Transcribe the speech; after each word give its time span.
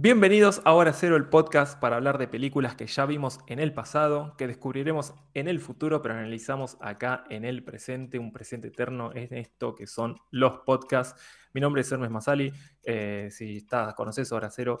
Bienvenidos 0.00 0.62
a 0.64 0.74
Hora 0.74 0.92
Cero, 0.92 1.16
el 1.16 1.28
podcast 1.28 1.80
para 1.80 1.96
hablar 1.96 2.18
de 2.18 2.28
películas 2.28 2.76
que 2.76 2.86
ya 2.86 3.04
vimos 3.04 3.40
en 3.48 3.58
el 3.58 3.74
pasado, 3.74 4.36
que 4.38 4.46
descubriremos 4.46 5.12
en 5.34 5.48
el 5.48 5.58
futuro, 5.58 6.02
pero 6.02 6.14
analizamos 6.14 6.76
acá 6.80 7.24
en 7.30 7.44
el 7.44 7.64
presente, 7.64 8.20
un 8.20 8.32
presente 8.32 8.68
eterno 8.68 9.10
en 9.12 9.34
esto 9.34 9.74
que 9.74 9.88
son 9.88 10.16
los 10.30 10.58
podcasts. 10.58 11.20
Mi 11.52 11.60
nombre 11.60 11.82
es 11.82 11.90
Hermes 11.90 12.12
Masali, 12.12 12.52
eh, 12.84 13.28
si 13.32 13.56
estás, 13.56 13.92
conoces 13.94 14.30
Hora 14.30 14.50
Cero, 14.50 14.78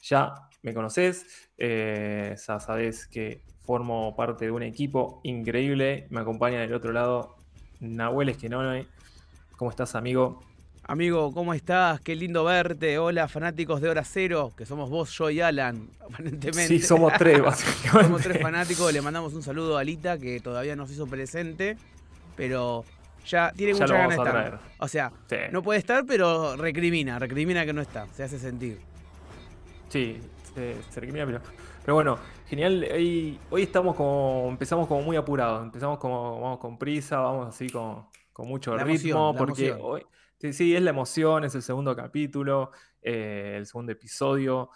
ya 0.00 0.34
me 0.62 0.74
conoces, 0.74 1.48
eh, 1.56 2.34
ya 2.36 2.58
sabes 2.58 3.06
que 3.06 3.44
formo 3.60 4.16
parte 4.16 4.46
de 4.46 4.50
un 4.50 4.64
equipo 4.64 5.20
increíble, 5.22 6.08
me 6.10 6.22
acompaña 6.22 6.58
del 6.58 6.74
otro 6.74 6.90
lado 6.90 7.36
Nahuel 7.78 8.30
Esquenone. 8.30 8.88
¿Cómo 9.56 9.70
estás, 9.70 9.94
amigo? 9.94 10.40
Amigo, 10.88 11.32
¿cómo 11.34 11.52
estás? 11.52 12.00
Qué 12.00 12.14
lindo 12.14 12.44
verte. 12.44 12.96
Hola, 12.96 13.26
fanáticos 13.26 13.80
de 13.80 13.88
Hora 13.88 14.04
Cero, 14.04 14.52
que 14.56 14.64
somos 14.64 14.88
vos, 14.88 15.10
yo 15.18 15.30
y 15.30 15.40
Alan, 15.40 15.90
aparentemente. 16.00 16.68
Sí, 16.68 16.78
somos 16.78 17.12
tres, 17.14 17.42
básicamente. 17.42 18.04
somos 18.04 18.22
tres 18.22 18.40
fanáticos. 18.40 18.92
Le 18.92 19.02
mandamos 19.02 19.34
un 19.34 19.42
saludo 19.42 19.76
a 19.76 19.80
Alita, 19.80 20.16
que 20.16 20.38
todavía 20.38 20.76
nos 20.76 20.88
hizo 20.92 21.08
presente, 21.08 21.76
pero 22.36 22.84
ya 23.26 23.52
tiene 23.52 23.72
mucha 23.72 23.86
ganas 23.88 24.16
de 24.16 24.22
estar. 24.22 24.60
O 24.78 24.86
sea, 24.86 25.12
no 25.50 25.60
puede 25.60 25.80
estar, 25.80 26.06
pero 26.06 26.56
recrimina, 26.56 27.18
recrimina 27.18 27.66
que 27.66 27.72
no 27.72 27.82
está, 27.82 28.06
se 28.14 28.22
hace 28.22 28.38
sentir. 28.38 28.78
Sí, 29.88 30.20
se, 30.54 30.76
recrimina, 30.94 31.26
pero, 31.26 31.40
pero 31.84 31.94
bueno, 31.94 32.16
genial. 32.46 32.86
Hoy, 32.94 33.40
hoy 33.50 33.62
estamos 33.64 33.96
como, 33.96 34.46
empezamos 34.50 34.86
como 34.86 35.02
muy 35.02 35.16
apurados, 35.16 35.64
empezamos 35.64 35.98
como, 35.98 36.40
vamos 36.40 36.60
con 36.60 36.78
prisa, 36.78 37.18
vamos 37.18 37.48
así 37.48 37.68
con, 37.70 38.06
con 38.32 38.46
mucho 38.46 38.78
ritmo, 38.78 39.34
porque 39.36 39.72
hoy 39.72 40.06
Sí, 40.38 40.52
sí, 40.52 40.76
es 40.76 40.82
la 40.82 40.90
emoción, 40.90 41.44
es 41.44 41.54
el 41.54 41.62
segundo 41.62 41.96
capítulo, 41.96 42.70
eh, 43.00 43.54
el 43.56 43.66
segundo 43.66 43.92
episodio. 43.92 44.70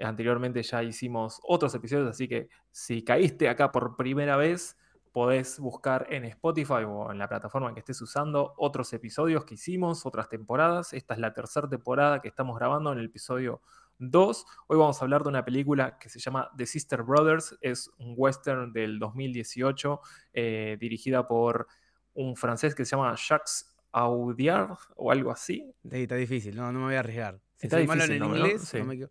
Anteriormente 0.00 0.62
ya 0.64 0.82
hicimos 0.82 1.40
otros 1.44 1.74
episodios, 1.76 2.08
así 2.10 2.26
que 2.26 2.48
si 2.72 3.04
caíste 3.04 3.48
acá 3.48 3.70
por 3.70 3.96
primera 3.96 4.36
vez, 4.36 4.76
podés 5.12 5.60
buscar 5.60 6.06
en 6.10 6.24
Spotify 6.24 6.84
o 6.86 7.12
en 7.12 7.18
la 7.18 7.28
plataforma 7.28 7.72
que 7.72 7.80
estés 7.80 8.00
usando 8.02 8.54
otros 8.56 8.92
episodios 8.92 9.44
que 9.44 9.54
hicimos, 9.54 10.06
otras 10.06 10.28
temporadas. 10.28 10.92
Esta 10.92 11.14
es 11.14 11.20
la 11.20 11.34
tercera 11.34 11.68
temporada 11.68 12.20
que 12.20 12.28
estamos 12.28 12.58
grabando 12.58 12.92
en 12.92 12.98
el 12.98 13.06
episodio 13.06 13.60
2. 13.98 14.44
Hoy 14.66 14.78
vamos 14.78 15.00
a 15.00 15.04
hablar 15.04 15.22
de 15.22 15.28
una 15.28 15.44
película 15.44 15.98
que 15.98 16.08
se 16.08 16.18
llama 16.18 16.50
The 16.56 16.66
Sister 16.66 17.04
Brothers. 17.04 17.56
Es 17.60 17.90
un 17.98 18.14
western 18.16 18.72
del 18.72 18.98
2018 18.98 20.00
eh, 20.32 20.76
dirigida 20.80 21.28
por 21.28 21.68
un 22.14 22.34
francés 22.34 22.74
que 22.74 22.84
se 22.84 22.96
llama 22.96 23.14
Jacques 23.16 23.69
Audiar 23.92 24.76
o 24.96 25.10
algo 25.10 25.30
así. 25.30 25.74
Está 25.90 26.14
difícil, 26.14 26.56
no, 26.56 26.72
no 26.72 26.80
me 26.80 26.84
voy 26.86 26.94
a 26.94 27.00
arriesgar. 27.00 27.40
está 27.58 27.78
difícil, 27.78 28.12
en 28.12 28.24
inglés, 28.24 28.74
no, 28.74 28.84
me 28.84 29.08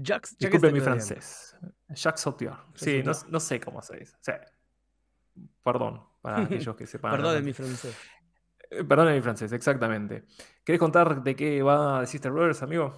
Jacques, 0.00 0.38
Disculpe 0.38 0.70
mi 0.70 0.80
francés. 0.80 1.56
Jacques 1.88 2.24
Audiard. 2.26 2.58
Sí, 2.74 3.02
no, 3.02 3.12
no, 3.28 3.40
sé 3.40 3.58
cómo 3.60 3.82
se 3.82 3.98
dice. 3.98 4.16
perdón, 5.64 6.02
para 6.20 6.42
aquellos 6.42 6.76
que 6.76 6.86
sepan. 6.86 7.10
perdón 7.10 7.34
de 7.34 7.42
mi 7.42 7.52
francés. 7.52 7.96
Eh, 8.70 8.84
perdón 8.84 9.08
de 9.08 9.14
mi 9.14 9.20
francés, 9.20 9.52
exactamente. 9.52 10.24
¿Querés 10.64 10.78
contar 10.78 11.22
de 11.22 11.34
qué 11.34 11.62
va 11.62 12.00
The 12.00 12.06
Sister 12.06 12.30
Brothers, 12.30 12.62
amigo? 12.62 12.94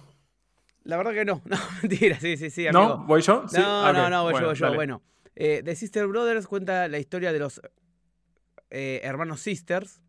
La 0.83 0.97
verdad 0.97 1.13
que 1.13 1.25
no, 1.25 1.41
no, 1.45 1.57
mentira, 1.81 2.19
sí, 2.19 2.37
sí, 2.37 2.49
sí, 2.49 2.67
amigo. 2.67 2.87
¿No? 2.87 3.05
¿Voy 3.05 3.21
yo? 3.21 3.47
¿Sí? 3.47 3.57
No, 3.57 3.91
no, 3.93 4.09
no, 4.09 4.23
voy 4.23 4.39
yo, 4.39 4.45
voy 4.45 4.55
yo. 4.55 4.73
Bueno, 4.73 5.01
eh, 5.35 5.61
The 5.63 5.75
Sister 5.75 6.07
Brothers 6.07 6.47
cuenta 6.47 6.87
la 6.87 6.99
historia 6.99 7.31
de 7.31 7.39
los 7.39 7.61
eh, 8.69 9.01
hermanos 9.03 9.41
Sisters, 9.41 10.01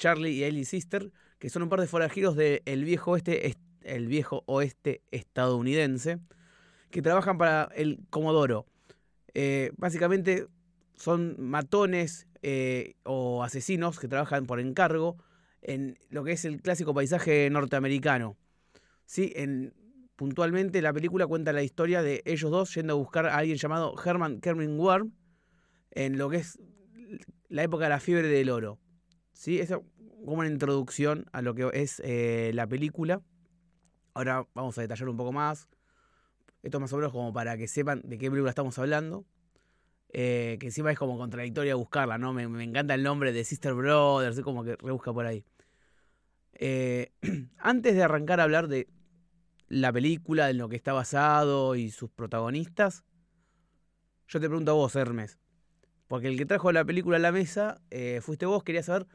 Charlie 0.00 0.32
y 0.32 0.44
Ellie 0.44 0.64
Sister, 0.64 1.12
que 1.38 1.50
son 1.50 1.62
un 1.62 1.68
par 1.68 1.80
de 1.80 1.86
forajidos 1.86 2.34
del 2.34 2.84
viejo 2.84 3.12
oeste, 4.46 5.02
estadounidense, 5.10 6.18
que 6.90 7.02
trabajan 7.02 7.38
para 7.38 7.68
el 7.76 8.00
Comodoro. 8.08 8.66
Eh, 9.34 9.70
básicamente 9.76 10.46
son 10.96 11.36
matones 11.38 12.26
eh, 12.42 12.94
o 13.04 13.44
asesinos 13.44 14.00
que 14.00 14.08
trabajan 14.08 14.46
por 14.46 14.58
encargo 14.58 15.18
en 15.60 15.98
lo 16.08 16.24
que 16.24 16.32
es 16.32 16.44
el 16.46 16.62
clásico 16.62 16.94
paisaje 16.94 17.48
norteamericano. 17.50 18.36
¿Sí? 19.04 19.32
En, 19.36 19.74
puntualmente 20.16 20.80
la 20.80 20.94
película 20.94 21.26
cuenta 21.26 21.52
la 21.52 21.62
historia 21.62 22.02
de 22.02 22.22
ellos 22.24 22.50
dos 22.50 22.74
yendo 22.74 22.94
a 22.94 22.96
buscar 22.96 23.26
a 23.26 23.36
alguien 23.36 23.58
llamado 23.58 23.94
Herman 24.02 24.40
Kermin 24.40 24.78
Worm 24.78 25.12
en 25.90 26.16
lo 26.16 26.30
que 26.30 26.38
es 26.38 26.58
la 27.48 27.64
época 27.64 27.84
de 27.84 27.90
la 27.90 28.00
fiebre 28.00 28.28
del 28.28 28.48
oro. 28.48 28.78
¿sí? 29.40 29.58
Es 29.58 29.72
como 30.24 30.38
una 30.38 30.48
introducción 30.48 31.26
a 31.32 31.42
lo 31.42 31.54
que 31.54 31.70
es 31.72 32.00
eh, 32.04 32.50
la 32.54 32.66
película. 32.66 33.22
Ahora 34.14 34.46
vamos 34.54 34.76
a 34.78 34.82
detallar 34.82 35.08
un 35.08 35.16
poco 35.16 35.32
más. 35.32 35.68
Esto 36.62 36.78
más 36.80 36.92
o 36.92 36.96
menos 36.96 37.12
como 37.12 37.32
para 37.32 37.56
que 37.56 37.68
sepan 37.68 38.02
de 38.04 38.18
qué 38.18 38.30
película 38.30 38.50
estamos 38.50 38.78
hablando. 38.78 39.24
Eh, 40.12 40.56
que 40.58 40.66
encima 40.66 40.90
es 40.90 40.98
como 40.98 41.16
contradictoria 41.16 41.76
buscarla, 41.76 42.18
¿no? 42.18 42.32
Me, 42.32 42.42
encanta 42.64 42.94
el 42.94 43.02
nombre 43.02 43.32
de 43.32 43.44
Sister 43.44 43.74
Brothers, 43.74 44.38
es 44.38 44.44
como 44.44 44.64
que 44.64 44.76
rebusca 44.76 45.12
por 45.12 45.24
ahí. 45.24 45.44
Eh, 46.54 47.12
antes 47.58 47.94
de 47.94 48.02
arrancar 48.02 48.40
a 48.40 48.44
hablar 48.44 48.66
de 48.68 48.88
la 49.68 49.92
película, 49.92 50.48
de 50.48 50.54
lo 50.54 50.68
que 50.68 50.76
está 50.76 50.92
basado 50.92 51.76
y 51.76 51.90
sus 51.90 52.10
protagonistas, 52.10 53.04
yo 54.26 54.40
te 54.40 54.48
pregunto 54.48 54.72
a 54.72 54.74
vos, 54.74 54.96
Hermes. 54.96 55.38
Porque 56.08 56.26
el 56.26 56.36
que 56.36 56.44
trajo 56.44 56.72
la 56.72 56.84
película 56.84 57.18
a 57.18 57.20
la 57.20 57.30
mesa 57.30 57.80
fuiste 58.20 58.44
vos, 58.44 58.64
quería 58.64 58.82
saber 58.82 59.06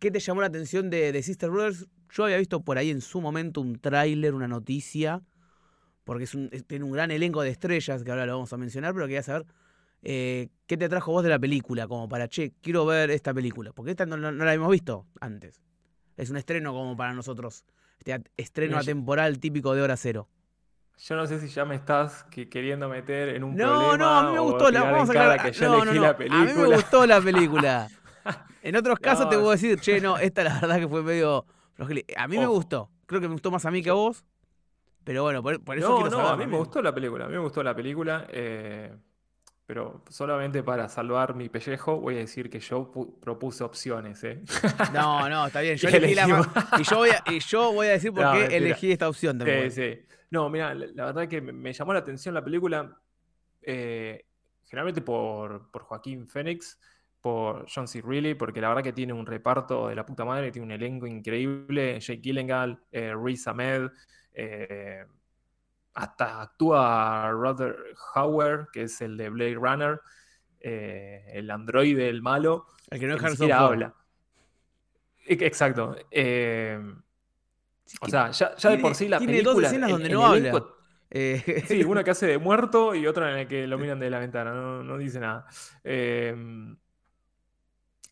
¿Qué 0.00 0.10
te 0.10 0.18
llamó 0.18 0.40
la 0.40 0.46
atención 0.46 0.88
de, 0.88 1.22
Sister 1.22 1.50
Brothers? 1.50 1.86
Yo 2.10 2.24
había 2.24 2.38
visto 2.38 2.62
por 2.62 2.78
ahí 2.78 2.90
en 2.90 3.02
su 3.02 3.20
momento 3.20 3.60
un 3.60 3.78
tráiler, 3.78 4.32
una 4.32 4.48
noticia, 4.48 5.20
porque 6.04 6.24
es 6.24 6.34
un, 6.34 6.48
tiene 6.66 6.86
un 6.86 6.92
gran 6.92 7.10
elenco 7.10 7.42
de 7.42 7.50
estrellas, 7.50 8.02
que 8.02 8.10
ahora 8.10 8.24
lo 8.24 8.32
vamos 8.32 8.50
a 8.52 8.56
mencionar, 8.56 8.94
pero 8.94 9.06
quería 9.06 9.22
saber 9.22 9.44
eh, 10.02 10.48
qué 10.66 10.78
te 10.78 10.88
trajo 10.88 11.12
vos 11.12 11.22
de 11.22 11.28
la 11.28 11.38
película, 11.38 11.86
como 11.86 12.08
para, 12.08 12.28
che, 12.28 12.54
quiero 12.62 12.86
ver 12.86 13.10
esta 13.10 13.34
película, 13.34 13.72
porque 13.74 13.90
esta 13.90 14.06
no, 14.06 14.16
la 14.16 14.44
habíamos 14.44 14.70
visto 14.70 15.06
antes. 15.20 15.60
Es 16.16 16.30
un 16.30 16.38
estreno 16.38 16.72
como 16.72 16.96
para 16.96 17.12
nosotros, 17.12 17.66
este 17.98 18.22
estreno 18.38 18.78
atemporal 18.78 19.38
típico 19.38 19.74
de 19.74 19.82
hora 19.82 19.98
cero. 19.98 20.28
Yo 20.96 21.16
no 21.16 21.26
sé 21.26 21.40
si 21.40 21.48
ya 21.48 21.66
me 21.66 21.74
estás 21.74 22.24
queriendo 22.24 22.88
meter 22.88 23.30
en 23.30 23.44
un 23.44 23.54
no, 23.54 23.68
problema. 23.68 23.96
No, 23.96 23.98
no, 23.98 24.18
a 24.18 24.22
mí 24.24 24.32
me 24.32 24.40
gustó 24.40 24.70
la, 24.70 24.82
vamos 24.82 25.10
a 25.10 25.38
que 25.38 25.52
ya 25.52 25.66
no, 25.66 25.84
la 25.84 26.16
película. 26.16 26.42
A 26.42 26.44
mí 26.44 26.52
me 26.54 26.74
gustó 26.74 27.06
la 27.06 27.20
película. 27.20 27.88
En 28.62 28.76
otros 28.76 28.98
casos 28.98 29.28
te 29.28 29.36
puedo 29.36 29.50
decir, 29.50 29.80
che, 29.80 30.00
no, 30.00 30.18
esta 30.18 30.44
la 30.44 30.60
verdad 30.60 30.78
que 30.78 30.88
fue 30.88 31.02
medio. 31.02 31.46
A 32.16 32.28
mí 32.28 32.36
me 32.36 32.46
gustó. 32.46 32.90
Creo 33.06 33.20
que 33.20 33.28
me 33.28 33.32
gustó 33.32 33.50
más 33.50 33.64
a 33.64 33.70
mí 33.70 33.82
que 33.82 33.90
a 33.90 33.94
vos. 33.94 34.24
Pero 35.02 35.22
bueno, 35.22 35.42
por, 35.42 35.54
eso 35.78 35.88
no, 35.88 35.96
quiero 36.02 36.10
no, 36.10 36.28
a 36.28 36.36
mí 36.36 36.46
me 36.46 36.58
gustó 36.58 36.82
la 36.82 36.94
película. 36.94 37.24
A 37.24 37.28
mí 37.28 37.34
me 37.34 37.40
gustó 37.40 37.62
la 37.62 37.74
película. 37.74 38.26
Eh, 38.28 38.94
pero 39.66 40.02
solamente 40.10 40.62
para 40.62 40.88
salvar 40.88 41.34
mi 41.34 41.48
pellejo, 41.48 42.00
voy 42.00 42.16
a 42.16 42.18
decir 42.18 42.50
que 42.50 42.60
yo 42.60 42.90
propuse 43.20 43.64
opciones. 43.64 44.22
¿eh? 44.24 44.42
No, 44.92 45.28
no, 45.28 45.46
está 45.46 45.60
bien. 45.60 45.76
Yo 45.76 45.88
elegí 45.88 46.14
la. 46.14 46.24
Y 46.78 46.82
yo, 46.82 46.96
voy 46.96 47.10
a, 47.10 47.22
y 47.30 47.38
yo 47.38 47.72
voy 47.72 47.86
a 47.86 47.90
decir 47.90 48.12
por 48.14 48.32
qué 48.32 48.56
elegí 48.56 48.92
esta 48.92 49.08
opción 49.08 49.38
también. 49.38 49.70
Sí, 49.70 49.94
sí. 49.94 50.02
No, 50.30 50.50
mira, 50.50 50.74
la, 50.74 51.06
verdad 51.06 51.28
que 51.28 51.40
me, 51.40 51.72
llamó 51.72 51.92
la 51.92 52.00
atención 52.00 52.34
la 52.34 52.44
película. 52.44 52.96
Eh, 53.62 54.26
generalmente 54.64 55.02
por, 55.02 55.70
por 55.70 55.82
Joaquín 55.82 56.28
Fénix 56.28 56.78
por 57.20 57.66
John 57.72 57.86
C. 57.86 58.00
Reilly, 58.02 58.34
porque 58.34 58.60
la 58.60 58.68
verdad 58.68 58.82
que 58.82 58.92
tiene 58.92 59.12
un 59.12 59.26
reparto 59.26 59.88
de 59.88 59.94
la 59.94 60.06
puta 60.06 60.24
madre, 60.24 60.50
tiene 60.50 60.66
un 60.66 60.72
elenco 60.72 61.06
increíble, 61.06 62.00
Jake 62.00 62.20
Gyllenhaal, 62.20 62.82
eh, 62.90 63.14
Riz 63.14 63.46
Ahmed, 63.46 63.90
eh, 64.32 65.04
hasta 65.94 66.42
actúa 66.42 67.30
Ruther 67.30 67.76
Hauer, 68.14 68.68
que 68.72 68.82
es 68.84 69.00
el 69.00 69.16
de 69.16 69.28
Blade 69.28 69.54
Runner, 69.54 70.00
eh, 70.60 71.24
el 71.34 71.50
androide, 71.50 72.08
el 72.08 72.22
malo, 72.22 72.66
el 72.90 73.00
que 73.00 73.06
no 73.06 73.16
es 73.16 73.40
habla. 73.52 73.94
E, 75.26 75.34
exacto. 75.34 75.96
o 78.00 78.08
sea, 78.08 78.30
ya, 78.30 78.70
de 78.70 78.78
por 78.78 78.94
sí 78.94 79.08
la 79.08 79.18
tiene 79.18 79.34
película... 79.34 79.54
dos 79.54 79.64
escenas 79.64 79.90
donde 79.90 80.08
no 80.08 80.26
habla. 80.26 80.64
Sí, 81.12 81.82
una 81.84 82.04
que 82.04 82.12
hace 82.12 82.26
de 82.26 82.38
muerto 82.38 82.94
y 82.94 83.06
otra 83.06 83.30
en 83.30 83.36
la 83.36 83.48
que 83.48 83.66
lo 83.66 83.76
miran 83.78 83.98
de 83.98 84.08
la 84.08 84.20
ventana, 84.20 84.54
no, 84.54 84.82
no 84.82 84.96
dice 84.96 85.20
nada. 85.20 85.44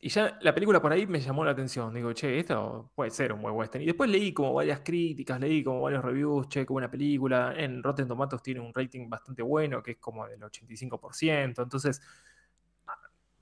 Y 0.00 0.11
ya 0.11 0.39
la 0.43 0.55
película 0.55 0.81
por 0.81 0.93
ahí 0.93 1.06
me 1.06 1.21
llamó 1.21 1.45
la 1.45 1.50
atención. 1.50 1.93
Digo, 1.93 2.12
che, 2.12 2.39
esto 2.39 2.93
puede 2.95 3.11
ser 3.11 3.33
un 3.33 3.43
buen 3.43 3.55
western. 3.55 3.83
Y 3.83 3.87
después 3.87 4.09
leí 4.09 4.33
como 4.33 4.55
varias 4.55 4.81
críticas, 4.81 5.41
leí 5.41 5.65
como 5.65 5.81
varios 5.83 6.05
reviews, 6.05 6.49
che, 6.49 6.65
qué 6.65 6.73
buena 6.73 6.91
película. 6.91 7.53
En 7.56 7.83
Rotten 7.83 8.06
Tomatoes 8.06 8.43
tiene 8.43 8.61
un 8.61 8.73
rating 8.73 9.09
bastante 9.11 9.43
bueno, 9.43 9.83
que 9.83 9.93
es 9.93 9.99
como 9.99 10.27
del 10.27 10.41
85%. 10.41 11.62
Entonces, 11.62 12.00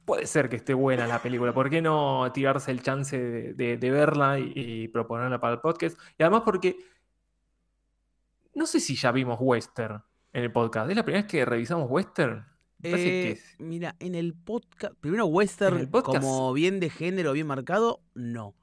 puede 0.06 0.26
ser 0.26 0.48
que 0.48 0.56
esté 0.56 0.72
buena 0.72 1.06
la 1.06 1.20
película. 1.20 1.52
¿Por 1.52 1.68
qué 1.68 1.82
no 1.82 2.30
tirarse 2.32 2.70
el 2.70 2.82
chance 2.82 3.18
de, 3.18 3.90
verla 3.90 4.38
y, 4.38 4.88
proponerla 4.88 5.38
para 5.38 5.54
el 5.54 5.60
podcast? 5.60 5.98
Y 6.16 6.22
además 6.22 6.42
porque 6.44 6.78
no 8.54 8.64
sé 8.66 8.80
si 8.80 8.96
ya 8.96 9.12
vimos 9.12 9.36
western 9.40 10.02
en 10.32 10.44
el 10.44 10.52
podcast. 10.52 10.88
¿Es 10.88 10.96
la 10.96 11.04
primera 11.04 11.22
vez 11.22 11.30
que 11.30 11.44
revisamos 11.44 11.90
western? 11.90 12.46
Eh, 12.82 13.40
mira, 13.58 13.96
en 14.00 14.14
el 14.14 14.34
podcast, 14.34 14.94
primero 15.00 15.26
western 15.26 15.90
como 15.90 16.52
bien 16.52 16.78
de 16.78 16.90
género, 16.90 17.32
bien 17.32 17.46
marcado, 17.46 18.00
no. 18.14 18.54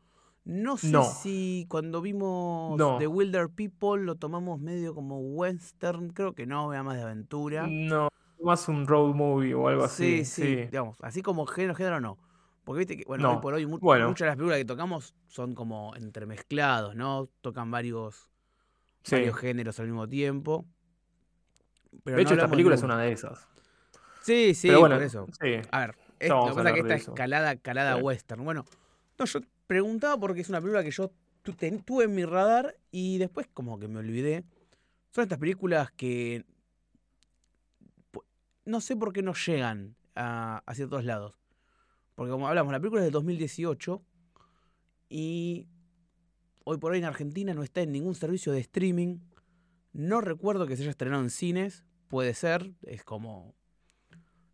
No 0.45 0.77
sé 0.77 1.01
si 1.21 1.65
cuando 1.69 2.01
vimos 2.01 2.77
The 2.99 3.07
Wilder 3.07 3.49
People 3.49 4.03
lo 4.03 4.15
tomamos 4.15 4.59
medio 4.59 4.93
como 4.93 5.19
western, 5.19 6.09
creo 6.09 6.33
que 6.33 6.45
no, 6.45 6.73
era 6.73 6.83
más 6.83 6.97
de 6.97 7.03
aventura. 7.03 7.65
No, 7.67 8.09
más 8.41 8.67
un 8.67 8.85
road 8.85 9.13
movie 9.15 9.53
o 9.53 9.67
algo 9.69 9.85
así. 9.85 10.25
Sí, 10.25 10.43
sí, 10.43 10.55
digamos, 10.65 10.97
así 11.01 11.21
como 11.21 11.45
género, 11.45 11.75
género 11.75 12.01
no. 12.01 12.17
Porque 12.65 12.79
viste 12.79 12.97
que, 12.97 13.03
bueno, 13.05 13.31
hoy 13.31 13.41
por 13.41 13.53
hoy 13.53 13.65
muchas 13.65 14.19
de 14.19 14.25
las 14.25 14.35
películas 14.35 14.57
que 14.57 14.65
tocamos 14.65 15.15
son 15.27 15.53
como 15.53 15.95
entremezclados, 15.95 16.95
¿no? 16.95 17.29
Tocan 17.41 17.71
varios, 17.71 18.29
varios 19.09 19.37
géneros 19.37 19.79
al 19.79 19.87
mismo 19.87 20.07
tiempo. 20.07 20.65
de 22.05 22.21
hecho, 22.21 22.33
esta 22.33 22.49
película 22.49 22.75
es 22.75 22.83
una 22.83 22.97
de 22.97 23.11
esas. 23.11 23.52
Sí, 24.23 24.55
sí, 24.55 24.71
por 24.71 24.91
eso. 24.93 25.27
A 25.71 25.79
ver, 25.79 25.95
lo 26.29 26.47
que 26.47 26.53
pasa 26.55 26.69
es 26.69 26.73
que 26.73 26.79
esta 26.79 26.95
escalada, 26.95 27.51
escalada 27.51 27.97
western. 27.97 28.43
Bueno, 28.43 28.65
no, 29.19 29.25
yo 29.25 29.39
preguntaba 29.67 30.17
porque 30.17 30.41
es 30.41 30.49
una 30.49 30.61
película 30.61 30.83
que 30.83 30.91
yo 30.91 31.11
tuve 31.85 32.05
en 32.05 32.15
mi 32.15 32.23
radar 32.23 32.77
y 32.89 33.17
después 33.17 33.47
como 33.53 33.77
que 33.79 33.87
me 33.87 33.99
olvidé. 33.99 34.45
Son 35.11 35.23
estas 35.23 35.39
películas 35.39 35.91
que 35.91 36.45
no 38.65 38.81
sé 38.81 38.95
por 38.95 39.11
qué 39.11 39.21
no 39.21 39.33
llegan 39.33 39.95
a, 40.15 40.63
a 40.65 40.73
ciertos 40.73 41.03
lados. 41.03 41.37
Porque 42.15 42.31
como 42.31 42.47
hablamos, 42.47 42.71
la 42.71 42.79
película 42.79 43.01
es 43.01 43.05
del 43.05 43.13
2018 43.13 44.01
y 45.09 45.67
hoy 46.63 46.77
por 46.77 46.93
hoy 46.93 46.99
en 46.99 47.05
Argentina 47.05 47.53
no 47.53 47.63
está 47.63 47.81
en 47.81 47.91
ningún 47.91 48.15
servicio 48.15 48.51
de 48.51 48.59
streaming. 48.59 49.19
No 49.91 50.21
recuerdo 50.21 50.65
que 50.65 50.75
se 50.75 50.83
haya 50.83 50.91
estrenado 50.91 51.21
en 51.21 51.29
cines, 51.29 51.83
puede 52.07 52.33
ser, 52.33 52.73
es 52.83 53.03
como... 53.03 53.53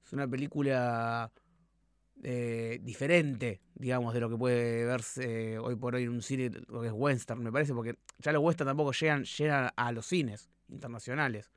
Es 0.09 0.13
una 0.13 0.27
película 0.27 1.31
eh, 2.23 2.79
diferente, 2.81 3.61
digamos, 3.75 4.11
de 4.15 4.19
lo 4.19 4.27
que 4.27 4.37
puede 4.37 4.83
verse 4.83 5.59
hoy 5.59 5.75
por 5.75 5.93
hoy 5.93 6.05
en 6.05 6.09
un 6.09 6.23
cine, 6.23 6.49
lo 6.67 6.81
que 6.81 6.87
es 6.87 6.93
western, 6.95 7.43
me 7.43 7.51
parece, 7.51 7.75
porque 7.75 7.95
ya 8.17 8.31
los 8.31 8.41
western 8.41 8.69
tampoco 8.69 8.91
llegan, 8.91 9.23
llegan 9.23 9.69
a 9.75 9.91
los 9.91 10.07
cines 10.07 10.49
internacionales. 10.67 11.51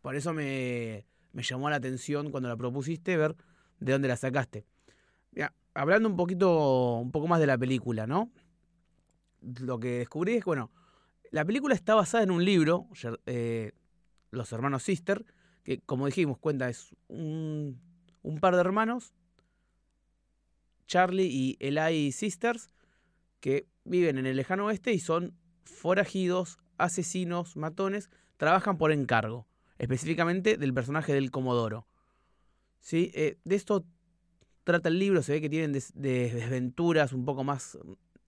Por 0.00 0.16
eso 0.16 0.32
me, 0.32 1.04
me 1.32 1.42
llamó 1.42 1.68
la 1.68 1.76
atención 1.76 2.30
cuando 2.30 2.48
la 2.48 2.56
propusiste 2.56 3.18
ver 3.18 3.36
de 3.80 3.92
dónde 3.92 4.08
la 4.08 4.16
sacaste. 4.16 4.64
hablando 5.74 6.08
un 6.08 6.16
poquito, 6.16 7.00
un 7.00 7.12
poco 7.12 7.28
más 7.28 7.38
de 7.38 7.48
la 7.48 7.58
película, 7.58 8.06
¿no? 8.06 8.32
Lo 9.60 9.78
que 9.78 9.98
descubrí 9.98 10.36
es, 10.36 10.44
bueno, 10.46 10.70
la 11.32 11.44
película 11.44 11.74
está 11.74 11.94
basada 11.94 12.24
en 12.24 12.30
un 12.30 12.46
libro, 12.46 12.88
eh, 13.26 13.72
Los 14.30 14.50
Hermanos 14.52 14.84
Sister, 14.84 15.22
que 15.64 15.80
como 15.80 16.06
dijimos, 16.06 16.38
cuenta, 16.38 16.68
es 16.68 16.94
un, 17.08 17.80
un 18.22 18.38
par 18.38 18.54
de 18.54 18.60
hermanos 18.60 19.14
Charlie 20.86 21.26
y 21.26 21.56
Eli 21.60 22.12
Sisters, 22.12 22.70
que 23.40 23.66
viven 23.84 24.18
en 24.18 24.26
el 24.26 24.36
lejano 24.36 24.66
oeste 24.66 24.92
y 24.92 24.98
son 24.98 25.36
forajidos, 25.64 26.58
asesinos, 26.78 27.56
matones, 27.56 28.10
trabajan 28.36 28.78
por 28.78 28.92
encargo, 28.92 29.46
específicamente 29.78 30.56
del 30.56 30.74
personaje 30.74 31.12
del 31.14 31.30
Comodoro. 31.30 31.86
¿Sí? 32.80 33.10
Eh, 33.14 33.38
de 33.44 33.56
esto 33.56 33.86
trata 34.64 34.88
el 34.88 34.98
libro, 34.98 35.22
se 35.22 35.32
ve 35.32 35.40
que 35.40 35.50
tienen 35.50 35.72
desventuras 35.72 37.12
un 37.12 37.24
poco 37.24 37.44
más 37.44 37.78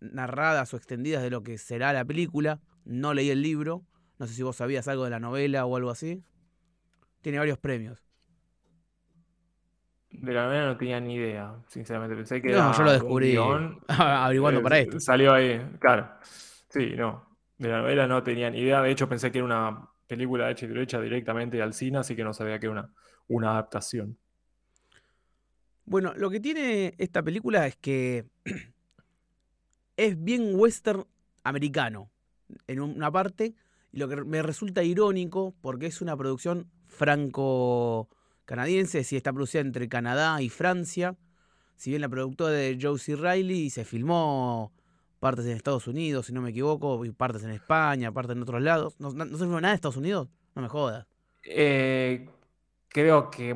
narradas 0.00 0.72
o 0.72 0.76
extendidas 0.76 1.22
de 1.22 1.30
lo 1.30 1.42
que 1.42 1.58
será 1.58 1.92
la 1.92 2.04
película. 2.04 2.60
No 2.84 3.14
leí 3.14 3.30
el 3.30 3.42
libro, 3.42 3.84
no 4.18 4.26
sé 4.26 4.34
si 4.34 4.42
vos 4.42 4.56
sabías 4.56 4.88
algo 4.88 5.04
de 5.04 5.10
la 5.10 5.20
novela 5.20 5.66
o 5.66 5.76
algo 5.76 5.90
así. 5.90 6.22
Tiene 7.26 7.40
varios 7.40 7.58
premios. 7.58 7.98
De 10.12 10.32
la 10.32 10.44
novela 10.44 10.66
no 10.66 10.76
tenía 10.76 11.00
ni 11.00 11.14
idea, 11.16 11.56
sinceramente. 11.66 12.14
Pensé 12.14 12.40
que 12.40 12.52
no, 12.52 12.72
yo 12.72 12.84
lo 12.84 12.92
descubrí 12.92 13.36
averiguando 13.88 14.62
para 14.62 14.78
eh, 14.78 14.82
esto. 14.82 15.00
Salió 15.00 15.32
ahí, 15.34 15.60
claro. 15.80 16.08
Sí, 16.22 16.92
no. 16.94 17.36
De 17.58 17.68
la 17.68 17.78
novela 17.78 18.06
no 18.06 18.22
tenía 18.22 18.48
ni 18.48 18.60
idea. 18.60 18.80
De 18.80 18.92
hecho, 18.92 19.08
pensé 19.08 19.32
que 19.32 19.38
era 19.38 19.44
una 19.44 19.88
película 20.06 20.48
hecha 20.52 20.66
y 20.66 20.68
derecha 20.68 21.00
directamente 21.00 21.60
al 21.60 21.74
cine, 21.74 21.98
así 21.98 22.14
que 22.14 22.22
no 22.22 22.32
sabía 22.32 22.60
que 22.60 22.66
era 22.66 22.74
una, 22.74 22.94
una 23.26 23.50
adaptación. 23.50 24.16
Bueno, 25.84 26.14
lo 26.14 26.30
que 26.30 26.38
tiene 26.38 26.94
esta 26.96 27.24
película 27.24 27.66
es 27.66 27.74
que 27.74 28.26
es 29.96 30.22
bien 30.22 30.52
western 30.54 31.04
americano 31.42 32.08
en 32.68 32.78
una 32.78 33.10
parte, 33.10 33.56
y 33.90 33.98
lo 33.98 34.08
que 34.08 34.14
me 34.22 34.42
resulta 34.42 34.84
irónico 34.84 35.56
porque 35.60 35.86
es 35.86 36.00
una 36.00 36.16
producción 36.16 36.70
franco 36.96 38.08
canadiense, 38.44 39.04
si 39.04 39.16
está 39.16 39.32
producida 39.32 39.60
entre 39.60 39.88
Canadá 39.88 40.40
y 40.40 40.48
Francia. 40.48 41.16
Si 41.76 41.90
bien 41.90 42.00
la 42.00 42.08
productora 42.08 42.52
de 42.52 42.78
Josie 42.80 43.16
Riley 43.16 43.70
se 43.70 43.84
filmó 43.84 44.72
partes 45.20 45.44
en 45.46 45.52
Estados 45.52 45.86
Unidos, 45.86 46.26
si 46.26 46.32
no 46.32 46.40
me 46.40 46.50
equivoco, 46.50 47.04
y 47.04 47.10
partes 47.12 47.44
en 47.44 47.50
España, 47.50 48.12
partes 48.12 48.36
en 48.36 48.42
otros 48.42 48.62
lados. 48.62 48.94
¿No, 48.98 49.10
se 49.10 49.26
filmó 49.26 49.60
nada 49.60 49.72
en 49.72 49.74
Estados 49.74 49.96
Unidos? 49.96 50.28
No 50.54 50.62
me 50.62 50.68
jodas. 50.68 51.06
Eh, 51.44 52.28
creo 52.88 53.30
que. 53.30 53.54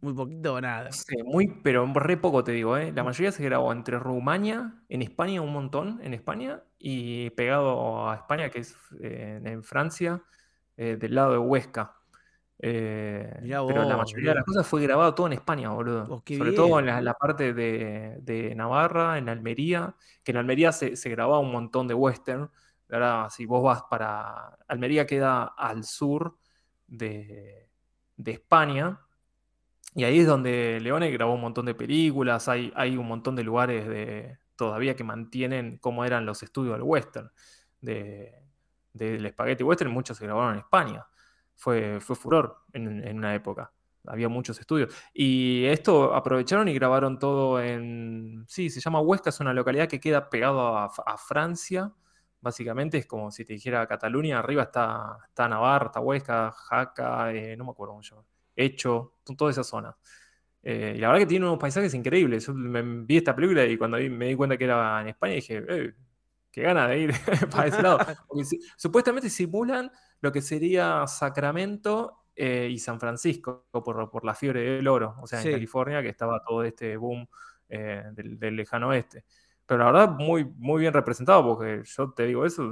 Muy 0.00 0.14
poquito 0.14 0.54
o 0.54 0.60
nada. 0.60 0.92
Sí, 0.92 1.16
muy, 1.24 1.48
pero 1.62 1.84
re 1.92 2.16
poco 2.16 2.44
te 2.44 2.52
digo, 2.52 2.76
¿eh? 2.76 2.92
La 2.94 3.02
mayoría 3.02 3.32
se 3.32 3.42
grabó 3.42 3.72
entre 3.72 3.98
Rumania, 3.98 4.74
en 4.88 5.02
España 5.02 5.42
un 5.42 5.52
montón, 5.52 6.00
en 6.04 6.14
España, 6.14 6.62
y 6.78 7.30
pegado 7.30 8.08
a 8.08 8.14
España, 8.14 8.48
que 8.48 8.60
es 8.60 8.76
eh, 9.00 9.40
en 9.42 9.64
Francia, 9.64 10.22
eh, 10.76 10.96
del 11.00 11.16
lado 11.16 11.32
de 11.32 11.38
Huesca. 11.38 11.97
Eh, 12.60 13.38
pero 13.40 13.84
la 13.84 13.96
mayoría 13.96 14.30
de 14.30 14.34
las 14.36 14.44
cosas 14.44 14.66
fue 14.66 14.82
grabado 14.82 15.14
todo 15.14 15.28
en 15.28 15.34
España, 15.34 15.70
boludo. 15.70 16.06
Oh, 16.10 16.22
Sobre 16.26 16.52
todo 16.52 16.80
en 16.80 16.86
la, 16.86 17.14
parte 17.14 17.54
de, 17.54 18.52
Navarra, 18.56 19.18
en 19.18 19.28
Almería, 19.28 19.94
que 20.24 20.32
en 20.32 20.38
Almería 20.38 20.72
se, 20.72 21.08
grababa 21.08 21.38
un 21.38 21.52
montón 21.52 21.86
de 21.86 21.94
western. 21.94 22.50
Ahora, 22.90 23.28
si 23.30 23.46
vos 23.46 23.62
vas 23.62 23.82
para. 23.88 24.58
Almería 24.66 25.06
queda 25.06 25.44
al 25.44 25.84
sur 25.84 26.36
de, 26.86 27.68
España. 28.24 29.00
Y 29.94 30.04
ahí 30.04 30.20
es 30.20 30.26
donde 30.26 30.78
Leone 30.80 31.10
grabó 31.10 31.34
un 31.34 31.40
montón 31.40 31.66
de 31.66 31.74
películas. 31.74 32.48
Hay, 32.48 32.72
hay 32.74 32.96
un 32.96 33.06
montón 33.06 33.36
de 33.36 33.44
lugares 33.44 33.86
de, 33.88 34.38
todavía 34.56 34.96
que 34.96 35.04
mantienen 35.04 35.78
cómo 35.78 36.04
eran 36.04 36.26
los 36.26 36.42
estudios 36.42 36.74
del 36.74 36.82
western. 36.82 37.30
De, 37.80 38.34
del 38.92 39.24
espagueti 39.26 39.62
western, 39.62 39.92
muchos 39.92 40.16
se 40.16 40.24
grabaron 40.24 40.54
en 40.54 40.60
España 40.60 41.06
fue, 41.58 42.00
fue 42.00 42.16
furor 42.16 42.56
en, 42.72 43.16
una 43.18 43.34
época. 43.34 43.72
Había 44.06 44.28
muchos 44.28 44.58
estudios. 44.60 44.94
Y 45.12 45.64
esto 45.66 46.14
aprovecharon 46.14 46.68
y 46.68 46.74
grabaron 46.74 47.18
todo 47.18 47.60
en. 47.60 48.44
Sí, 48.46 48.70
se 48.70 48.80
llama 48.80 49.00
Huesca, 49.00 49.30
es 49.30 49.40
una 49.40 49.52
localidad 49.52 49.88
que 49.88 50.00
queda 50.00 50.30
pegado 50.30 50.78
a, 50.78 51.18
Francia. 51.18 51.92
Básicamente 52.40 52.98
es 52.98 53.06
como 53.06 53.32
si 53.32 53.44
te 53.44 53.54
dijera 53.54 53.86
Cataluña, 53.88 54.38
arriba 54.38 54.62
está, 54.62 55.18
está 55.26 55.48
Navarra, 55.48 55.86
está 55.86 56.00
Huesca, 56.00 56.52
Jaca, 56.52 57.32
eh, 57.32 57.56
no 57.56 57.64
me 57.64 57.72
acuerdo 57.72 57.94
cómo 57.94 58.02
se 58.02 58.10
llama. 58.10 58.24
Hecho, 58.54 59.14
toda 59.36 59.50
esa 59.50 59.64
zona. 59.64 59.96
Eh, 60.62 60.94
y 60.96 61.00
la 61.00 61.08
verdad 61.08 61.20
que 61.20 61.26
tiene 61.26 61.46
unos 61.46 61.58
paisajes 61.58 61.92
increíbles. 61.94 62.46
Yo 62.46 62.54
me 62.54 62.82
vi 62.82 63.16
esta 63.16 63.34
película 63.34 63.64
y 63.64 63.76
cuando 63.76 63.98
me 63.98 64.26
di 64.28 64.36
cuenta 64.36 64.56
que 64.56 64.64
era 64.64 65.00
en 65.00 65.08
España 65.08 65.34
dije, 65.34 65.64
eh, 65.68 65.94
qué 66.58 66.64
gana 66.64 66.88
de 66.88 66.98
ir 66.98 67.12
para 67.50 67.68
ese 67.68 67.82
lado. 67.82 67.98
supuestamente 68.76 69.30
simulan 69.30 69.90
lo 70.20 70.32
que 70.32 70.42
sería 70.42 71.06
Sacramento 71.06 72.24
eh, 72.34 72.68
y 72.70 72.78
San 72.78 72.98
Francisco 72.98 73.66
por, 73.70 74.24
la 74.24 74.34
fiebre 74.34 74.60
del 74.60 74.88
oro, 74.88 75.16
o 75.20 75.26
sea, 75.26 75.40
en 75.40 75.52
California, 75.52 76.02
que 76.02 76.08
estaba 76.08 76.42
todo 76.44 76.64
este 76.64 76.96
boom 76.96 77.26
eh, 77.68 78.02
del, 78.12 78.56
lejano 78.56 78.88
oeste. 78.88 79.24
Pero 79.66 79.84
la 79.84 79.92
verdad, 79.92 80.10
muy, 80.18 80.44
muy 80.44 80.80
bien 80.80 80.92
representado, 80.92 81.44
porque 81.44 81.82
yo 81.84 82.10
te 82.12 82.26
digo 82.26 82.44
eso, 82.44 82.62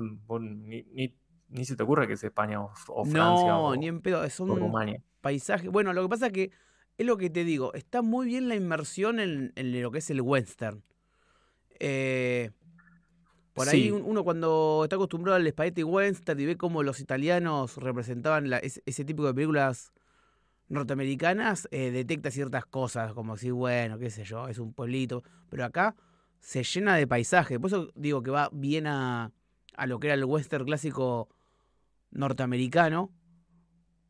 ni, 0.40 1.64
se 1.64 1.76
te 1.76 1.82
ocurre 1.82 2.06
que 2.06 2.14
es 2.14 2.24
España 2.24 2.60
o, 2.60 3.04
Francia. 3.04 3.48
No, 3.48 3.76
ni 3.76 3.88
en 3.88 4.00
pedo, 4.00 4.24
es 4.24 4.40
un 4.40 4.72
paisaje. 5.20 5.68
Bueno, 5.68 5.92
lo 5.92 6.02
que 6.02 6.08
pasa 6.08 6.26
es 6.26 6.32
que 6.32 6.50
es 6.98 7.06
lo 7.06 7.18
que 7.18 7.28
te 7.28 7.44
digo, 7.44 7.74
está 7.74 8.00
muy 8.00 8.26
bien 8.26 8.48
la 8.48 8.54
inmersión 8.54 9.20
en, 9.20 9.52
en 9.54 9.82
lo 9.82 9.90
que 9.90 9.98
es 9.98 10.10
el 10.10 10.22
western. 10.22 10.82
Eh, 11.78 12.50
por 13.56 13.70
ahí 13.70 13.90
uno 13.90 14.22
cuando 14.22 14.82
está 14.84 14.96
acostumbrado 14.96 15.36
al 15.36 15.48
spaghetti 15.48 15.82
western 15.82 16.38
y 16.38 16.44
ve 16.44 16.58
cómo 16.58 16.82
los 16.82 17.00
italianos 17.00 17.78
representaban 17.78 18.52
ese, 18.62 19.04
tipo 19.06 19.24
de 19.24 19.32
películas 19.32 19.94
norteamericanas, 20.68 21.66
eh, 21.70 21.90
detecta 21.90 22.30
ciertas 22.30 22.66
cosas, 22.66 23.14
como 23.14 23.38
si, 23.38 23.50
bueno, 23.50 23.98
qué 23.98 24.10
sé 24.10 24.24
yo, 24.24 24.46
es 24.48 24.58
un 24.58 24.74
pueblito. 24.74 25.24
Pero 25.48 25.64
acá 25.64 25.96
se 26.38 26.64
llena 26.64 26.96
de 26.96 27.06
paisaje. 27.06 27.58
Por 27.58 27.68
eso 27.68 27.90
digo 27.94 28.22
que 28.22 28.30
va 28.30 28.50
bien 28.52 28.86
a, 28.86 29.32
lo 29.86 29.98
que 30.00 30.08
era 30.08 30.14
el 30.14 30.26
western 30.26 30.66
clásico 30.66 31.30
norteamericano, 32.10 33.10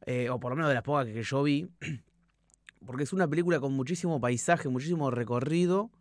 eh, 0.06 0.28
o 0.28 0.40
por 0.40 0.50
lo 0.50 0.56
menos 0.56 0.70
de 0.70 0.74
las 0.74 0.82
pocas 0.82 1.06
que 1.06 1.22
yo 1.22 1.44
vi, 1.44 1.68
porque 2.84 3.04
es 3.04 3.12
una 3.12 3.28
película 3.28 3.60
con 3.60 3.74
muchísimo 3.74 4.20
paisaje, 4.20 4.68
muchísimo 4.68 5.12
recorrido 5.12 5.92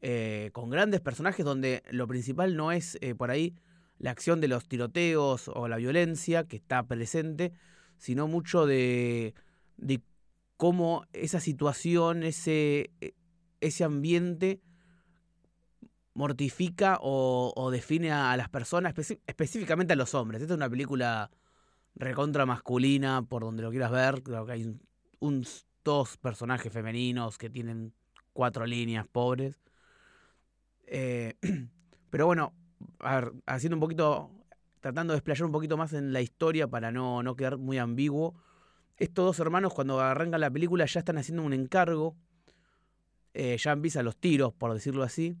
eh, 0.00 0.50
con 0.52 0.70
grandes 0.70 1.00
personajes 1.00 1.44
donde 1.44 1.82
lo 1.90 2.06
principal 2.06 2.56
no 2.56 2.72
es 2.72 2.98
eh, 3.00 3.14
por 3.14 3.30
ahí 3.30 3.54
la 3.98 4.10
acción 4.10 4.40
de 4.40 4.48
los 4.48 4.66
tiroteos 4.66 5.48
o 5.48 5.68
la 5.68 5.76
violencia 5.76 6.44
que 6.44 6.56
está 6.56 6.82
presente, 6.84 7.52
sino 7.98 8.26
mucho 8.26 8.64
de, 8.64 9.34
de 9.76 10.00
cómo 10.56 11.04
esa 11.12 11.40
situación, 11.40 12.22
ese, 12.22 12.90
e, 13.00 13.14
ese 13.60 13.84
ambiente 13.84 14.60
mortifica 16.14 16.98
o, 17.00 17.70
define 17.70 18.12
a, 18.12 18.36
las 18.36 18.48
personas, 18.48 18.94
específicamente 19.26 19.92
a 19.92 19.96
los 19.96 20.14
hombres. 20.14 20.42
Esta 20.42 20.54
es 20.54 20.58
una 20.58 20.68
película 20.68 21.30
recontra 21.94 22.46
masculina, 22.46 23.22
por 23.22 23.42
donde 23.42 23.62
lo 23.62 23.70
quieras 23.70 23.90
ver. 23.90 24.22
Creo 24.22 24.44
que 24.44 24.52
hay 24.52 24.76
un, 25.20 25.46
dos 25.84 26.16
personajes 26.18 26.72
femeninos 26.72 27.38
que 27.38 27.48
tienen 27.48 27.94
cuatro 28.32 28.66
líneas 28.66 29.06
pobres. 29.06 29.58
Eh, 30.90 31.34
pero 32.10 32.26
bueno, 32.26 32.52
haciendo 33.46 33.76
un 33.76 33.80
poquito, 33.80 34.30
tratando 34.80 35.14
de 35.14 35.18
explayar 35.18 35.46
un 35.46 35.52
poquito 35.52 35.76
más 35.76 35.92
en 35.92 36.12
la 36.12 36.20
historia 36.20 36.66
para 36.66 36.90
no, 36.90 37.22
no 37.22 37.36
quedar 37.36 37.56
muy 37.56 37.78
ambiguo. 37.78 38.34
Estos 38.98 39.24
dos 39.24 39.40
hermanos 39.40 39.72
cuando 39.72 40.00
arrancan 40.00 40.40
la 40.40 40.50
película 40.50 40.84
ya 40.84 40.98
están 41.00 41.16
haciendo 41.16 41.42
un 41.42 41.54
encargo. 41.54 42.16
Eh, 43.32 43.56
ya 43.56 43.72
empiezan 43.72 44.04
los 44.04 44.16
tiros, 44.16 44.52
por 44.52 44.74
decirlo 44.74 45.04
así. 45.04 45.36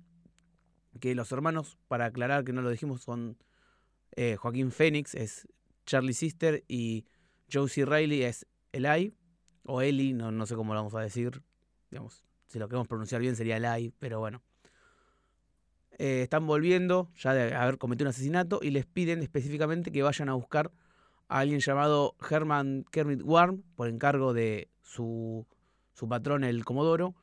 Que 1.00 1.14
los 1.14 1.30
hermanos, 1.32 1.76
para 1.88 2.06
aclarar 2.06 2.44
que 2.44 2.52
no 2.52 2.62
lo 2.62 2.70
dijimos, 2.70 3.02
son 3.02 3.36
eh, 4.12 4.36
Joaquín 4.36 4.70
Phoenix, 4.70 5.14
es 5.14 5.48
Charlie 5.84 6.14
Sister, 6.14 6.64
y 6.68 7.04
Josie 7.52 7.84
Riley 7.84 8.22
es 8.22 8.46
Eli, 8.72 9.14
o 9.64 9.82
Eli, 9.82 10.12
no, 10.12 10.30
no 10.30 10.46
sé 10.46 10.54
cómo 10.54 10.72
lo 10.72 10.80
vamos 10.80 10.94
a 10.94 11.00
decir. 11.00 11.42
Digamos, 11.90 12.24
si 12.46 12.58
lo 12.58 12.68
queremos 12.68 12.88
pronunciar 12.88 13.20
bien 13.20 13.36
sería 13.36 13.56
Eli, 13.56 13.92
pero 13.98 14.20
bueno. 14.20 14.42
Eh, 16.02 16.22
están 16.22 16.46
volviendo 16.46 17.10
ya 17.14 17.34
de 17.34 17.54
haber 17.54 17.76
cometido 17.76 18.06
un 18.06 18.08
asesinato 18.08 18.60
y 18.62 18.70
les 18.70 18.86
piden 18.86 19.22
específicamente 19.22 19.92
que 19.92 20.02
vayan 20.02 20.30
a 20.30 20.32
buscar 20.32 20.70
a 21.28 21.40
alguien 21.40 21.60
llamado 21.60 22.16
Herman 22.26 22.86
Kermit 22.90 23.20
Warm 23.22 23.64
por 23.76 23.86
encargo 23.86 24.32
de 24.32 24.70
su, 24.80 25.46
su 25.92 26.08
patrón, 26.08 26.42
el 26.42 26.64
Comodoro. 26.64 27.14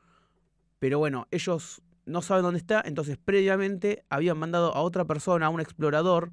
Pero 0.78 1.00
bueno, 1.00 1.28
ellos 1.32 1.82
no 2.06 2.22
saben 2.22 2.44
dónde 2.44 2.60
está, 2.60 2.84
entonces 2.86 3.18
previamente 3.18 4.04
habían 4.12 4.38
mandado 4.38 4.76
a 4.76 4.82
otra 4.82 5.06
persona, 5.06 5.48
a 5.48 5.50
un 5.50 5.60
explorador, 5.60 6.32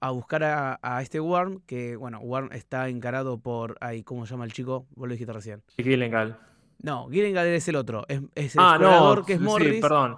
a 0.00 0.10
buscar 0.10 0.42
a, 0.42 1.02
este 1.02 1.20
Warm, 1.20 1.60
que 1.66 1.94
bueno, 1.94 2.18
Warm 2.18 2.48
está 2.50 2.88
encarado 2.88 3.38
por, 3.38 3.76
ay, 3.80 4.02
¿cómo 4.02 4.26
se 4.26 4.32
llama 4.32 4.44
el 4.44 4.52
chico? 4.52 4.88
Vos 4.96 5.06
lo 5.06 5.12
dijiste 5.12 5.32
recién. 5.32 5.62
Gillengal. 5.76 6.36
No, 6.82 7.08
Gillengal 7.10 7.46
es 7.46 7.68
el 7.68 7.76
otro, 7.76 8.04
es, 8.08 8.18
el 8.18 8.50
ah, 8.56 8.72
explorador 8.72 9.24
que 9.24 9.34
es 9.34 9.40
Morris. 9.40 9.76
Sí, 9.76 9.80
perdón. 9.80 10.16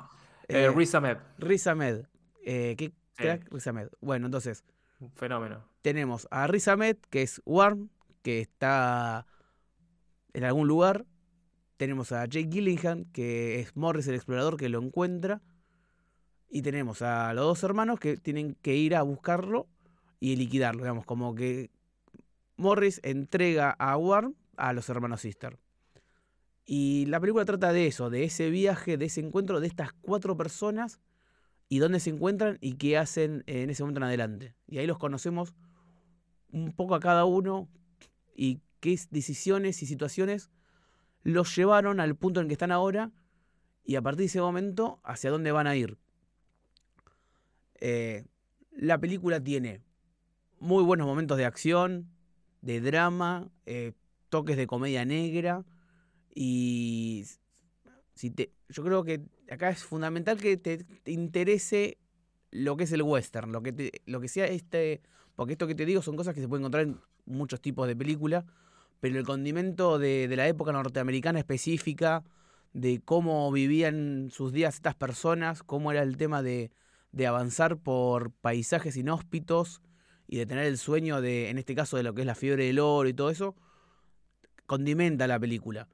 Eh, 0.49 0.71
Riz 0.71 0.95
Ahmed. 0.95 1.19
Riz 1.39 1.67
Ahmed. 1.67 2.07
Eh, 2.45 2.75
¿Qué 2.77 2.93
crack? 3.17 3.49
Riz 3.53 3.67
Ahmed. 3.67 3.89
Bueno, 4.01 4.27
entonces. 4.27 4.65
Un 5.01 5.11
fenómeno. 5.13 5.65
Tenemos 5.83 6.27
a 6.31 6.47
Riz 6.47 6.69
Ahmed, 6.69 6.97
que 7.11 7.23
es 7.23 7.43
Warm, 7.45 7.91
que 8.23 8.41
está 8.41 9.27
en 10.33 10.45
algún 10.45 10.69
lugar. 10.69 11.07
Tenemos 11.77 12.13
a 12.13 12.25
Jake 12.25 12.49
Gillingham, 12.51 13.05
que 13.13 13.61
es 13.61 13.77
Morris 13.77 14.07
el 14.09 14.15
explorador 14.15 14.57
que 14.57 14.69
lo 14.69 14.81
encuentra. 14.81 15.43
Y 16.49 16.63
tenemos 16.63 17.03
a 17.03 17.35
los 17.35 17.45
dos 17.45 17.63
hermanos 17.65 18.01
que 18.01 18.17
tienen 18.17 18.55
que 18.63 18.75
ir 18.77 18.95
a 18.95 19.03
buscarlo 19.03 19.69
y 20.21 20.37
liquidarlo. 20.37 20.83
Digamos, 20.83 21.05
como 21.05 21.35
que 21.35 21.71
Morris 22.57 23.01
entrega 23.03 23.71
a 23.71 23.97
Warm 23.97 24.35
a 24.57 24.73
los 24.73 24.89
hermanos 24.89 25.21
Sister. 25.21 25.59
Y 26.67 27.07
la 27.07 27.21
película 27.21 27.45
trata 27.45 27.73
de 27.73 27.87
eso, 27.87 28.11
de 28.11 28.25
ese 28.25 28.51
viaje, 28.51 28.97
de 28.97 29.05
ese 29.05 29.21
encuentro 29.21 29.61
de 29.61 29.69
estas 29.69 29.93
cuatro 29.93 30.37
personas 30.37 31.01
y 31.69 31.79
dónde 31.79 32.01
se 32.01 32.11
encuentran 32.11 32.59
y 32.61 32.75
qué 32.75 32.99
hacen 32.99 33.45
en 33.47 33.71
ese 33.71 33.85
momento 33.85 34.01
en 34.01 34.05
adelante. 34.05 34.55
Y 34.67 34.79
ahí 34.79 34.87
los 34.87 34.99
conocemos 34.99 35.55
un 36.51 36.73
poco 36.73 36.97
a 36.97 37.01
cada 37.01 37.25
uno 37.25 37.69
y 38.35 38.61
qué 38.81 38.99
decisiones 39.11 39.81
y 39.83 39.87
situaciones 39.87 40.51
los 41.23 41.55
llevaron 41.55 42.01
al 42.01 42.17
punto 42.17 42.41
en 42.41 42.49
que 42.49 42.55
están 42.55 42.73
ahora 42.73 43.13
y 43.85 43.95
a 43.95 44.03
partir 44.03 44.21
de 44.21 44.27
ese 44.27 44.41
momento 44.41 45.01
hacia 45.05 45.31
dónde 45.31 45.53
van 45.53 45.69
a 45.69 45.77
ir. 45.77 45.99
Eh, 47.81 48.25
la 48.73 48.99
película 48.99 49.41
tiene 49.41 49.83
muy 50.59 50.83
buenos 50.83 51.07
momentos 51.07 51.39
de 51.39 51.45
acción, 51.45 52.11
de 52.61 52.81
drama, 52.81 53.51
eh, 53.67 53.93
toques 54.31 54.57
de 54.57 54.67
comedia 54.67 55.05
negra 55.05 55.65
y 56.39 57.25
si 58.15 58.31
te, 58.31 58.53
yo 58.69 58.85
creo 58.85 59.05
que 59.05 59.23
acá 59.51 59.71
es 59.71 59.83
fundamental 59.83 60.39
que 60.39 60.59
te, 60.59 60.85
interese 61.07 61.97
lo 62.51 62.77
que 62.77 62.85
es 62.85 62.93
el 62.93 63.03
western, 63.03 63.53
lo 63.53 63.63
que, 63.63 64.03
lo 64.05 64.21
que 64.21 64.29
sea 64.29 64.45
este, 64.47 65.01
porque 65.35 65.55
esto 65.55 65.67
que 65.67 65.75
te 65.75 65.87
digo 65.87 66.03
son 66.03 66.15
cosas 66.15 66.35
que 66.35 66.43
se 66.43 66.47
pueden 66.47 66.63
encontrar 66.63 66.85
en 66.85 67.01
muchos 67.25 67.63
tipos 67.63 67.89
de 67.89 67.97
películas, 67.97 68.45
pero 69.01 69.19
el 69.19 69.25
condimento 69.25 69.99
de, 69.99 70.29
la 70.37 70.47
época 70.47 70.73
norteamericana 70.73 71.39
específica, 71.39 72.23
de 72.75 73.01
cómo 73.03 73.51
vivían 73.51 74.29
sus 74.31 74.53
días 74.53 74.75
estas 74.75 74.95
personas, 74.95 75.63
cómo 75.63 75.91
era 75.91 76.03
el 76.03 76.19
tema 76.19 76.43
de, 76.43 76.71
de 77.13 77.27
avanzar 77.27 77.79
por 77.79 78.31
paisajes 78.31 78.99
inhóspitos 78.99 79.81
y 80.29 80.37
de 80.37 80.45
tener 80.45 80.67
el 80.67 80.77
sueño 80.77 81.23
de, 81.23 81.49
en 81.49 81.57
este 81.57 81.75
caso, 81.75 81.97
de 81.97 82.03
lo 82.03 82.13
que 82.13 82.21
es 82.21 82.27
la 82.27 82.35
fiebre 82.35 82.67
del 82.67 82.79
oro 82.79 83.09
y 83.09 83.15
todo 83.15 83.31
eso, 83.31 83.55
condimenta 84.67 85.27
la 85.27 85.41
película. 85.41 85.89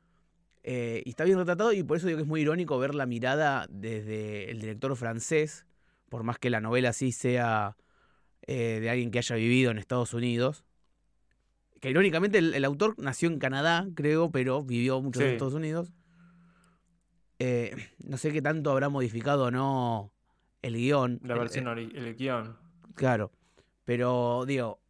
Eh, 0.64 1.02
y 1.04 1.10
está 1.10 1.24
bien 1.24 1.38
retratado 1.38 1.72
y 1.72 1.82
por 1.82 1.96
eso 1.96 2.06
digo 2.06 2.18
que 2.18 2.22
es 2.22 2.28
muy 2.28 2.42
irónico 2.42 2.78
ver 2.78 2.94
la 2.94 3.06
mirada 3.06 3.66
desde 3.68 4.50
el 4.50 4.60
director 4.60 4.94
francés, 4.96 5.66
por 6.08 6.22
más 6.22 6.38
que 6.38 6.50
la 6.50 6.60
novela 6.60 6.92
sí 6.92 7.10
sea 7.10 7.76
eh, 8.46 8.78
de 8.80 8.88
alguien 8.88 9.10
que 9.10 9.18
haya 9.18 9.36
vivido 9.36 9.70
en 9.70 9.78
Estados 9.78 10.14
Unidos. 10.14 10.64
Que 11.80 11.90
irónicamente 11.90 12.38
el, 12.38 12.64
autor 12.64 12.94
nació 12.98 13.28
en 13.28 13.40
Canadá, 13.40 13.88
creo, 13.96 14.30
pero 14.30 14.62
vivió 14.62 15.02
mucho 15.02 15.20
en 15.20 15.30
Estados 15.30 15.54
Unidos. 15.54 15.92
Eh, 17.40 17.74
no 18.06 18.16
sé 18.18 18.32
qué 18.32 18.40
tanto 18.40 18.70
habrá 18.70 18.88
modificado 18.88 19.46
o 19.46 19.50
no 19.50 20.12
el 20.62 20.74
guion. 20.76 21.18
La 21.24 21.34
versión, 21.34 21.66
el, 21.66 21.96
el 21.96 22.14
guion. 22.14 22.56
Claro. 22.94 23.32
Pero 23.84 24.44
digo, 24.46 24.80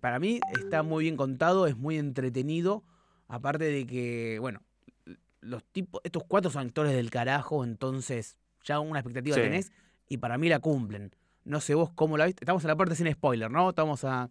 para 0.00 0.20
mí 0.20 0.38
está 0.54 0.84
muy 0.84 1.04
bien 1.04 1.16
contado, 1.16 1.66
es 1.66 1.76
muy 1.76 1.98
entretenido. 1.98 2.84
Aparte 3.26 3.64
de 3.64 3.84
que, 3.84 4.38
bueno, 4.40 4.62
los 5.40 5.64
tipos, 5.64 6.00
estos 6.04 6.24
cuatro 6.24 6.50
son 6.50 6.66
actores 6.66 6.94
del 6.94 7.10
carajo, 7.10 7.64
entonces 7.64 8.36
ya 8.64 8.80
una 8.80 9.00
expectativa 9.00 9.36
tenés 9.36 9.72
y 10.08 10.18
para 10.18 10.38
mí 10.38 10.48
la 10.48 10.58
cumplen. 10.58 11.14
No 11.44 11.60
sé 11.60 11.74
vos 11.74 11.90
cómo 11.94 12.16
la 12.18 12.26
viste. 12.26 12.44
Estamos 12.44 12.62
en 12.64 12.68
la 12.68 12.76
parte 12.76 12.94
sin 12.94 13.10
spoiler, 13.12 13.50
¿no? 13.50 13.70
Estamos 13.70 14.04
a, 14.04 14.30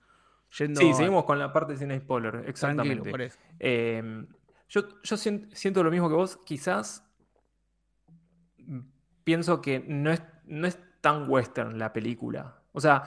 yendo. 0.57 0.79
Sí, 0.79 0.93
seguimos 0.93 1.25
con 1.25 1.39
la 1.39 1.51
parte 1.51 1.75
sin 1.77 1.97
spoiler, 1.99 2.43
exactamente. 2.47 3.31
Em, 3.59 4.27
yo, 4.69 5.01
yo 5.01 5.17
siento 5.17 5.83
lo 5.83 5.89
mismo 5.89 6.09
que 6.09 6.15
vos. 6.15 6.37
Quizás 6.45 7.03
pienso 9.23 9.61
que 9.61 9.79
no 9.87 10.11
es, 10.11 10.21
no 10.45 10.67
es 10.67 10.79
tan 11.01 11.29
western 11.29 11.79
la 11.79 11.91
película. 11.93 12.61
O 12.73 12.79
sea, 12.79 13.03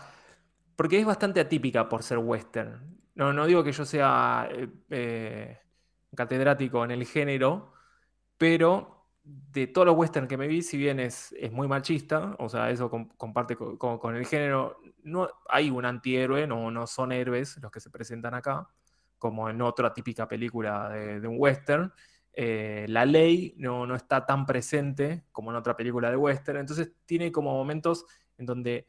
porque 0.77 0.99
es 0.99 1.07
bastante 1.07 1.41
atípica 1.41 1.89
por 1.89 2.03
ser 2.03 2.19
western. 2.19 2.99
No, 3.15 3.33
no 3.33 3.47
digo 3.47 3.63
que 3.63 3.73
yo 3.73 3.85
sea 3.85 4.49
eh, 4.51 4.69
eh, 4.91 5.59
catedrático 6.17 6.85
en 6.85 6.91
el 6.91 7.05
género, 7.07 7.73
pero 8.41 9.07
de 9.23 9.67
todos 9.67 9.87
los 9.87 9.99
western 9.99 10.27
que 10.27 10.39
me 10.39 10.49
vi, 10.49 10.63
si 10.63 10.79
bien 10.79 10.99
es, 10.99 11.35
es 11.39 11.53
muy 11.53 11.69
machista, 11.69 12.37
o 12.39 12.49
sea, 12.49 12.71
eso 12.71 12.89
comparte 13.19 13.55
con, 13.55 14.17
el 14.17 14.25
género, 14.25 14.79
no 15.03 15.29
hay 15.47 15.69
un 15.69 15.85
antihéroe, 15.85 16.47
no, 16.47 16.71
no 16.71 16.87
son 16.87 17.13
héroes 17.13 17.59
los 17.61 17.71
que 17.71 17.81
se 17.81 17.91
presentan 17.91 18.33
acá, 18.33 18.67
como 19.19 19.51
en 19.51 19.61
otra 19.61 19.93
típica 19.93 20.27
película 20.27 20.89
de, 20.89 21.29
un 21.29 21.37
western. 21.39 21.93
Eh, 22.33 22.87
la 22.89 23.05
ley 23.05 23.53
no, 23.59 23.87
no 23.87 23.95
está 23.95 24.25
tan 24.25 24.47
presente 24.47 25.27
como 25.33 25.51
en 25.51 25.59
otra 25.59 25.77
película 25.77 26.11
de 26.11 26.17
western, 26.17 26.61
entonces 26.61 26.95
tiene 27.05 27.31
como 27.31 27.53
momentos 27.53 28.07
en 28.39 28.47
donde 28.47 28.89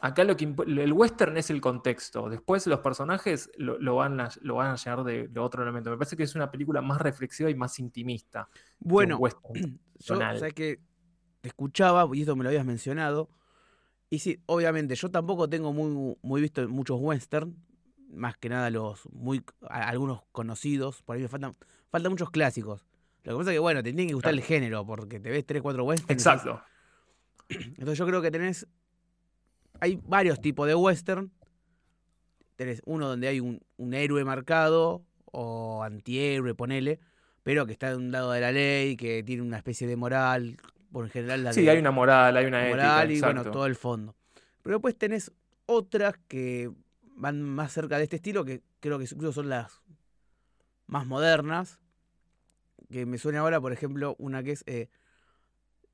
acá 0.00 0.24
lo 0.24 0.36
que 0.36 0.44
el 0.44 0.92
western 0.92 1.36
es 1.36 1.50
el 1.50 1.60
contexto. 1.60 2.28
Después 2.28 2.66
los 2.66 2.80
personajes 2.80 3.50
lo, 3.56 3.96
van, 3.96 4.20
a, 4.20 4.30
lo 4.42 4.56
van 4.56 4.68
a 4.72 4.76
llenar 4.76 5.04
de, 5.04 5.40
otro 5.40 5.62
elemento. 5.62 5.90
Me 5.90 5.96
parece 5.96 6.16
que 6.16 6.22
es 6.22 6.34
una 6.34 6.50
película 6.50 6.82
más 6.82 7.00
reflexiva 7.00 7.50
y 7.50 7.54
más 7.54 7.78
intimista. 7.78 8.48
Bueno, 8.78 9.18
yo 9.98 10.18
sé 10.38 10.52
que 10.52 10.80
te 11.40 11.48
escuchaba, 11.48 12.08
y 12.12 12.20
esto 12.20 12.36
me 12.36 12.44
lo 12.44 12.50
habías 12.50 12.66
mencionado. 12.66 13.30
Y 14.08 14.20
sí, 14.20 14.42
obviamente, 14.46 14.94
yo 14.94 15.10
tampoco 15.10 15.48
tengo 15.48 15.72
muy, 15.72 16.16
muy 16.22 16.40
visto 16.40 16.66
muchos 16.68 16.98
western. 17.00 17.56
Más 18.08 18.36
que 18.36 18.48
nada 18.48 18.70
los 18.70 19.08
muy 19.12 19.44
algunos 19.68 20.22
conocidos. 20.30 21.02
Por 21.02 21.16
ahí 21.16 21.22
me 21.22 21.28
faltan, 21.28 21.54
faltan 21.90 22.12
muchos 22.12 22.30
clásicos. 22.30 22.86
Lo 23.24 23.32
que 23.32 23.38
pasa 23.38 23.50
es 23.50 23.54
que, 23.56 23.58
bueno, 23.58 23.82
te 23.82 23.92
tiene 23.92 24.06
que 24.06 24.14
gustar 24.14 24.32
el 24.32 24.42
género, 24.42 24.86
porque 24.86 25.18
te 25.18 25.30
ves 25.30 25.44
3, 25.44 25.60
4 25.60 25.84
westerns. 25.84 26.10
Exacto. 26.10 26.62
Entonces 27.48 27.98
yo 27.98 28.06
creo 28.06 28.22
que 28.22 28.30
tenés 28.30 28.68
hay 29.80 30.00
varios 30.04 30.40
tipos 30.40 30.66
de 30.66 30.74
western. 30.74 31.30
Tenés 32.56 32.82
uno 32.86 33.08
donde 33.08 33.28
hay 33.28 33.40
un, 33.40 33.60
héroe 33.92 34.24
marcado 34.24 35.04
o 35.26 35.82
antihéroe, 35.82 36.54
ponele, 36.54 37.00
pero 37.42 37.66
que 37.66 37.72
está 37.72 37.90
de 37.90 37.96
un 37.96 38.10
lado 38.10 38.32
de 38.32 38.40
la 38.40 38.52
ley, 38.52 38.96
que 38.96 39.22
tiene 39.22 39.42
una 39.42 39.58
especie 39.58 39.86
de 39.86 39.96
moral, 39.96 40.56
por 40.90 41.04
en 41.04 41.10
general 41.10 41.44
la 41.44 41.52
Sí, 41.52 41.68
hay 41.68 41.78
una 41.78 41.90
moral, 41.90 42.36
hay 42.36 42.46
una 42.46 42.66
moral 42.68 43.10
y 43.10 43.20
bueno, 43.20 43.44
todo 43.44 43.66
el 43.66 43.76
fondo. 43.76 44.14
Pero 44.62 44.76
después 44.76 44.96
tenés 44.96 45.32
otras 45.66 46.14
que 46.28 46.70
van 47.16 47.42
más 47.42 47.72
cerca 47.72 47.98
de 47.98 48.04
este 48.04 48.16
estilo, 48.16 48.44
que 48.44 48.62
creo 48.80 48.98
que 48.98 49.04
incluso 49.04 49.32
son 49.32 49.48
las 49.48 49.82
más 50.86 51.06
modernas, 51.06 51.80
que 52.90 53.04
me 53.04 53.18
suena 53.18 53.40
ahora, 53.40 53.60
por 53.60 53.72
ejemplo, 53.72 54.14
una 54.18 54.42
que 54.42 54.52
es 54.52 54.64
eh, 54.66 54.88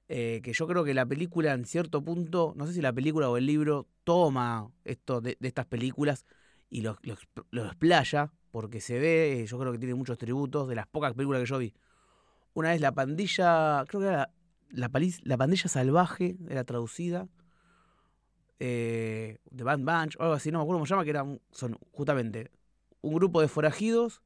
eh, 0.09 0.41
que 0.43 0.53
yo 0.53 0.67
creo 0.67 0.85
que 0.85 0.95
la 0.95 1.07
película 1.07 1.53
en 1.53 1.65
cierto 1.65 2.03
punto, 2.03 2.53
no 2.57 2.67
sé 2.67 2.75
si 2.75 2.83
la 2.83 2.93
película 2.93 3.31
o 3.31 3.37
el 3.37 3.47
libro, 3.47 3.87
toma 4.05 4.71
esto 4.85 5.21
de, 5.21 5.37
estas 5.41 5.67
películas 5.67 6.27
y 6.69 6.83
lo, 6.83 6.99
lo, 7.51 7.67
explaya, 7.67 8.33
porque 8.51 8.81
se 8.81 8.99
ve, 8.99 9.45
yo 9.49 9.59
creo 9.59 9.73
que 9.73 9.79
tiene 9.79 9.95
muchos 9.95 10.19
tributos 10.19 10.69
de 10.69 10.75
las 10.75 10.87
pocas 10.87 11.15
películas 11.15 11.41
que 11.43 11.47
yo 11.47 11.59
vi. 11.59 11.75
Una 12.55 12.71
vez 12.71 12.81
la 12.81 12.93
pandilla, 12.93 13.85
creo 13.87 14.01
que 14.01 14.09
era 14.09 14.31
la, 14.71 14.91
la, 15.23 15.37
pandilla 15.37 15.69
salvaje, 15.69 16.37
era 16.49 16.65
traducida, 16.65 17.29
eh, 18.59 19.39
de 19.51 19.65
Band 19.65 19.85
Bunch, 19.85 20.17
o 20.19 20.23
algo 20.23 20.35
así, 20.35 20.51
no 20.51 20.59
me 20.59 20.63
acuerdo 20.63 20.79
cómo 20.79 20.87
se 20.87 20.91
llama, 20.91 21.05
que 21.05 21.11
eran, 21.11 21.41
son 21.51 21.79
justamente 21.93 22.51
un 23.01 23.15
grupo 23.15 23.41
de 23.41 23.49
forajidos 23.49 24.23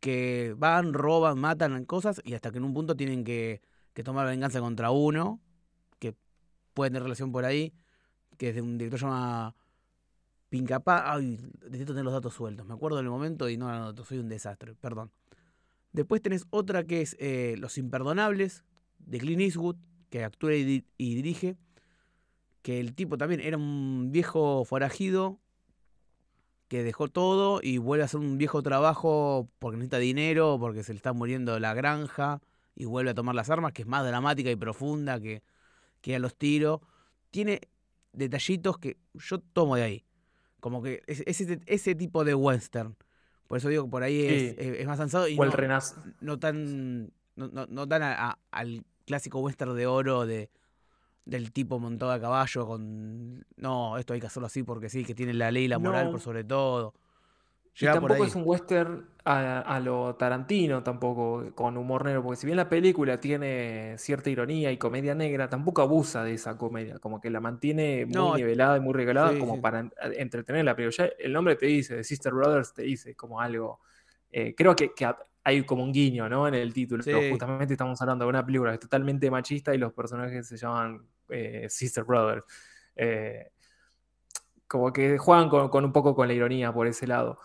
que 0.00 0.54
van, 0.56 0.92
roban, 0.92 1.38
matan 1.38 1.84
cosas 1.84 2.20
y 2.24 2.34
hasta 2.34 2.50
que 2.50 2.58
en 2.58 2.64
un 2.64 2.74
punto 2.74 2.96
tienen 2.96 3.22
que, 3.22 3.62
tomar 4.02 4.26
venganza 4.26 4.60
contra 4.60 4.90
uno, 4.90 5.40
que 5.98 6.14
puede 6.74 6.90
tener 6.90 7.02
relación 7.02 7.32
por 7.32 7.44
ahí, 7.44 7.74
que 8.38 8.48
es 8.48 8.54
de 8.54 8.62
un 8.62 8.78
director 8.78 9.00
llamado 9.00 9.54
Pincapá. 10.48 11.12
Ay, 11.12 11.38
necesito 11.64 11.92
tener 11.92 12.04
los 12.04 12.14
datos 12.14 12.34
sueltos. 12.34 12.66
Me 12.66 12.74
acuerdo 12.74 12.96
del 12.96 13.08
momento 13.08 13.48
y 13.48 13.56
no 13.56 13.68
anoto, 13.68 14.04
soy 14.04 14.18
un 14.18 14.28
desastre, 14.28 14.74
perdón. 14.74 15.10
Después 15.92 16.22
tenés 16.22 16.46
otra 16.50 16.84
que 16.84 17.02
es 17.02 17.16
eh, 17.20 17.54
Los 17.58 17.76
Imperdonables, 17.76 18.64
de 18.98 19.18
Clint 19.18 19.42
Eastwood, 19.42 19.76
que 20.08 20.24
actúa 20.24 20.54
y, 20.54 20.86
y 20.96 21.14
dirige. 21.14 21.56
Que 22.62 22.80
el 22.80 22.94
tipo 22.94 23.18
también 23.18 23.40
era 23.40 23.56
un 23.56 24.10
viejo 24.12 24.64
forajido 24.64 25.40
que 26.68 26.82
dejó 26.82 27.08
todo 27.08 27.60
y 27.62 27.76
vuelve 27.76 28.02
a 28.02 28.06
hacer 28.06 28.20
un 28.20 28.38
viejo 28.38 28.62
trabajo 28.62 29.50
porque 29.58 29.76
necesita 29.76 29.98
dinero, 29.98 30.56
porque 30.58 30.82
se 30.82 30.94
le 30.94 30.96
está 30.96 31.12
muriendo 31.12 31.58
la 31.60 31.74
granja 31.74 32.40
y 32.74 32.84
vuelve 32.84 33.10
a 33.10 33.14
tomar 33.14 33.34
las 33.34 33.50
armas, 33.50 33.72
que 33.72 33.82
es 33.82 33.88
más 33.88 34.04
dramática 34.04 34.50
y 34.50 34.56
profunda 34.56 35.20
que, 35.20 35.42
que 36.00 36.16
a 36.16 36.18
los 36.18 36.36
tiros. 36.36 36.80
Tiene 37.30 37.60
detallitos 38.12 38.78
que 38.78 38.98
yo 39.14 39.40
tomo 39.40 39.76
de 39.76 39.82
ahí. 39.82 40.04
Como 40.60 40.82
que 40.82 41.02
es, 41.06 41.22
ese, 41.26 41.60
ese 41.66 41.94
tipo 41.94 42.24
de 42.24 42.34
western. 42.34 42.96
Por 43.48 43.58
eso 43.58 43.68
digo 43.68 43.84
que 43.84 43.90
por 43.90 44.02
ahí 44.02 44.54
es, 44.56 44.86
más 44.86 44.98
avanzado 44.98 45.28
y 45.28 45.38
o 45.38 45.44
el 45.44 45.50
no, 45.50 45.80
no, 46.20 46.38
tan, 46.38 47.12
no, 47.36 47.66
no, 47.66 47.88
tan 47.88 48.02
al 48.50 48.84
clásico 49.04 49.40
western 49.40 49.76
de 49.76 49.86
oro 49.86 50.24
de 50.24 50.50
del 51.24 51.52
tipo 51.52 51.78
montado 51.78 52.12
a 52.12 52.20
caballo 52.20 52.66
con 52.66 53.44
no, 53.56 53.98
esto 53.98 54.14
hay 54.14 54.20
que 54.20 54.26
hacerlo 54.26 54.46
así 54.46 54.62
porque 54.62 54.88
sí, 54.88 55.04
que 55.04 55.14
tiene 55.14 55.34
la 55.34 55.50
ley 55.50 55.64
y 55.64 55.68
la 55.68 55.78
moral 55.78 56.10
por 56.10 56.20
sobre 56.20 56.44
todo. 56.44 56.94
Y 57.80 57.86
tampoco 57.86 58.24
es 58.24 58.34
un 58.34 58.42
western 58.44 59.08
a, 59.24 59.80
lo 59.82 60.14
Tarantino, 60.16 60.82
tampoco 60.82 61.52
con 61.54 61.76
humor 61.76 62.04
negro, 62.04 62.22
porque 62.22 62.40
si 62.40 62.46
bien 62.46 62.56
la 62.56 62.68
película 62.68 63.20
tiene 63.20 63.94
cierta 63.98 64.30
ironía 64.30 64.72
y 64.72 64.76
comedia 64.76 65.14
negra, 65.14 65.48
tampoco 65.48 65.82
abusa 65.82 66.24
de 66.24 66.34
esa 66.34 66.58
comedia, 66.58 66.98
como 66.98 67.20
que 67.20 67.30
la 67.30 67.40
mantiene 67.40 68.04
muy 68.06 68.38
nivelada 68.38 68.76
y 68.76 68.80
muy 68.80 68.94
regalada 68.94 69.38
como 69.38 69.60
para 69.60 69.88
entretenerla. 70.16 70.74
Pero 70.74 70.90
ya 70.90 71.08
el 71.18 71.32
nombre 71.32 71.56
te 71.56 71.66
dice, 71.66 71.96
de 71.96 72.04
Sister 72.04 72.32
Brothers 72.32 72.74
te 72.74 72.82
dice 72.82 73.14
como 73.14 73.40
algo. 73.40 73.80
Eh, 74.30 74.54
creo 74.56 74.74
que, 74.74 74.92
que 74.92 75.06
hay 75.44 75.62
como 75.64 75.82
un 75.82 75.92
guiño, 75.92 76.28
¿no? 76.28 76.46
En 76.48 76.54
el 76.54 76.72
título. 76.72 77.02
Justamente 77.02 77.74
estamos 77.74 78.00
hablando 78.00 78.24
de 78.24 78.30
una 78.30 78.44
película 78.44 78.70
que 78.70 78.74
es 78.74 78.80
totalmente 78.80 79.30
machista 79.30 79.74
y 79.74 79.78
los 79.78 79.92
personajes 79.92 80.46
se 80.46 80.56
llaman 80.56 81.06
eh, 81.28 81.66
Sister 81.68 82.04
Brothers. 82.04 82.44
Eh, 82.96 83.50
como 84.66 84.92
que 84.92 85.18
juegan 85.18 85.48
con, 85.48 85.84
un 85.84 85.92
poco 85.92 86.14
con 86.14 86.28
la 86.28 86.34
ironía 86.34 86.72
por 86.72 86.86
ese 86.86 87.06
lado. 87.06 87.38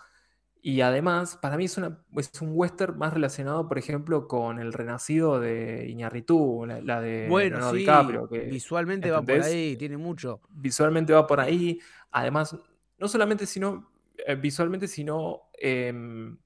Y 0.62 0.82
además, 0.82 1.38
para 1.42 1.58
mí 1.58 1.66
es, 1.66 1.78
una, 1.78 2.00
es 2.16 2.42
un 2.42 2.52
western 2.54 2.98
más 2.98 3.14
relacionado, 3.14 3.68
por 3.68 3.78
ejemplo, 3.78 4.28
con 4.28 4.60
El 4.60 4.74
Renacido 4.74 5.40
de 5.40 5.88
Iñarritu, 5.88 6.66
la, 6.66 7.02
de 7.02 7.28
bueno, 7.30 7.72
DiCaprio. 7.72 8.28
Que, 8.28 8.42
visualmente 8.42 9.10
va 9.12 9.22
por 9.22 9.42
ahí, 9.42 9.78
tiene 9.78 9.98
mucho. 9.98 10.42
Visualmente 10.50 11.14
va 11.14 11.26
por 11.26 11.40
ahí. 11.40 11.80
Además, 12.12 12.56
no 12.98 13.08
solamente 13.08 13.46
sino, 13.46 13.92
eh, 14.26 14.36
visualmente, 14.36 14.88
sino 14.88 15.50
em, 15.54 16.38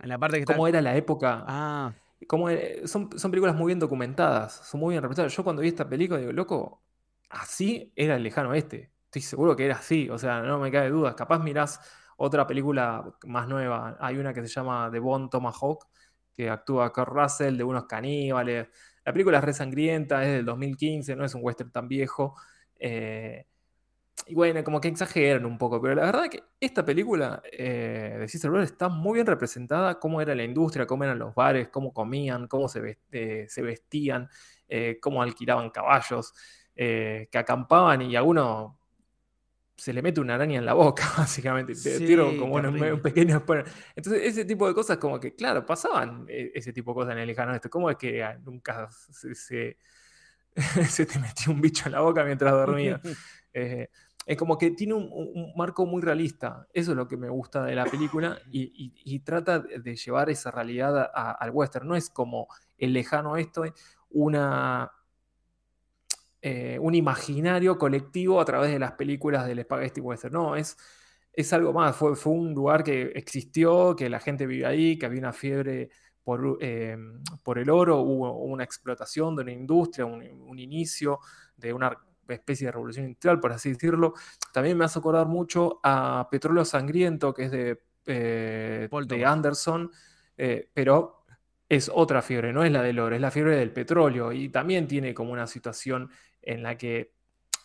en 0.00 0.08
la 0.08 0.18
parte 0.18 0.40
que 0.40 0.44
¿Cómo 0.44 0.66
era 0.68 0.82
la 0.82 0.96
época? 0.96 1.44
Ah. 1.46 1.92
Como, 2.26 2.48
son, 2.84 3.10
son 3.16 3.30
películas 3.30 3.54
muy 3.54 3.66
bien 3.68 3.78
documentadas, 3.78 4.68
son 4.68 4.80
muy 4.80 4.92
bien 4.92 5.02
representadas. 5.02 5.34
Yo 5.34 5.44
cuando 5.44 5.62
vi 5.62 5.68
esta 5.68 5.88
película 5.88 6.18
digo, 6.18 6.32
loco, 6.32 6.82
así 7.30 7.92
era 7.94 8.16
el 8.16 8.22
lejano 8.22 8.54
este. 8.54 8.90
Estoy 9.04 9.22
seguro 9.22 9.56
que 9.56 9.64
era 9.64 9.76
así, 9.76 10.10
o 10.10 10.18
sea, 10.18 10.42
no 10.42 10.58
me 10.58 10.70
cabe 10.70 10.90
duda. 10.90 11.14
Capaz 11.14 11.38
mirás 11.38 11.80
otra 12.16 12.46
película 12.46 13.04
más 13.26 13.46
nueva. 13.48 13.96
Hay 14.00 14.16
una 14.16 14.32
que 14.32 14.42
se 14.42 14.48
llama 14.48 14.88
The 14.90 14.98
Bone 14.98 15.28
Tomahawk, 15.30 15.86
que 16.32 16.50
actúa 16.50 16.92
Kurt 16.92 17.08
Russell 17.08 17.56
de 17.56 17.64
unos 17.64 17.84
caníbales. 17.86 18.68
La 19.04 19.12
película 19.12 19.38
es 19.38 19.44
re 19.44 19.52
sangrienta, 19.52 20.24
es 20.24 20.32
del 20.32 20.44
2015, 20.44 21.16
no 21.16 21.24
es 21.24 21.34
un 21.34 21.40
western 21.44 21.70
tan 21.70 21.88
viejo. 21.88 22.34
Eh, 22.78 23.46
y 24.26 24.34
bueno, 24.34 24.64
como 24.64 24.80
que 24.80 24.88
exageran 24.88 25.44
un 25.44 25.58
poco, 25.58 25.80
pero 25.80 25.94
la 25.94 26.06
verdad 26.06 26.24
es 26.24 26.30
que 26.30 26.42
esta 26.58 26.84
película 26.84 27.42
eh, 27.52 28.26
de 28.32 28.48
Brothers 28.48 28.72
está 28.72 28.88
muy 28.88 29.14
bien 29.14 29.26
representada, 29.26 29.98
cómo 30.00 30.20
era 30.20 30.34
la 30.34 30.42
industria, 30.42 30.86
cómo 30.86 31.04
eran 31.04 31.18
los 31.18 31.34
bares, 31.34 31.68
cómo 31.68 31.92
comían, 31.92 32.48
cómo 32.48 32.68
se, 32.68 32.98
eh, 33.12 33.46
vestían, 33.58 34.28
cómo 35.00 35.22
alquilaban 35.22 35.70
caballos, 35.70 36.32
que 36.74 37.28
acampaban 37.34 38.02
y 38.02 38.16
a 38.16 38.22
uno 38.22 38.75
se 39.76 39.92
le 39.92 40.02
mete 40.02 40.20
una 40.20 40.34
araña 40.34 40.58
en 40.58 40.66
la 40.66 40.74
boca, 40.74 41.04
básicamente. 41.18 41.74
Te 41.74 41.98
tiro 41.98 42.36
como 42.38 42.54
un, 42.54 43.00
pequeño 43.02 43.44
Entonces, 43.94 44.22
ese 44.24 44.44
tipo 44.44 44.66
de 44.66 44.74
cosas, 44.74 44.96
como 44.98 45.20
que, 45.20 45.34
claro, 45.34 45.64
pasaban 45.66 46.26
ese 46.28 46.72
tipo 46.72 46.92
de 46.92 46.94
cosas 46.94 47.12
en 47.12 47.18
el 47.18 47.26
lejano 47.26 47.54
este. 47.54 47.68
¿Cómo 47.68 47.90
es 47.90 47.96
que 47.96 48.24
ah, 48.24 48.38
nunca 48.44 48.88
se, 48.90 49.34
se, 50.88 51.06
te 51.06 51.18
metió 51.18 51.52
un 51.52 51.60
bicho 51.60 51.86
en 51.86 51.92
la 51.92 52.00
boca 52.00 52.24
mientras 52.24 52.52
dormías? 52.52 53.00
es 54.26 54.36
como 54.36 54.58
que 54.58 54.72
tiene 54.72 54.94
un, 54.94 55.52
marco 55.56 55.84
muy 55.86 56.02
realista. 56.02 56.66
Eso 56.72 56.92
es 56.92 56.96
lo 56.96 57.06
que 57.06 57.16
me 57.16 57.28
gusta 57.28 57.62
de 57.64 57.74
la 57.74 57.84
película 57.84 58.38
y, 58.50 59.20
trata 59.20 59.60
de 59.60 59.94
llevar 59.94 60.30
esa 60.30 60.50
realidad 60.50 61.10
al 61.14 61.50
western. 61.50 61.86
No 61.86 61.96
es 61.96 62.10
como 62.10 62.48
el 62.78 62.92
lejano 62.92 63.36
esto, 63.36 63.64
una, 64.10 64.90
eh, 66.48 66.78
un 66.78 66.94
imaginario 66.94 67.76
colectivo 67.76 68.40
a 68.40 68.44
través 68.44 68.70
de 68.70 68.78
las 68.78 68.92
películas 68.92 69.48
del 69.48 69.62
spaghetti 69.64 70.00
western. 70.00 70.32
No, 70.32 70.54
es, 70.54 70.76
es 71.32 71.52
algo 71.52 71.72
más. 71.72 71.96
Fue, 71.96 72.14
fue 72.14 72.34
un 72.34 72.54
lugar 72.54 72.84
que 72.84 73.02
existió, 73.16 73.96
que 73.96 74.08
la 74.08 74.20
gente 74.20 74.46
vive 74.46 74.64
ahí, 74.64 74.96
que 74.96 75.06
había 75.06 75.18
una 75.18 75.32
fiebre 75.32 75.90
por, 76.22 76.58
eh, 76.60 76.96
por 77.42 77.58
el 77.58 77.68
oro, 77.68 77.98
hubo 77.98 78.44
una 78.44 78.62
explotación 78.62 79.34
de 79.34 79.42
una 79.42 79.52
industria, 79.52 80.06
un, 80.06 80.22
un 80.22 80.58
inicio 80.60 81.18
de 81.56 81.72
una 81.72 81.98
especie 82.28 82.66
de 82.66 82.72
revolución 82.72 83.06
industrial, 83.06 83.40
por 83.40 83.52
así 83.52 83.72
decirlo. 83.72 84.14
También 84.52 84.78
me 84.78 84.84
hace 84.84 85.00
acordar 85.00 85.26
mucho 85.26 85.80
a 85.82 86.28
Petróleo 86.30 86.64
Sangriento, 86.64 87.34
que 87.34 87.44
es 87.46 87.50
de, 87.50 87.82
eh, 88.06 88.88
de 88.88 89.24
Anderson, 89.24 89.90
eh, 90.36 90.70
pero 90.72 91.24
es 91.68 91.90
otra 91.92 92.22
fiebre, 92.22 92.52
no 92.52 92.62
es 92.62 92.70
la 92.70 92.82
del 92.82 93.00
oro, 93.00 93.16
es 93.16 93.20
la 93.20 93.30
fiebre 93.30 93.56
del 93.56 93.72
petróleo. 93.72 94.32
Y 94.32 94.48
también 94.48 94.86
tiene 94.86 95.12
como 95.14 95.32
una 95.32 95.46
situación 95.46 96.10
en 96.46 96.62
la 96.62 96.78
que, 96.78 97.12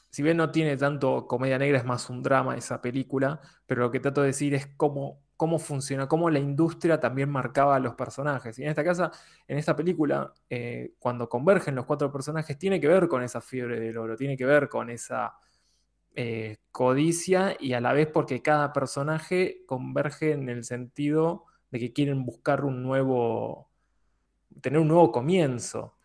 si 0.10 0.24
bien 0.24 0.38
no 0.38 0.52
tiene 0.52 0.78
tanto 0.78 1.28
comedia 1.28 1.58
negra, 1.58 1.78
es 1.80 1.86
más 1.86 2.10
un 2.10 2.24
drama 2.24 2.58
esa 2.58 2.82
película, 2.82 3.40
pero 3.66 3.84
lo 3.84 3.92
que 3.92 4.02
trato 4.02 4.22
de 4.22 4.28
decir 4.28 4.54
es 4.56 4.68
cómo 4.78 5.22
cómo 5.42 5.58
funciona, 5.58 6.08
cómo 6.08 6.30
la 6.30 6.38
industria 6.38 7.00
también 7.00 7.28
marcaba 7.28 7.76
a 7.76 7.80
los 7.80 7.96
personajes. 7.96 8.60
Y 8.60 8.64
en 8.64 8.70
esta 8.70 8.84
casa, 8.84 9.12
en 9.48 9.58
esta 9.58 9.76
película, 9.76 10.32
eh, 10.52 10.94
cuando 11.00 11.30
convergen 11.30 11.74
los 11.74 11.86
cuatro 11.86 12.12
personajes, 12.12 12.60
tiene 12.60 12.80
que 12.80 12.88
ver 12.88 13.08
con 13.08 13.24
esa 13.24 13.42
fiebre 13.42 13.80
del 13.80 13.98
oro, 13.98 14.16
tiene 14.16 14.38
que 14.38 14.46
ver 14.46 14.70
con 14.70 14.92
esa 14.92 15.34
eh, 16.14 16.60
codicia 16.72 17.58
y 17.60 17.74
a 17.74 17.82
la 17.82 17.92
vez 17.92 18.06
porque 18.06 18.44
cada 18.44 18.72
personaje 18.72 19.64
converge 19.66 20.34
en 20.34 20.48
el 20.48 20.64
sentido 20.64 21.46
de 21.72 21.80
que 21.80 21.92
quieren 21.92 22.24
buscar 22.24 22.64
un 22.64 22.84
nuevo, 22.84 23.72
tener 24.62 24.80
un 24.80 24.90
nuevo 24.90 25.12
comienzo. 25.12 25.96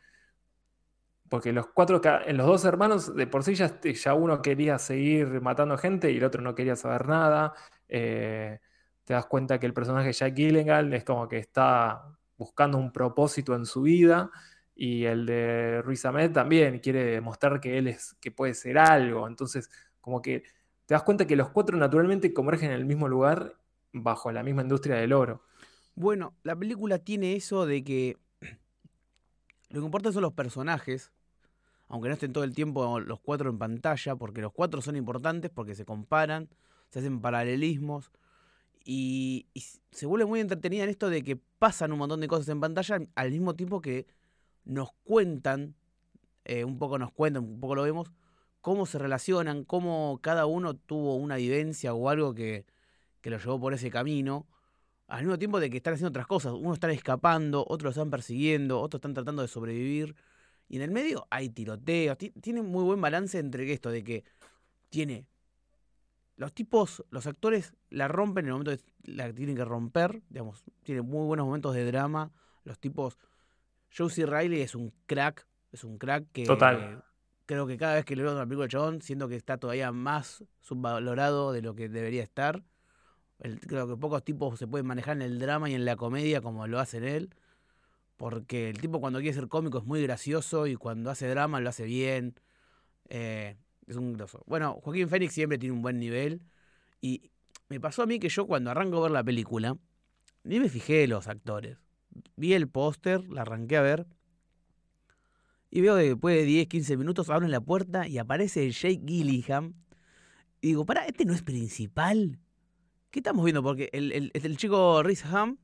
Porque 1.29 1.53
los 1.53 1.67
cuatro, 1.69 2.01
los 2.29 2.47
dos 2.47 2.65
hermanos, 2.65 3.15
de 3.15 3.27
por 3.27 3.43
sí 3.43 3.55
ya, 3.55 3.81
ya 3.81 4.15
uno 4.15 4.43
quería 4.43 4.79
seguir 4.79 5.41
matando 5.41 5.77
gente 5.77 6.11
y 6.11 6.19
el 6.19 6.25
otro 6.25 6.41
no 6.43 6.55
quería 6.55 6.77
saber 6.77 7.09
nada. 7.09 7.55
Eh, 7.89 8.61
te 9.05 9.15
das 9.15 9.27
cuenta 9.27 9.59
que 9.59 9.67
el 9.67 9.75
personaje 9.75 10.13
Jack 10.13 10.37
Gillengal 10.37 10.93
es 10.93 11.05
como 11.05 11.29
que 11.29 11.39
está 11.39 12.17
buscando 12.37 12.79
un 12.79 12.93
propósito 12.93 13.55
en 13.55 13.67
su 13.67 13.83
vida 13.83 14.31
y 14.75 15.05
el 15.05 15.25
de 15.25 15.81
Ruiz 15.83 16.05
Ahmed 16.05 16.33
también 16.33 16.81
quiere 16.81 17.05
demostrar 17.05 17.61
que 17.61 17.79
él 17.79 17.89
es 17.89 18.15
que 18.21 18.31
puede 18.31 18.55
ser 18.55 18.79
algo. 18.79 19.27
Entonces, 19.27 19.71
como 20.01 20.21
que 20.21 20.45
te 20.85 20.95
das 20.95 21.03
cuenta 21.03 21.27
que 21.27 21.35
los 21.35 21.49
cuatro 21.51 21.77
naturalmente 21.77 22.33
convergen 22.33 22.71
en 22.71 22.77
el 22.77 22.85
mismo 22.85 23.09
lugar 23.09 23.57
bajo 23.93 24.31
la 24.31 24.43
misma 24.43 24.63
industria 24.63 24.97
del 24.97 25.13
oro. 25.13 25.43
Bueno, 25.95 26.35
la 26.43 26.55
película 26.55 26.99
tiene 26.99 27.35
eso 27.35 27.65
de 27.65 27.83
que 27.83 28.19
lo 29.71 29.81
que 29.81 29.87
importa 29.87 30.13
son 30.13 30.23
los 30.23 30.35
personajes, 30.35 31.11
aunque 31.89 32.09
no 32.09 32.15
estén 32.15 32.33
todo 32.33 32.45
el 32.45 32.55
tiempo 32.55 33.01
los 33.01 33.21
cuatro 33.21 33.51
en 33.51 33.59
pantalla, 33.59 34.17
porque 34.17 34.41
los 34.41 34.53
cuatro 34.53 34.81
son 34.83 34.97
importantes 34.97 35.51
porque 35.51 35.75
se 35.75 35.85
comparan, 35.85 36.49
se 36.91 37.01
hacen 37.01 37.21
paralelismos, 37.21 38.11
y, 38.85 39.47
se 39.91 40.07
vuelve 40.07 40.27
muy 40.27 40.41
entretenida 40.41 40.85
en 40.85 40.91
esto 40.91 41.11
de 41.11 41.23
que 41.23 41.37
pasan 41.37 41.93
un 41.93 41.99
montón 41.99 42.21
de 42.21 42.29
cosas 42.29 42.49
en 42.49 42.61
pantalla 42.61 42.99
al 43.15 43.31
mismo 43.33 43.57
tiempo 43.57 43.81
que 43.81 44.07
nos 44.65 44.93
cuentan 45.05 45.75
eh, 46.47 46.65
un 46.65 46.79
poco 46.79 46.97
nos 46.97 47.11
cuentan, 47.11 47.43
un 47.43 47.59
poco 47.59 47.75
lo 47.75 47.83
vemos, 47.83 48.13
cómo 48.61 48.87
se 48.87 48.99
relacionan, 48.99 49.65
cómo 49.65 50.21
cada 50.23 50.47
uno 50.47 50.75
tuvo 50.75 51.17
una 51.17 51.37
vivencia 51.37 51.93
o 51.93 52.09
algo 52.09 52.35
que, 52.35 52.67
que 53.21 53.31
lo 53.31 53.39
llevó 53.39 53.59
por 53.61 53.75
ese 53.75 53.91
camino, 53.91 54.47
al 55.09 55.23
mismo 55.23 55.39
tiempo 55.39 55.59
de 55.59 55.71
que 55.71 55.79
están 55.79 55.95
haciendo 55.95 56.11
otras 56.11 56.29
cosas. 56.29 56.53
Uno 56.53 56.73
están 56.73 56.91
escapando, 56.91 57.65
otros 57.69 57.97
están 57.97 58.11
persiguiendo, 58.11 58.81
otros 58.81 59.01
están 59.01 59.15
tratando 59.15 59.43
de 59.43 59.49
sobrevivir. 59.49 60.15
Y 60.69 60.77
en 60.77 60.83
el 60.83 60.91
medio 60.91 61.27
hay 61.31 61.49
tiroteos. 61.51 62.19
Tiene 62.19 62.63
muy 62.63 62.85
buen 62.85 63.01
balance 63.01 63.39
entre 63.39 63.71
esto 63.73 63.91
de 63.91 64.03
que 64.03 64.25
tiene. 64.89 65.27
Los 66.37 66.53
tipos, 66.53 67.05
los 67.11 67.27
actores 67.27 67.73
la 67.89 68.09
rompen 68.09 68.45
en 68.45 68.49
el 68.49 68.53
momento 68.53 68.77
que 68.77 69.13
la 69.13 69.33
tienen 69.33 69.57
que 69.57 69.65
romper. 69.65 70.23
Digamos, 70.29 70.65
tiene 70.83 71.03
muy 71.03 71.27
buenos 71.27 71.47
momentos 71.47 71.75
de 71.75 71.85
drama. 71.85 72.33
Los 72.65 72.79
tipos. 72.79 73.19
Josie 73.97 74.27
Riley 74.27 74.61
es 74.61 74.75
un 74.75 74.93
crack. 75.07 75.47
Es 75.73 75.85
un 75.85 75.99
crack 75.99 76.27
que. 76.33 76.45
Total. 76.45 77.05
creo 77.47 77.67
que 77.67 77.77
cada 77.77 77.95
vez 77.95 78.05
que 78.05 78.17
le 78.17 78.23
veo 78.23 78.33
una 78.33 78.45
película 78.45 78.67
de 78.67 78.71
chabón, 78.71 79.03
siento 79.03 79.29
que 79.29 79.37
está 79.37 79.57
todavía 79.57 79.93
más 79.93 80.45
subvalorado 80.61 81.53
de 81.53 81.63
lo 81.63 81.75
que 81.75 81.89
debería 81.89 82.23
estar. 82.23 82.65
creo 83.39 83.89
que 83.89 83.97
pocos 83.97 84.25
tipos 84.25 84.59
se 84.59 84.67
pueden 84.67 84.87
manejar 84.87 85.17
en 85.17 85.23
el 85.23 85.39
drama 85.39 85.71
y 85.71 85.75
en 85.75 85.85
la 85.85 85.97
comedia 85.97 86.41
como 86.41 86.67
lo 86.67 86.81
hace 86.81 87.17
él. 87.17 87.31
Porque 88.17 88.71
el 88.71 88.81
tipo 88.81 89.01
cuando 89.01 89.21
quiere 89.21 89.35
ser 89.35 89.49
cómico 89.49 89.79
es 89.79 89.85
muy 89.85 90.03
gracioso 90.03 90.67
y 90.67 90.77
cuando 90.77 91.11
hace 91.11 91.29
drama 91.29 91.61
lo 91.61 91.69
hace 91.69 91.85
bien. 91.85 92.35
Eh, 93.09 93.57
es 93.87 93.97
un 93.97 94.15
grosso. 94.15 94.43
Bueno, 94.47 94.81
Joaquín 94.83 95.09
Fénix 95.09 95.33
siempre 95.33 95.59
tiene 95.59 95.75
un 95.75 95.83
buen 95.83 95.99
nivel. 95.99 96.43
Y 97.01 97.31
me 97.69 97.81
pasó 97.81 98.03
a 98.03 98.07
mí 98.07 98.19
que 98.19 98.29
yo 98.29 98.47
cuando 98.47 98.71
arranco 98.71 98.99
a 98.99 99.03
ver 99.03 99.11
la 99.11 99.25
película, 99.25 99.77
ni 100.45 100.61
me 100.61 100.69
fijé 100.69 101.07
los 101.07 101.29
actores. 101.29 101.79
Vi 102.37 102.55
el 102.55 102.69
póster, 102.69 103.29
la 103.29 103.43
arranqué 103.43 103.77
a 103.77 103.83
ver. 103.83 104.07
Y 105.71 105.81
veo 105.83 105.97
que 105.97 106.03
después 106.03 106.37
de 106.37 106.45
10, 106.45 106.69
15 106.69 106.97
minutos 106.97 107.29
abren 107.29 107.51
la 107.51 107.61
puerta 107.61 108.09
y 108.09 108.19
aparece 108.19 108.71
Jake 108.71 109.03
Gillingham. 109.07 109.75
Y 110.61 110.69
digo, 110.69 110.87
pará, 110.87 111.05
¿este 111.07 111.25
no 111.25 111.35
es 111.35 111.43
principal? 111.43 112.39
¿Qué 113.11 113.21
estamos 113.21 113.45
viendo? 113.45 113.63
Porque 113.63 113.91
el, 113.93 114.13
el, 114.13 114.31
el 114.33 114.57
chico 114.57 115.03
Rhys 115.03 115.25
Ham 115.27 115.59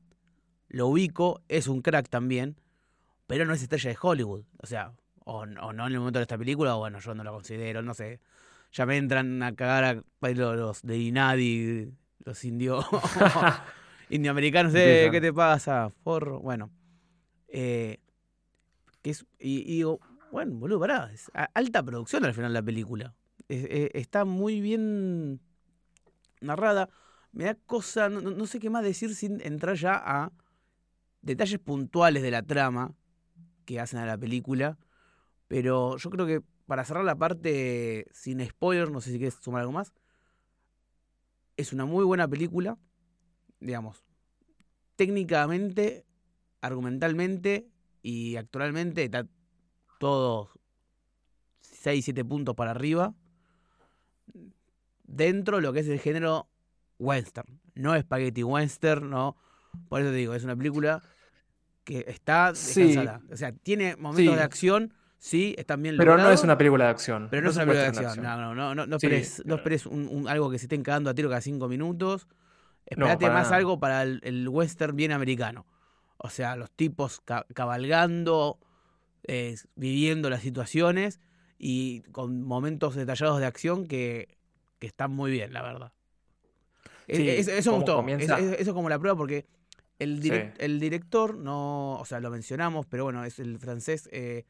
lo 0.73 0.87
ubico, 0.87 1.43
es 1.47 1.67
un 1.67 1.83
crack 1.83 2.09
también, 2.09 2.59
pero 3.27 3.45
no 3.45 3.53
es 3.53 3.61
estrella 3.61 3.91
de 3.91 3.97
Hollywood. 4.01 4.43
O 4.57 4.65
sea, 4.65 4.91
o, 5.23 5.45
no 5.45 5.87
en 5.87 5.93
el 5.93 5.99
momento 5.99 6.17
de 6.17 6.23
esta 6.23 6.37
película, 6.37 6.75
o 6.75 6.79
bueno, 6.79 6.99
yo 6.99 7.13
no 7.13 7.23
lo 7.23 7.31
considero, 7.31 7.83
no 7.83 7.93
sé. 7.93 8.19
Ya 8.71 8.87
me 8.87 8.97
entran 8.97 9.43
a 9.43 9.53
cagar 9.53 9.83
a 9.83 10.29
los 10.29 10.81
de 10.81 10.97
Inadi, 10.97 11.93
los 12.25 12.43
indios, 12.43 12.85
indioamericanos, 14.09 14.73
eh, 14.73 15.09
¿qué 15.11 15.21
te 15.21 15.31
pasa? 15.31 15.91
Forro, 16.03 16.39
bueno. 16.39 16.71
Eh, 17.49 17.99
es, 19.03 19.27
y, 19.37 19.75
digo, 19.75 19.99
bueno, 20.31 20.55
boludo, 20.55 20.79
pará, 20.79 21.11
es 21.13 21.31
alta 21.53 21.83
producción 21.83 22.25
al 22.25 22.33
final 22.33 22.51
de 22.51 22.59
la 22.59 22.65
película. 22.65 23.13
está 23.47 24.25
muy 24.25 24.59
bien 24.59 25.39
narrada. 26.41 26.89
Me 27.31 27.43
da 27.43 27.55
cosa, 27.67 28.09
no, 28.09 28.45
sé 28.47 28.59
qué 28.59 28.71
más 28.71 28.83
decir 28.83 29.13
sin 29.13 29.39
entrar 29.41 29.75
ya 29.75 30.01
a 30.03 30.31
detalles 31.23 31.59
puntuales 31.59 32.21
de 32.21 32.29
la 32.29 32.43
trama 32.43 32.93
que 33.65 33.79
hacen 33.79 33.99
a 33.99 34.05
la 34.05 34.17
película. 34.17 34.77
Pero 35.47 35.97
yo 35.97 36.09
creo 36.09 36.27
que 36.27 36.43
para 36.67 36.85
cerrar 36.85 37.03
la 37.03 37.15
parte 37.15 38.05
sin 38.11 38.45
spoiler, 38.45 38.91
no 38.91 39.01
sé 39.01 39.11
si 39.11 39.17
quieres 39.17 39.35
sumar 39.35 39.61
algo 39.61 39.73
más. 39.73 39.93
Es 41.57 41.73
una 41.73 41.85
muy 41.85 42.03
buena 42.03 42.27
película, 42.27 42.77
digamos, 43.59 44.03
técnicamente, 44.95 46.05
argumentalmente 46.61 47.67
y 48.01 48.35
actualmente 48.35 49.03
está 49.03 49.27
todo 49.99 50.49
6, 51.61 52.05
7 52.05 52.25
puntos 52.25 52.55
para 52.55 52.71
arriba. 52.71 53.13
Dentro 55.03 55.57
de 55.57 55.63
lo 55.63 55.73
que 55.73 55.81
es 55.81 55.87
el 55.87 55.99
género 55.99 56.49
western. 56.97 57.61
No 57.75 57.99
spaghetti 57.99 58.43
western, 58.43 59.09
no. 59.09 59.37
Por 59.89 60.01
eso 60.01 60.09
te 60.09 60.17
digo, 60.17 60.33
es 60.33 60.43
una 60.43 60.55
película 60.55 61.03
que 61.83 62.05
está 62.07 62.51
descansada. 62.53 63.21
O 63.31 63.37
sea, 63.37 63.51
tiene 63.51 63.95
momentos 63.95 64.35
de 64.35 64.41
acción, 64.41 64.93
sí, 65.17 65.55
están 65.57 65.81
bien 65.81 65.97
Pero 65.97 66.17
no 66.17 66.31
es 66.31 66.43
una 66.43 66.57
película 66.57 66.85
de 66.85 66.91
acción. 66.91 67.27
Pero 67.29 67.41
no, 67.41 67.49
es 67.49 67.55
una 67.55 67.65
película 67.65 67.91
de 67.91 68.07
acción. 68.07 68.23
No, 68.23 68.37
no, 68.37 68.55
no, 68.55 68.75
no, 68.75 68.85
no 68.87 68.95
esperes, 68.95 69.85
un, 69.85 70.25
algo 70.27 70.49
que 70.49 70.59
se 70.59 70.65
estén 70.65 70.83
cagando 70.83 71.09
a 71.09 71.13
tiro 71.13 71.29
cada 71.29 71.41
cinco 71.41 71.67
minutos. 71.67 72.27
Espérate 72.85 73.29
más 73.29 73.51
algo 73.51 73.79
para 73.79 74.03
el, 74.03 74.47
western 74.49 74.95
bien 74.95 75.11
americano. 75.11 75.65
O 76.17 76.29
sea, 76.29 76.55
los 76.55 76.71
tipos 76.71 77.21
cabalgando, 77.53 78.59
eh, 79.23 79.55
viviendo 79.75 80.29
las 80.29 80.41
situaciones 80.41 81.19
y 81.57 82.01
con 82.11 82.43
momentos 82.43 82.95
detallados 82.95 83.39
de 83.39 83.45
acción 83.45 83.87
que, 83.87 84.37
que 84.79 84.87
están 84.87 85.11
muy 85.11 85.31
bien, 85.31 85.53
la 85.53 85.61
verdad. 85.61 85.91
Eso 87.07 87.71
me 87.71 87.77
gustó. 87.77 88.05
Eso, 88.07 88.35
es 88.37 88.69
como 88.69 88.89
la 88.89 88.99
prueba 88.99 89.17
porque 89.17 89.45
el, 89.99 90.53
el, 90.57 90.79
director, 90.79 91.35
no, 91.37 91.99
o 91.99 92.05
sea, 92.05 92.19
lo 92.19 92.29
mencionamos, 92.29 92.85
pero 92.85 93.03
bueno, 93.03 93.23
es 93.23 93.39
el 93.39 93.57
francés 93.59 94.09
eh, 94.11 94.45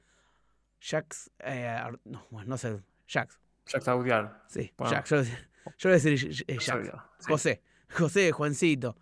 Jacques, 0.82 1.32
eh, 1.40 1.80
no, 2.06 2.26
no 2.46 2.58
sé, 2.58 2.82
Jacques. 3.08 3.40
Jacques 3.66 3.88
Audiard. 3.88 4.32
Sí, 4.48 4.74
Jacques. 4.78 5.10
Yo, 5.10 5.24
yo, 5.24 5.90
voy 5.90 5.92
a 5.92 6.00
decir 6.00 6.44
eh, 6.48 6.58
Jacques. 6.60 6.92
José. 7.28 7.62
José, 7.90 8.32
Juancito. 8.32 8.98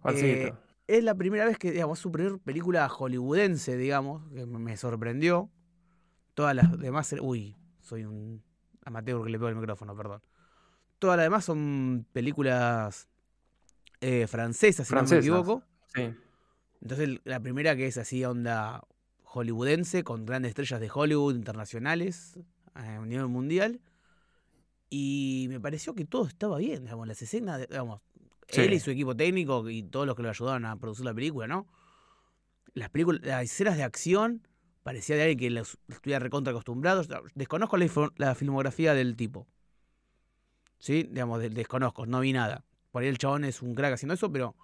Juancito. 0.00 0.26
Eh, 0.26 0.54
es 0.86 1.04
la 1.04 1.14
primera 1.14 1.44
vez 1.44 1.58
que, 1.58 1.72
digamos, 1.72 1.98
su 1.98 2.10
primera 2.10 2.36
película 2.38 2.88
hollywoodense, 2.88 3.76
digamos, 3.76 4.22
que 4.32 4.46
me 4.46 4.76
sorprendió. 4.76 5.50
Todas 6.34 6.54
las 6.54 6.78
demás, 6.78 7.14
uy, 7.20 7.56
soy 7.80 8.04
un 8.04 8.42
amateur 8.84 9.22
que 9.24 9.30
le 9.30 9.38
pego 9.38 9.48
el 9.48 9.56
micrófono, 9.56 9.96
perdón. 9.96 10.22
Todas 10.98 11.16
las 11.16 11.26
demás 11.26 11.44
son 11.44 12.06
películas 12.12 13.08
eh, 14.06 14.26
francesa, 14.26 14.84
si 14.84 14.94
no 14.94 15.02
me 15.02 15.16
equivoco. 15.16 15.62
Sí. 15.94 16.14
Entonces, 16.82 17.20
la 17.24 17.40
primera 17.40 17.74
que 17.74 17.86
es 17.86 17.96
así, 17.96 18.22
onda 18.22 18.82
hollywoodense, 19.22 20.04
con 20.04 20.26
grandes 20.26 20.50
estrellas 20.50 20.78
de 20.78 20.90
Hollywood 20.92 21.34
internacionales 21.34 22.38
a 22.74 22.98
nivel 23.00 23.28
mundial. 23.28 23.80
Y 24.90 25.46
me 25.48 25.58
pareció 25.58 25.94
que 25.94 26.04
todo 26.04 26.26
estaba 26.26 26.58
bien, 26.58 26.84
digamos, 26.84 27.08
las 27.08 27.22
escenas, 27.22 27.66
digamos, 27.66 28.02
él 28.48 28.74
y 28.74 28.80
su 28.80 28.90
equipo 28.90 29.16
técnico 29.16 29.70
y 29.70 29.82
todos 29.82 30.06
los 30.06 30.14
que 30.14 30.22
lo 30.22 30.28
ayudaron 30.28 30.66
a 30.66 30.76
producir 30.76 31.06
la 31.06 31.14
película, 31.14 31.46
¿no? 31.46 31.66
Las 32.74 32.90
películas, 32.90 33.22
las 33.24 33.44
escenas 33.44 33.78
de 33.78 33.84
acción 33.84 34.46
parecía 34.82 35.16
de 35.16 35.22
alguien 35.22 35.38
que 35.38 35.50
los 35.50 35.78
estuviera 35.88 36.18
recontra 36.18 36.50
acostumbrado. 36.50 37.02
Desconozco 37.34 37.78
la, 38.16 38.34
filmografía 38.34 38.92
del 38.92 39.16
tipo. 39.16 39.46
¿Sí? 40.78 41.04
Digamos, 41.04 41.40
desconozco, 41.54 42.04
no 42.04 42.20
vi 42.20 42.34
nada. 42.34 42.64
Por 42.94 43.02
ahí 43.02 43.08
el 43.08 43.18
chabón 43.18 43.44
es 43.44 43.60
un 43.60 43.74
crack 43.74 43.94
haciendo 43.94 44.14
eso, 44.14 44.30
pero 44.30 44.54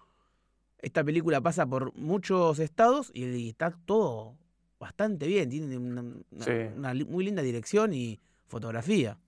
esta 0.79 1.03
película 1.03 1.41
pasa 1.41 1.67
por 1.67 1.93
muchos 1.97 2.61
estados 2.61 3.11
y 3.13 3.49
está 3.49 3.73
todo 3.73 4.37
bastante 4.79 5.27
bien. 5.27 5.51
Tiene 5.51 5.77
una, 5.77 6.95
muy 7.09 7.25
linda 7.25 7.43
dirección 7.43 7.93
y 7.93 8.21
fotografía. 8.47 9.19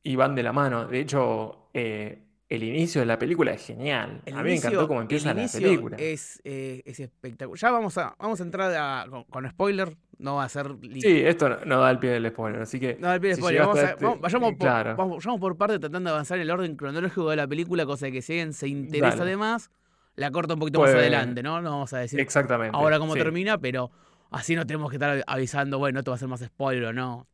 Y 0.00 0.14
van 0.14 0.36
de 0.36 0.44
la 0.44 0.52
mano. 0.52 0.86
De 0.86 1.00
hecho, 1.00 1.70
eh, 1.74 2.22
el 2.48 2.62
inicio 2.62 3.00
de 3.00 3.06
la 3.06 3.18
película 3.18 3.50
es 3.50 3.66
genial. 3.66 4.22
a 4.32 4.42
mí 4.44 4.50
me 4.50 4.54
encantó 4.54 4.86
cómo 4.86 5.00
empieza 5.00 5.34
la 5.34 5.48
película. 5.48 5.96
Es, 5.96 6.40
eh, 6.44 6.82
es 6.84 7.00
espectacular. 7.00 7.58
Ya 7.58 7.72
vamos 7.72 7.98
a, 7.98 8.14
vamos 8.16 8.38
a 8.38 8.44
entrar 8.44 9.10
con, 9.28 9.50
spoiler. 9.50 9.96
No 10.22 10.36
va 10.36 10.44
a 10.44 10.48
ser. 10.48 10.76
Sí, 11.00 11.20
esto 11.20 11.48
no, 11.66 11.80
da 11.80 11.90
el 11.90 11.98
pie 11.98 12.10
del 12.10 12.30
spoiler. 12.30 12.62
Así 12.62 12.78
que. 12.78 12.96
No 13.00 13.08
da 13.08 13.16
el 13.16 13.20
pie 13.20 13.30
del 13.30 13.38
spoiler. 13.38 13.60
Vamos 13.62 13.78
este 13.78 14.04
vayamos, 14.04 14.54
por, 14.54 14.96
vamos, 14.96 15.40
por 15.40 15.56
parte 15.56 15.80
tratando 15.80 16.10
de 16.10 16.14
avanzar 16.14 16.38
en 16.38 16.42
el 16.42 16.50
orden 16.50 16.76
cronológico 16.76 17.28
de 17.28 17.36
la 17.36 17.48
película, 17.48 17.84
cosa 17.84 18.06
de 18.06 18.12
que 18.12 18.22
si 18.22 18.34
alguien 18.34 18.52
se 18.52 18.68
interesa 18.68 19.24
además, 19.24 19.72
la 20.14 20.30
corta 20.30 20.54
un 20.54 20.60
poquito 20.60 20.80
más 20.80 20.90
adelante, 20.90 21.42
¿no? 21.42 21.60
No 21.60 21.70
vamos 21.70 21.92
a 21.92 21.98
decir 21.98 22.20
Exactamente, 22.20 22.76
ahora 22.76 23.00
cómo 23.00 23.14
termina, 23.14 23.58
pero 23.58 23.90
así 24.30 24.54
no 24.54 24.64
tenemos 24.64 24.90
que 24.90 24.96
estar 24.96 25.24
avisando, 25.26 25.80
bueno, 25.80 25.98
esto 25.98 26.12
va 26.12 26.14
a 26.14 26.18
ser 26.18 26.28
más 26.28 26.40
spoiler 26.40 26.84
o 26.84 26.92
no. 26.92 27.26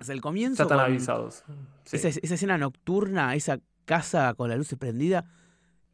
O 0.00 0.04
sea, 0.04 0.14
el 0.14 0.22
comienzo. 0.22 0.62
están 0.62 0.80
avisados. 0.80 1.44
Esa, 1.92 2.08
esa 2.08 2.34
escena 2.34 2.56
nocturna, 2.56 3.34
esa 3.34 3.60
casa 3.84 4.32
con 4.34 4.48
la 4.48 4.56
luz 4.56 4.74
prendida 4.78 5.26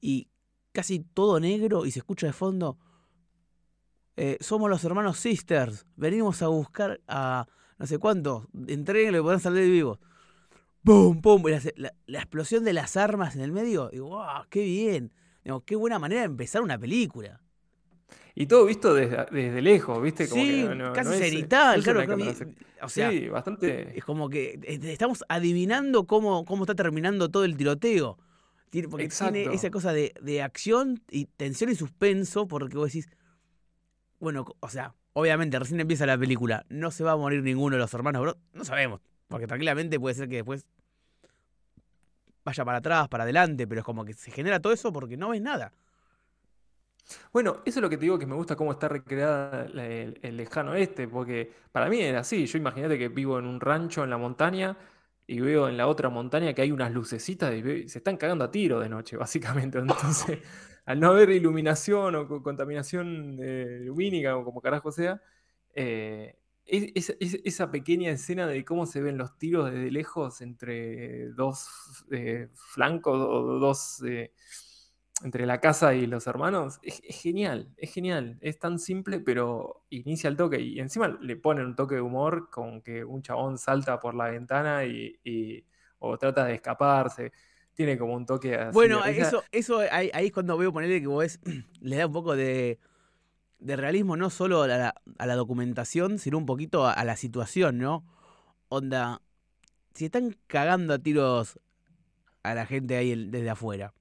y 0.00 0.28
casi 0.70 1.00
todo 1.00 1.40
negro 1.40 1.84
y 1.84 1.90
se 1.90 1.98
escucha 1.98 2.28
de 2.28 2.32
fondo. 2.32 2.78
Eh, 4.16 4.36
somos 4.40 4.68
los 4.68 4.84
hermanos 4.84 5.18
Sisters, 5.18 5.86
venimos 5.96 6.42
a 6.42 6.48
buscar 6.48 7.00
a 7.08 7.46
no 7.78 7.86
sé 7.86 7.98
cuánto, 7.98 8.46
entréguenlo 8.68 9.18
y 9.18 9.22
podrán 9.22 9.40
salir 9.40 9.70
vivos. 9.70 9.98
¡Pum! 10.84 11.20
¡Pum! 11.20 11.42
La, 11.76 11.92
la, 12.06 12.18
explosión 12.18 12.64
de 12.64 12.72
las 12.72 12.96
armas 12.96 13.34
en 13.34 13.42
el 13.42 13.52
medio, 13.52 13.90
y 13.92 13.98
¡wow! 13.98 14.44
¡Qué 14.50 14.62
bien! 14.62 15.12
qué 15.66 15.76
buena 15.76 15.98
manera 15.98 16.20
de 16.20 16.26
empezar 16.26 16.62
una 16.62 16.78
película. 16.78 17.40
Y 18.34 18.46
todo 18.46 18.64
visto 18.64 18.94
desde, 18.94 19.60
lejos, 19.60 20.00
¿viste? 20.02 20.28
Como 20.28 20.42
sí, 20.42 20.66
casi 20.94 21.18
cenital, 21.18 21.82
claro. 21.82 22.00
o 22.82 22.88
sea, 22.88 23.10
sí, 23.10 23.28
bastante. 23.28 23.98
Es 23.98 24.04
como 24.04 24.30
que 24.30 24.58
eh, 24.62 24.80
estamos 24.84 25.24
adivinando 25.28 26.06
cómo, 26.06 26.44
cómo 26.44 26.64
está 26.64 26.74
terminando 26.74 27.30
todo 27.30 27.44
el 27.44 27.56
tiroteo. 27.56 28.18
porque 28.90 29.08
tiene 29.08 29.52
esa 29.52 29.70
cosa 29.70 29.92
de, 29.92 30.42
acción 30.42 31.02
y 31.10 31.26
tensión 31.26 31.70
y 31.70 31.74
suspenso, 31.74 32.48
porque 32.48 32.76
vos 32.76 32.86
decís, 32.86 33.08
bueno, 34.22 34.46
o 34.60 34.68
sea, 34.68 34.94
obviamente 35.14 35.58
recién 35.58 35.80
empieza 35.80 36.06
la 36.06 36.16
película, 36.16 36.64
no 36.68 36.92
se 36.92 37.02
va 37.02 37.10
a 37.10 37.16
morir 37.16 37.42
ninguno 37.42 37.74
de 37.74 37.80
los 37.80 37.92
hermanos 37.92 38.22
Bro. 38.22 38.36
No 38.52 38.64
sabemos, 38.64 39.00
porque 39.26 39.48
tranquilamente 39.48 39.98
puede 39.98 40.14
ser 40.14 40.28
que 40.28 40.36
después 40.36 40.64
vaya 42.44 42.64
para 42.64 42.78
atrás, 42.78 43.08
para 43.08 43.24
adelante, 43.24 43.66
pero 43.66 43.80
es 43.80 43.84
como 43.84 44.04
que 44.04 44.14
se 44.14 44.30
genera 44.30 44.60
todo 44.60 44.72
eso 44.72 44.92
porque 44.92 45.16
no 45.16 45.30
ves 45.30 45.42
nada. 45.42 45.72
Bueno, 47.32 47.62
eso 47.64 47.80
es 47.80 47.82
lo 47.82 47.90
que 47.90 47.96
te 47.96 48.02
digo 48.02 48.16
que 48.16 48.26
me 48.26 48.36
gusta 48.36 48.54
cómo 48.54 48.70
está 48.70 48.86
recreada 48.88 49.64
el, 49.64 50.36
lejano 50.36 50.76
este, 50.76 51.08
porque 51.08 51.52
para 51.72 51.88
mí 51.88 52.00
era 52.00 52.20
así. 52.20 52.46
Yo 52.46 52.58
imagínate 52.58 52.96
que 52.96 53.08
vivo 53.08 53.40
en 53.40 53.46
un 53.46 53.60
rancho 53.60 54.04
en 54.04 54.10
la 54.10 54.18
montaña 54.18 54.76
y 55.26 55.40
veo 55.40 55.68
en 55.68 55.76
la 55.76 55.88
otra 55.88 56.10
montaña 56.10 56.54
que 56.54 56.62
hay 56.62 56.70
unas 56.70 56.92
lucecitas 56.92 57.52
y 57.52 57.88
se 57.88 57.98
están 57.98 58.16
cagando 58.16 58.44
a 58.44 58.52
tiro 58.52 58.78
de 58.78 58.88
noche, 58.88 59.16
básicamente. 59.18 59.80
Entonces, 59.80 60.38
al 60.84 61.00
no 61.00 61.08
haber 61.08 61.30
iluminación 61.30 62.14
o 62.14 62.42
contaminación 62.42 63.38
eh, 63.40 63.80
lumínica 63.82 64.36
o 64.36 64.44
como 64.44 64.60
carajo 64.60 64.92
sea, 64.92 65.22
eh, 65.74 66.36
esa 66.64 67.70
pequeña 67.70 68.10
escena 68.10 68.46
de 68.46 68.64
cómo 68.64 68.86
se 68.86 69.02
ven 69.02 69.18
los 69.18 69.36
tiros 69.36 69.72
desde 69.72 69.90
lejos 69.90 70.40
entre 70.40 71.30
dos 71.30 72.04
eh, 72.10 72.48
flancos 72.54 73.18
o 73.18 73.58
dos 73.58 74.00
entre 75.24 75.46
la 75.46 75.60
casa 75.60 75.94
y 75.94 76.06
los 76.06 76.26
hermanos, 76.26 76.78
es, 76.82 77.00
genial, 77.22 77.72
es 77.76 77.92
genial. 77.92 78.38
Es 78.40 78.58
tan 78.58 78.78
simple, 78.78 79.20
pero 79.20 79.84
inicia 79.90 80.28
el 80.28 80.36
toque. 80.36 80.60
Y 80.60 80.80
encima 80.80 81.08
le 81.20 81.36
ponen 81.36 81.66
un 81.66 81.76
toque 81.76 81.96
de 81.96 82.00
humor 82.00 82.50
con 82.50 82.82
que 82.82 83.04
un 83.04 83.22
chabón 83.22 83.58
salta 83.58 84.00
por 84.00 84.14
la 84.14 84.30
ventana 84.30 84.84
y, 84.84 85.64
o 85.98 86.18
trata 86.18 86.44
de 86.46 86.54
escaparse. 86.54 87.32
Tiene 87.74 87.96
como 87.98 88.14
un 88.14 88.26
toque 88.26 88.54
así. 88.54 88.74
Bueno, 88.74 89.04
eso, 89.04 89.42
eso 89.50 89.80
ahí, 89.90 90.10
es 90.12 90.32
cuando 90.32 90.56
veo 90.58 90.72
ponerle 90.72 91.00
que 91.00 91.06
vos 91.06 91.38
le 91.80 91.96
da 91.96 92.06
un 92.06 92.12
poco 92.12 92.36
de, 92.36 92.78
realismo, 93.60 94.16
no 94.16 94.30
solo 94.30 94.62
a 94.62 94.66
la, 94.66 95.34
documentación, 95.34 96.18
sino 96.18 96.38
un 96.38 96.46
poquito 96.46 96.86
a, 96.86 96.92
a 96.92 97.04
la 97.04 97.16
situación, 97.16 97.78
¿no? 97.78 98.04
Onda, 98.68 99.22
si 99.94 100.06
están 100.06 100.36
cagando 100.46 100.94
a 100.94 100.98
tiros 100.98 101.58
a 102.42 102.54
la 102.54 102.66
gente 102.66 102.96
ahí 102.96 103.28
desde 103.28 103.50
afuera 103.50 103.94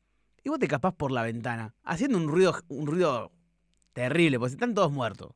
y 0.43 0.49
vos 0.49 0.59
te 0.59 0.67
capás 0.67 0.93
por 0.93 1.11
la 1.11 1.23
ventana, 1.23 1.75
haciendo 1.83 2.17
un 2.17 2.27
ruido, 2.27 2.55
un 2.69 2.87
ruido 2.87 3.31
terrible, 3.93 4.39
porque 4.39 4.53
están 4.53 4.73
todos 4.73 4.91
muertos. 4.91 5.33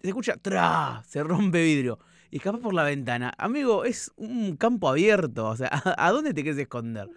Se 0.00 0.08
escucha, 0.08 0.36
¡tra! 0.36 1.02
Se 1.06 1.22
rompe 1.22 1.62
vidrio. 1.62 1.98
Y 2.30 2.38
escapás 2.38 2.60
por 2.60 2.74
la 2.74 2.84
ventana. 2.84 3.32
Amigo, 3.38 3.84
es 3.84 4.12
un 4.16 4.56
campo 4.56 4.88
abierto. 4.88 5.46
O 5.46 5.56
sea, 5.56 5.70
¿a, 5.96 6.10
dónde 6.10 6.34
te 6.34 6.42
quieres 6.42 6.60
esconder? 6.60 7.08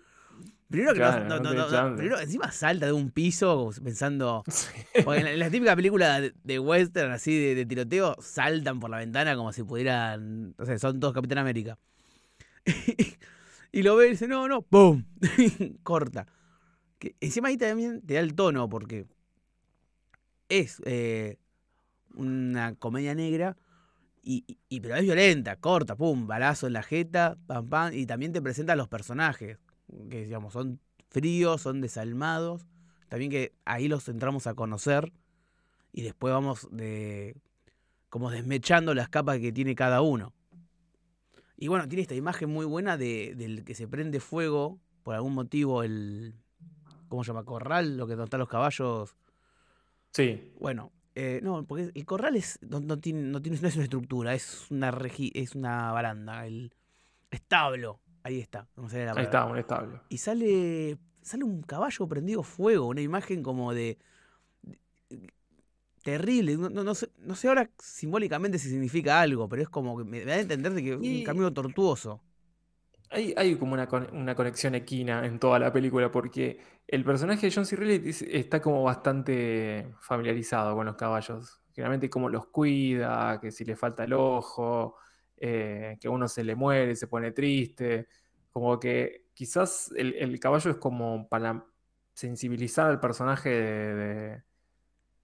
Primero 0.69 0.93
que 0.93 0.99
no, 0.99 1.39
no, 1.39 1.53
no, 1.53 1.95
primero 1.97 2.17
encima 2.17 2.49
salta 2.51 2.85
de 2.85 2.93
un 2.93 3.11
piso 3.11 3.71
pensando. 3.83 4.43
en, 4.93 5.39
la, 5.39 5.49
típica 5.49 5.75
película 5.75 6.21
de, 6.21 6.59
western, 6.59 7.11
así 7.11 7.53
de, 7.55 7.65
tiroteo, 7.65 8.15
saltan 8.21 8.79
por 8.79 8.89
la 8.89 8.97
ventana 8.97 9.35
como 9.35 9.51
si 9.51 9.63
pudieran. 9.63 10.55
O 10.57 10.65
sea, 10.65 10.79
son 10.79 10.99
todos 10.99 11.13
Capitán 11.13 11.39
América. 11.39 11.77
y 13.71 13.83
lo 13.83 13.97
ve 13.97 14.07
y 14.07 14.11
dice, 14.11 14.29
no, 14.29 14.47
no, 14.47 14.61
¡pum! 14.61 15.03
Corta 15.83 16.25
encima 17.19 17.49
ahí 17.49 17.57
también 17.57 18.01
te 18.01 18.15
da 18.15 18.19
el 18.19 18.35
tono, 18.35 18.69
porque 18.69 19.05
es 20.49 20.81
eh, 20.85 21.37
una 22.13 22.75
comedia 22.75 23.15
negra, 23.15 23.57
y, 24.23 24.79
pero 24.81 24.95
es 24.95 25.03
violenta, 25.03 25.55
corta, 25.55 25.95
pum, 25.95 26.27
balazo 26.27 26.67
en 26.67 26.73
la 26.73 26.83
jeta, 26.83 27.37
pam, 27.47 27.67
pam, 27.67 27.93
y 27.93 28.05
también 28.05 28.31
te 28.31 28.41
presenta 28.41 28.73
a 28.73 28.75
los 28.75 28.87
personajes, 28.87 29.57
que 30.09 30.25
digamos, 30.25 30.53
son 30.53 30.79
fríos, 31.09 31.61
son 31.61 31.81
desalmados, 31.81 32.67
también 33.09 33.31
que 33.31 33.53
ahí 33.65 33.87
los 33.87 34.07
entramos 34.07 34.47
a 34.47 34.53
conocer, 34.53 35.11
y 35.91 36.03
después 36.03 36.33
vamos 36.33 36.67
de 36.71 37.35
como 38.09 38.29
desmechando 38.29 38.93
las 38.93 39.09
capas 39.09 39.39
que 39.39 39.51
tiene 39.51 39.73
cada 39.73 40.01
uno. 40.01 40.33
Y 41.57 41.67
bueno, 41.69 41.87
tiene 41.87 42.01
esta 42.01 42.15
imagen 42.15 42.49
muy 42.49 42.65
buena 42.65 42.97
de, 42.97 43.33
del 43.35 43.63
que 43.63 43.73
se 43.73 43.87
prende 43.87 44.19
fuego, 44.19 44.79
por 45.03 45.15
algún 45.15 45.33
motivo, 45.33 45.83
el, 45.83 46.33
¿cómo 47.07 47.23
se 47.23 47.29
llama? 47.29 47.45
Corral, 47.45 47.97
lo 47.97 48.07
que 48.07 48.21
están 48.21 48.39
los 48.39 48.49
caballos. 48.49 49.15
Sí. 50.11 50.51
Bueno, 50.59 50.91
eh, 51.15 51.39
no, 51.43 51.63
porque 51.65 51.91
el 51.93 52.05
corral 52.05 52.35
es, 52.35 52.59
no, 52.61 52.97
tiene, 52.99 53.23
no, 53.23 53.41
tiene, 53.41 53.57
es 53.57 53.75
una 53.75 53.83
estructura, 53.83 54.33
es 54.33 54.69
una 54.69 54.95
es 55.33 55.55
una 55.55 55.91
baranda, 55.91 56.45
el 56.45 56.73
establo. 57.29 57.99
Ahí 58.23 58.39
está. 58.39 58.67
Ahí 58.77 59.23
está, 59.23 59.45
un 59.45 59.57
establo. 59.57 60.01
Y 60.09 60.17
sale, 60.17 60.97
sale 61.21 61.43
un 61.43 61.63
caballo 61.63 62.07
prendido 62.07 62.43
fuego, 62.43 62.87
una 62.87 63.01
imagen 63.01 63.41
como 63.41 63.73
de, 63.73 63.97
terrible. 66.03 66.57
No, 66.57 66.95
sé, 66.95 67.09
no, 67.19 67.35
sé, 67.35 67.47
ahora 67.47 67.69
simbólicamente 67.77 68.59
si 68.59 68.69
significa 68.69 69.21
algo, 69.21 69.49
pero 69.49 69.61
es 69.61 69.69
como 69.69 69.97
que 69.97 70.03
me, 70.03 70.23
da 70.23 70.33
a 70.33 70.39
entender 70.39 70.73
de 70.73 70.83
que 70.83 70.93
es 70.93 70.97
un 70.97 71.23
camino 71.23 71.51
tortuoso. 71.51 72.21
Hay, 73.13 73.55
como 73.57 73.73
una, 73.73 73.87
conexión 74.35 74.73
equina 74.73 75.25
en 75.25 75.37
toda 75.37 75.59
la 75.59 75.73
película 75.73 76.09
porque 76.09 76.59
el 76.87 77.03
personaje 77.03 77.47
de 77.47 77.53
John 77.53 77.65
C. 77.65 77.75
Reilly 77.75 78.09
está 78.31 78.61
como 78.61 78.83
bastante 78.83 79.93
familiarizado 79.99 80.73
con 80.75 80.85
los 80.85 80.95
caballos. 80.95 81.61
Generalmente 81.73 82.09
cómo 82.09 82.29
los 82.29 82.47
cuida, 82.47 83.37
que 83.41 83.51
si 83.51 83.65
le 83.65 83.75
falta 83.75 84.05
el 84.05 84.13
ojo, 84.13 84.95
eh, 85.35 85.97
que 85.99 86.07
uno 86.07 86.29
se 86.29 86.45
le 86.45 86.55
muere, 86.55 86.95
se 86.95 87.07
pone 87.07 87.33
triste. 87.33 88.07
Como 88.49 88.79
que 88.79 89.25
quizás 89.33 89.91
el, 89.97 90.39
caballo 90.39 90.71
es 90.71 90.77
como 90.77 91.27
para 91.27 91.65
sensibilizar 92.13 92.87
al 92.87 93.01
personaje 93.01 93.49
de... 93.49 94.43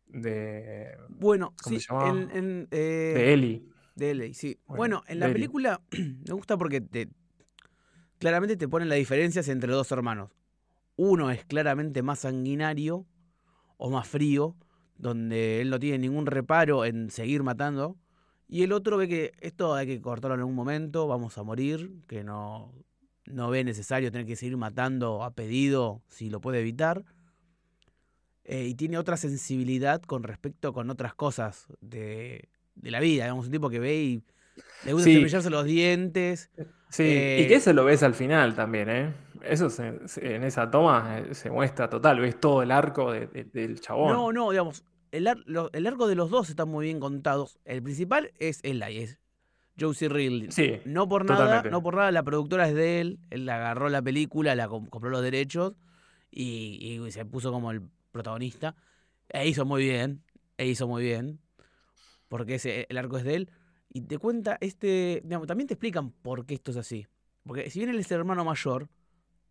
de, 0.07 0.97
bueno, 1.07 1.53
sí, 1.63 1.77
eh, 1.77 2.67
de 2.69 3.33
Ellie. 3.33 3.69
De 3.95 4.11
Ellie, 4.11 4.33
sí. 4.33 4.59
Bueno, 4.67 5.03
en 5.07 5.21
la 5.21 5.31
película 5.31 5.81
me 6.27 6.33
gusta 6.33 6.57
porque 6.57 6.81
te, 6.81 7.09
claramente 8.19 8.57
te 8.57 8.67
ponen 8.67 8.89
las 8.89 8.97
diferencias 8.97 9.47
entre 9.47 9.69
los 9.69 9.77
dos 9.77 9.91
hermanos. 9.91 10.31
Uno 10.95 11.29
es 11.31 11.45
claramente 11.45 12.01
más 12.01 12.19
sanguinario 12.19 13.05
o 13.77 13.89
más 13.89 14.07
frío, 14.07 14.55
donde 14.97 15.61
él 15.61 15.69
no 15.69 15.79
tiene 15.79 15.99
ningún 15.99 16.25
reparo 16.25 16.85
en 16.85 17.09
seguir 17.11 17.43
matando. 17.43 17.97
Y 18.47 18.63
el 18.63 18.71
otro 18.71 18.97
ve 18.97 19.07
que 19.07 19.33
esto 19.41 19.75
hay 19.75 19.87
que 19.87 20.01
cortarlo 20.01 20.35
en 20.35 20.41
algún 20.41 20.55
momento, 20.55 21.07
vamos 21.07 21.37
a 21.37 21.43
morir, 21.43 22.01
que 22.07 22.23
no, 22.23 22.73
no 23.25 23.49
ve 23.49 23.63
necesario 23.63 24.11
tener 24.11 24.25
que 24.25 24.35
seguir 24.35 24.57
matando 24.57 25.23
a 25.23 25.31
pedido 25.31 26.01
si 26.07 26.29
lo 26.29 26.41
puede 26.41 26.61
evitar. 26.61 27.03
Eh, 28.45 28.65
y 28.65 28.75
tiene 28.75 28.97
otra 28.97 29.17
sensibilidad 29.17 30.01
con 30.01 30.23
respecto 30.23 30.71
con 30.71 30.89
otras 30.89 31.13
cosas 31.13 31.67
de, 31.81 32.47
la 32.81 33.01
vida. 33.01 33.25
Digamos, 33.25 33.47
un 33.47 33.51
tipo 33.51 33.69
que 33.69 33.79
ve 33.79 34.01
y 34.01 34.23
le 34.85 34.93
gusta 34.93 35.09
cepillarse 35.09 35.49
los 35.49 35.65
dientes. 35.65 36.51
Sí, 36.89 37.03
y 37.03 37.47
que 37.47 37.53
eh, 37.53 37.55
eso 37.55 37.73
lo 37.73 37.85
ves 37.85 38.03
al 38.03 38.13
final 38.13 38.55
también, 38.55 38.89
¿eh? 38.89 39.13
Eso 39.43 39.67
en 39.81 40.43
esa 40.43 40.69
toma 40.69 41.19
eh, 41.19 41.33
se 41.33 41.49
muestra 41.49 41.89
total, 41.89 42.19
ves 42.19 42.39
todo 42.39 42.63
el 42.63 42.71
arco 42.71 43.11
del 43.11 43.79
chabón. 43.79 44.13
No, 44.13 44.31
no, 44.31 44.51
digamos, 44.51 44.83
el, 45.11 45.27
arco 45.27 46.07
de 46.07 46.15
los 46.15 46.29
dos 46.29 46.49
está 46.49 46.65
muy 46.65 46.85
bien 46.85 46.99
contados. 46.99 47.59
El 47.65 47.83
principal 47.83 48.31
es 48.39 48.59
él, 48.63 48.81
es 48.83 49.19
Josie 49.79 50.09
Ridley. 50.09 50.51
Sí, 50.51 50.79
no 50.85 51.07
por 51.07 51.25
nada, 51.25 51.63
no 51.63 51.81
por 51.81 51.95
nada, 51.95 52.11
la 52.11 52.23
productora 52.23 52.67
es 52.67 52.75
de 52.75 53.01
él, 53.01 53.19
él 53.29 53.47
agarró 53.49 53.89
la 53.89 54.01
película, 54.01 54.55
la 54.55 54.67
compró 54.67 55.09
los 55.09 55.21
derechos 55.21 55.73
y, 56.31 56.99
y 57.05 57.11
se 57.11 57.25
puso 57.25 57.51
como 57.51 57.71
el 57.71 57.81
protagonista. 58.11 58.75
E 59.29 59.47
hizo 59.47 59.65
muy 59.65 59.83
bien, 59.83 60.23
e 60.57 60.67
hizo 60.67 60.87
muy 60.87 61.03
bien, 61.03 61.39
porque 62.27 62.55
ese, 62.55 62.87
el 62.89 62.97
arco 62.97 63.17
es 63.17 63.23
de 63.23 63.35
él. 63.35 63.51
Y 63.97 64.01
te 64.01 64.19
cuenta 64.19 64.59
este. 64.61 65.21
Digamos, 65.23 65.47
también 65.47 65.67
te 65.67 65.73
explican 65.73 66.11
por 66.11 66.45
qué 66.45 66.53
esto 66.53 66.69
es 66.69 66.77
así. 66.77 67.07
Porque 67.43 67.71
si 67.71 67.79
bien 67.79 67.89
él 67.89 67.99
es 67.99 68.11
el 68.11 68.19
hermano 68.19 68.45
mayor, 68.45 68.89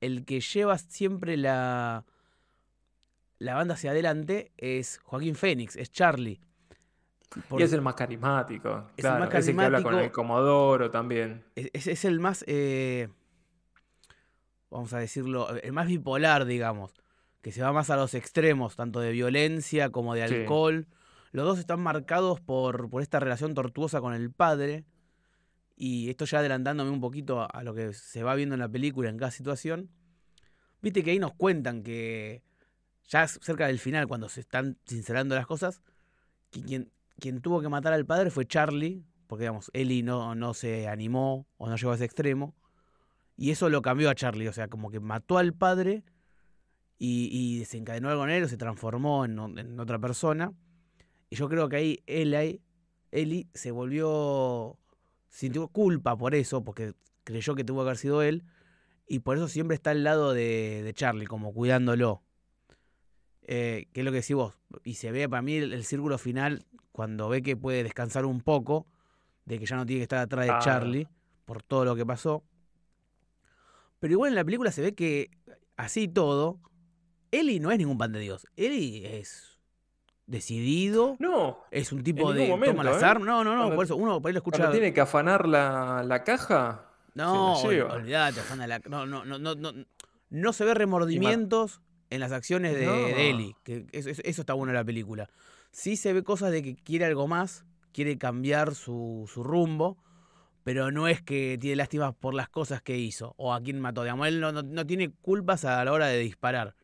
el 0.00 0.24
que 0.24 0.40
lleva 0.40 0.78
siempre 0.78 1.36
la. 1.36 2.04
La 3.40 3.56
banda 3.56 3.74
hacia 3.74 3.90
adelante 3.90 4.52
es 4.56 4.98
Joaquín 5.02 5.34
Fénix, 5.34 5.74
es 5.74 5.90
Charlie. 5.90 6.40
y 7.58 7.62
es 7.62 7.72
el 7.72 7.82
más 7.82 7.96
carismático. 7.96 8.88
Es 8.96 9.04
el 9.04 9.18
más 9.18 9.28
carismático. 9.28 9.40
Es 9.40 9.48
el 9.48 9.56
que 9.56 9.64
habla 9.64 9.82
con 9.82 9.98
el 9.98 10.12
Comodoro 10.12 10.90
también. 10.92 11.44
Es, 11.56 12.04
el 12.04 12.20
más. 12.20 12.44
Eh, 12.46 13.08
vamos 14.70 14.92
a 14.92 14.98
decirlo. 14.98 15.56
El 15.56 15.72
más 15.72 15.88
bipolar, 15.88 16.44
digamos. 16.44 16.94
Que 17.42 17.50
se 17.50 17.62
va 17.62 17.72
más 17.72 17.90
a 17.90 17.96
los 17.96 18.14
extremos, 18.14 18.76
tanto 18.76 19.00
de 19.00 19.10
violencia 19.10 19.90
como 19.90 20.14
de 20.14 20.22
alcohol. 20.22 20.86
Los 21.32 21.44
dos 21.44 21.58
están 21.58 21.80
marcados 21.80 22.40
por, 22.40 22.88
por 22.88 23.02
esta 23.02 23.20
relación 23.20 23.54
tortuosa 23.54 24.00
con 24.00 24.14
el 24.14 24.30
padre. 24.30 24.84
Y 25.76 26.08
esto 26.08 26.24
ya 26.24 26.38
adelantándome 26.38 26.90
un 26.90 27.00
poquito 27.00 27.46
a, 27.52 27.62
lo 27.62 27.74
que 27.74 27.92
se 27.92 28.22
va 28.22 28.34
viendo 28.34 28.54
en 28.54 28.60
la 28.60 28.68
película 28.68 29.10
en 29.10 29.18
cada 29.18 29.30
situación. 29.30 29.90
Viste 30.80 31.02
que 31.02 31.10
ahí 31.10 31.18
nos 31.18 31.34
cuentan 31.34 31.82
que 31.82 32.42
ya 33.08 33.28
cerca 33.28 33.66
del 33.66 33.78
final, 33.78 34.08
cuando 34.08 34.28
se 34.28 34.40
están 34.40 34.78
sincerando 34.86 35.34
las 35.34 35.46
cosas, 35.46 35.82
quien, 36.50 36.90
quien 37.20 37.40
tuvo 37.40 37.60
que 37.60 37.68
matar 37.68 37.92
al 37.92 38.06
padre 38.06 38.30
fue 38.30 38.46
Charlie, 38.46 39.04
porque 39.26 39.44
digamos, 39.44 39.70
Ellie 39.74 40.02
no, 40.02 40.34
no 40.34 40.54
se 40.54 40.88
animó 40.88 41.46
o 41.58 41.68
no 41.68 41.76
llegó 41.76 41.92
a 41.92 41.96
ese 41.96 42.04
extremo. 42.04 42.54
Y 43.36 43.50
eso 43.50 43.68
lo 43.68 43.82
cambió 43.82 44.08
a 44.08 44.14
Charlie, 44.14 44.48
o 44.48 44.52
sea, 44.54 44.68
como 44.68 44.90
que 44.90 44.98
mató 44.98 45.36
al 45.36 45.52
padre 45.52 46.04
y, 46.98 47.58
desencadenó 47.58 48.08
algo 48.08 48.24
en 48.24 48.30
él, 48.30 48.44
o 48.44 48.48
se 48.48 48.56
transformó 48.56 49.26
en 49.26 49.78
otra 49.78 49.98
persona. 49.98 50.54
Y 51.30 51.36
yo 51.36 51.48
creo 51.48 51.68
que 51.68 51.76
ahí 51.76 52.02
Eli, 52.06 52.60
Eli 53.10 53.48
se 53.54 53.70
volvió, 53.70 54.78
sintió 55.28 55.68
culpa 55.68 56.16
por 56.16 56.34
eso, 56.34 56.62
porque 56.62 56.94
creyó 57.24 57.54
que 57.54 57.64
tuvo 57.64 57.80
que 57.80 57.88
haber 57.88 57.96
sido 57.96 58.22
él, 58.22 58.44
y 59.08 59.20
por 59.20 59.36
eso 59.36 59.48
siempre 59.48 59.74
está 59.74 59.90
al 59.90 60.04
lado 60.04 60.32
de, 60.32 60.90
Charlie, 60.94 61.26
como 61.26 61.52
cuidándolo. 61.52 62.22
Eh, 63.48 63.86
que 63.92 64.00
es 64.00 64.04
lo 64.04 64.10
que 64.10 64.16
decís 64.16 64.34
vos. 64.34 64.54
Y 64.82 64.94
se 64.94 65.12
ve 65.12 65.28
para 65.28 65.42
mí 65.42 65.56
el, 65.56 65.84
círculo 65.84 66.18
final, 66.18 66.66
cuando 66.90 67.28
ve 67.28 67.42
que 67.42 67.56
puede 67.56 67.84
descansar 67.84 68.24
un 68.24 68.40
poco, 68.40 68.86
de 69.44 69.60
que 69.60 69.66
ya 69.66 69.76
no 69.76 69.86
tiene 69.86 70.00
que 70.00 70.04
estar 70.04 70.18
atrás 70.18 70.46
de 70.46 70.54
Charlie, 70.60 71.08
por 71.44 71.62
todo 71.62 71.84
lo 71.84 71.94
que 71.94 72.04
pasó. 72.04 72.42
Pero 74.00 74.12
igual 74.12 74.30
en 74.30 74.34
la 74.36 74.44
película 74.44 74.72
se 74.72 74.82
ve 74.82 74.94
que, 74.94 75.30
así 75.76 76.08
todo, 76.08 76.60
Eli 77.30 77.60
no 77.60 77.70
es 77.70 77.78
ningún 77.78 77.98
pan 77.98 78.12
de 78.12 78.20
Dios. 78.20 78.46
Eli 78.56 79.04
es 79.04 79.55
decidido. 80.26 81.16
No. 81.18 81.58
Es 81.70 81.92
un 81.92 82.02
tipo 82.02 82.32
de 82.32 82.48
toma 82.48 82.84
las 82.84 83.02
¿eh? 83.02 83.04
armas. 83.04 83.26
No, 83.26 83.44
no, 83.44 83.54
no. 83.54 83.74
por 83.74 83.84
eso 83.84 83.96
uno 83.96 84.20
por 84.20 84.28
ahí 84.28 84.32
lo 84.32 84.38
escucha. 84.38 84.70
tiene 84.70 84.92
que 84.92 85.00
afanar 85.00 85.46
la, 85.48 86.02
la 86.04 86.24
caja. 86.24 86.90
No, 87.14 87.54
olvídate, 87.54 88.40
afana 88.40 88.66
la. 88.66 88.80
No, 88.80 89.06
no, 89.06 89.24
no, 89.24 89.38
no, 89.38 89.54
no. 89.54 89.72
No 90.28 90.52
se 90.52 90.64
ve 90.64 90.74
remordimientos 90.74 91.80
en 92.10 92.20
las 92.20 92.32
acciones 92.32 92.74
de, 92.74 93.30
Eli. 93.30 93.56
Que 93.62 93.86
eso, 93.92 94.10
eso, 94.10 94.22
está 94.22 94.52
bueno 94.54 94.72
en 94.72 94.76
la 94.76 94.84
película. 94.84 95.30
Sí 95.70 95.96
se 95.96 96.12
ve 96.12 96.22
cosas 96.22 96.50
de 96.50 96.62
que 96.62 96.74
quiere 96.74 97.04
algo 97.04 97.26
más, 97.26 97.64
quiere 97.92 98.18
cambiar 98.18 98.74
su, 98.74 99.30
su 99.32 99.42
rumbo 99.42 99.98
pero 100.66 100.90
no 100.90 101.06
es 101.06 101.22
que 101.22 101.58
tiene 101.60 101.76
lástima 101.76 102.10
por 102.10 102.34
las 102.34 102.48
cosas 102.48 102.82
que 102.82 102.98
hizo 102.98 103.34
o 103.36 103.54
a 103.54 103.60
quién 103.60 103.78
mató. 103.78 104.02
Digamos, 104.02 104.26
él 104.26 104.40
no, 104.40 104.84
tiene 104.84 105.12
culpas 105.12 105.64
a 105.64 105.84
la 105.84 105.92
hora 105.92 106.08
de 106.08 106.18
disparar. 106.18 106.74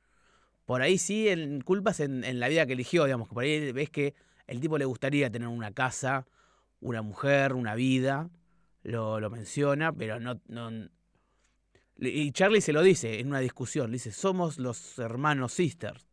Por 0.65 0.83
ahí 0.83 0.99
sí, 0.99 1.29
en, 1.29 1.61
culpas 1.61 2.01
en, 2.01 2.39
la 2.39 2.49
vida 2.49 2.67
que 2.67 2.75
eligió, 2.75 3.05
digamos, 3.05 3.29
que 3.29 3.35
por 3.35 3.45
ahí 3.45 3.73
ves 3.73 3.91
que 3.91 4.15
el 4.47 4.61
tipo 4.61 4.79
le 4.79 4.85
gustaría 4.85 5.31
tener 5.31 5.49
una 5.49 5.73
casa, 5.73 6.27
una 6.81 7.03
mujer, 7.03 7.55
una 7.55 7.75
vida, 7.75 8.31
lo, 8.83 9.19
menciona, 9.31 9.93
pero 9.93 10.21
no, 10.21 10.41
no... 10.47 10.71
Y 11.97 12.33
Charlie 12.33 12.61
se 12.61 12.73
lo 12.73 12.83
dice 12.83 13.21
en 13.21 13.29
una 13.29 13.39
discusión, 13.39 13.91
le 13.91 13.95
dice, 13.95 14.13
somos 14.13 14.59
los 14.59 14.99
hermanos 14.99 15.53
sisters. 15.53 16.09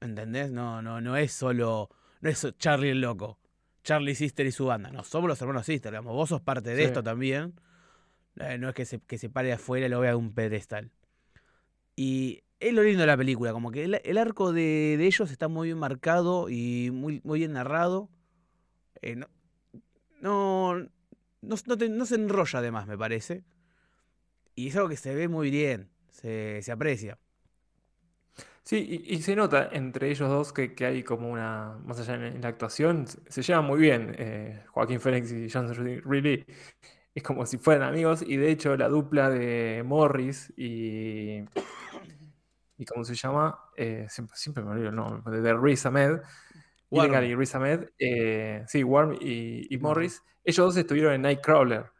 ¿Entendés? 0.00 0.50
No, 0.50 0.80
no, 0.82 1.00
no 1.00 1.16
es 1.16 1.32
solo, 1.32 1.90
no 2.20 2.30
es 2.30 2.46
Charlie 2.58 2.90
el 2.90 3.00
loco. 3.00 3.38
Charlie 3.82 4.14
Sister 4.14 4.46
y 4.46 4.52
su 4.52 4.66
banda. 4.66 4.90
No, 4.90 5.04
somos 5.04 5.28
los 5.28 5.40
hermanos 5.40 5.66
Sister, 5.66 5.92
digamos. 5.92 6.14
Vos 6.14 6.28
sos 6.28 6.40
parte 6.40 6.74
de 6.74 6.84
esto 6.84 7.02
también. 7.02 7.54
Eh, 8.36 8.58
no 8.58 8.68
es 8.68 8.74
que 8.74 8.84
se, 8.84 9.00
que 9.00 9.18
se 9.18 9.28
pare 9.30 9.52
afuera 9.52 9.86
y 9.86 9.88
lo 9.88 10.00
vea 10.00 10.10
de 10.10 10.16
un 10.16 10.34
pedestal. 10.34 10.90
Y 11.96 12.42
es 12.60 12.74
lo 12.74 12.82
lindo 12.82 13.00
de 13.00 13.06
la 13.06 13.16
película, 13.16 13.52
como 13.52 13.70
que 13.70 13.84
el, 13.84 14.18
arco 14.18 14.52
de, 14.52 14.94
ellos 14.94 15.30
está 15.30 15.48
muy 15.48 15.68
bien 15.68 15.78
marcado 15.78 16.48
y 16.48 16.90
muy, 16.92 17.20
muy 17.24 17.40
bien 17.40 17.54
narrado. 17.54 18.10
Eh, 19.02 19.16
no, 19.16 19.28
no, 20.20 20.88
no, 21.40 22.06
se 22.06 22.14
enrolla 22.14 22.58
además, 22.58 22.86
me 22.86 22.98
parece. 22.98 23.44
Y 24.54 24.68
es 24.68 24.76
algo 24.76 24.90
que 24.90 24.96
se 24.96 25.14
ve 25.14 25.28
muy 25.28 25.50
bien, 25.50 25.90
se, 26.10 26.60
se 26.62 26.70
aprecia. 26.70 27.18
Sí, 28.62 29.04
y, 29.06 29.22
se 29.22 29.34
nota 29.34 29.70
entre 29.72 30.10
ellos 30.10 30.28
dos 30.28 30.52
que, 30.52 30.74
hay 30.84 31.02
como 31.02 31.30
una, 31.30 31.78
más 31.84 31.98
allá 31.98 32.14
en, 32.26 32.42
la 32.42 32.48
actuación, 32.48 33.06
se, 33.06 33.42
llevan 33.42 33.64
muy 33.64 33.80
bien. 33.80 34.14
Eh, 34.18 34.62
Joaquín 34.68 35.00
Phoenix 35.00 35.32
y 35.32 35.48
Johnson 35.50 36.02
Really 36.04 36.44
es 37.14 37.22
como 37.22 37.46
si 37.46 37.58
fueran 37.58 37.88
amigos, 37.88 38.22
y 38.24 38.36
de 38.36 38.50
hecho 38.50 38.76
la 38.76 38.88
dupla 38.88 39.30
de 39.30 39.82
Morris 39.84 40.52
y. 40.56 41.44
¿Y 42.80 42.86
cómo 42.86 43.04
se 43.04 43.14
llama? 43.14 43.58
Eh, 43.76 44.06
siempre, 44.08 44.64
me 44.64 44.70
olvido 44.70 44.88
el 44.88 44.96
nombre, 44.96 45.42
de 45.42 45.54
Riz 45.54 45.84
Ahmed. 45.84 46.20
y 46.90 47.34
Riz 47.34 47.54
Ahmed. 47.54 47.90
Eh, 47.98 48.64
sí, 48.66 48.82
Warm 48.82 49.18
y, 49.20 49.66
y 49.68 49.76
Morris. 49.76 50.22
Ellos 50.42 50.64
dos 50.64 50.76
estuvieron 50.78 51.12
en 51.12 51.20
Nightcrawler 51.20 51.92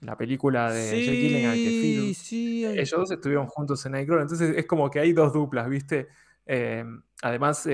la 0.00 0.16
película 0.16 0.72
de 0.72 1.04
Jake 1.04 1.16
Gyllenhaal 1.16 1.54
que 1.54 2.14
sí, 2.14 2.64
ellos 2.64 2.90
dos 2.90 3.10
estuvieron 3.12 3.46
juntos 3.46 3.84
en 3.86 3.92
Nightcrawler, 3.92 4.22
entonces 4.22 4.56
es 4.56 4.66
como 4.66 4.90
que 4.90 4.98
hay 4.98 5.12
dos 5.12 5.32
duplas, 5.32 5.68
¿viste? 5.68 6.08
Eh, 6.46 6.84
además, 7.22 7.68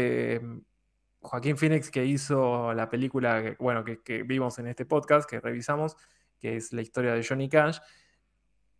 Joaquín 1.20 1.56
Phoenix 1.56 1.90
que 1.90 2.04
hizo 2.04 2.74
la 2.74 2.90
película, 2.90 3.42
que, 3.42 3.56
bueno, 3.58 3.82
que, 3.82 4.24
vimos 4.24 4.58
en 4.58 4.66
este 4.66 4.84
podcast, 4.84 5.30
que 5.30 5.40
revisamos, 5.40 5.96
que 6.38 6.56
es 6.56 6.74
la 6.74 6.82
historia 6.82 7.14
de 7.14 7.24
Johnny 7.24 7.48
Cash, 7.48 7.78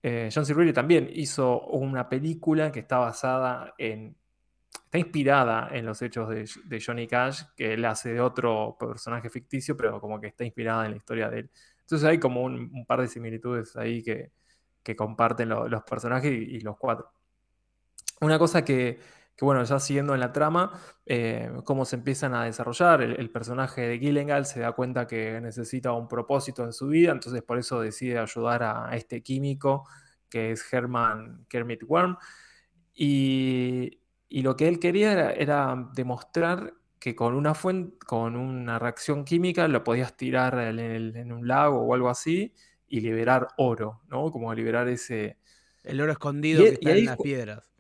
eh, 0.02 0.28
John 0.32 0.46
C. 0.46 0.54
Reilly 0.54 0.72
también 0.72 1.11
hizo 1.12 1.61
una 1.66 2.09
película 2.09 2.70
que 2.70 2.80
está 2.80 2.98
basada 2.98 3.74
en, 3.78 4.16
está 4.85 4.98
inspirada 4.98 5.68
en 5.72 5.87
los 5.87 6.00
hechos 6.02 6.28
de, 6.28 6.48
de 6.64 6.82
Johnny 6.85 7.06
Cash, 7.06 7.42
que 7.56 7.74
él 7.74 7.85
hace 7.85 8.12
de 8.12 8.20
otro 8.20 8.76
personaje 8.78 9.30
ficticio, 9.30 9.76
pero 9.76 10.00
como 10.00 10.20
que 10.20 10.28
está 10.28 10.44
inspirada 10.44 10.85
en 10.85 10.92
la 10.92 10.96
historia 10.96 11.28
de 11.28 11.40
él. 11.40 11.50
Entonces 11.87 12.09
hay 12.09 12.18
como 12.18 12.42
un, 12.42 12.85
par 12.85 13.00
de 13.00 13.06
similitudes 13.06 13.76
ahí 13.76 14.02
que, 14.02 14.32
comparten 14.96 15.48
los 15.48 15.82
personajes 15.85 16.32
y, 16.32 16.61
los 16.61 16.76
cuatro. 16.76 17.12
Una 18.20 18.38
cosa 18.38 18.64
que, 18.64 18.98
bueno, 19.44 19.62
ya 19.64 19.79
siguiendo 19.79 20.14
en 20.14 20.20
la 20.20 20.33
trama, 20.33 20.72
eh, 21.05 21.51
cómo 21.64 21.85
se 21.85 21.96
empiezan 21.96 22.35
a 22.35 22.44
desarrollar, 22.44 23.03
el, 23.03 23.31
personaje 23.31 23.83
de 23.83 23.99
Gillengal 23.99 24.46
se 24.46 24.61
da 24.61 24.72
cuenta 24.72 25.07
que 25.07 25.40
necesita 25.42 25.92
un 25.92 26.09
propósito 26.09 26.64
en 26.64 26.72
su 26.72 26.88
vida, 26.88 27.12
entonces 27.12 27.42
por 27.42 27.59
eso 27.59 27.81
decide 27.81 28.18
ayudar 28.18 28.62
a, 28.62 28.96
este 28.96 29.22
químico 29.22 29.87
que 30.31 30.53
es 30.53 30.72
Herman 30.72 31.44
Kermit 31.49 31.83
Worm. 31.83 32.16
Y, 32.94 34.01
lo 34.31 34.57
que 34.57 34.68
él 34.68 34.79
quería 34.81 35.31
era 35.33 35.90
demostrar 35.94 36.75
que 36.99 37.14
con 37.14 37.35
una 37.35 37.55
fuente, 37.55 37.99
con 38.07 38.37
una 38.37 38.79
reacción 38.79 39.25
química 39.25 39.68
lo 39.68 39.85
podías 39.85 40.16
tirar 40.16 40.59
en, 40.59 41.33
un 41.33 41.46
lago 41.46 41.81
o 41.81 41.94
algo 41.94 42.09
así 42.09 42.55
y 42.88 43.01
liberar 43.01 43.49
oro, 43.59 44.03
¿no? 44.09 44.31
Como 44.33 44.53
liberar 44.55 44.88
ese... 44.88 45.38
El 45.85 46.01
oro 46.01 46.12
escondido 46.12 46.64
que 46.64 46.70
está 46.70 46.90
en 46.92 47.05
las 47.05 47.16
piedras. 47.18 47.75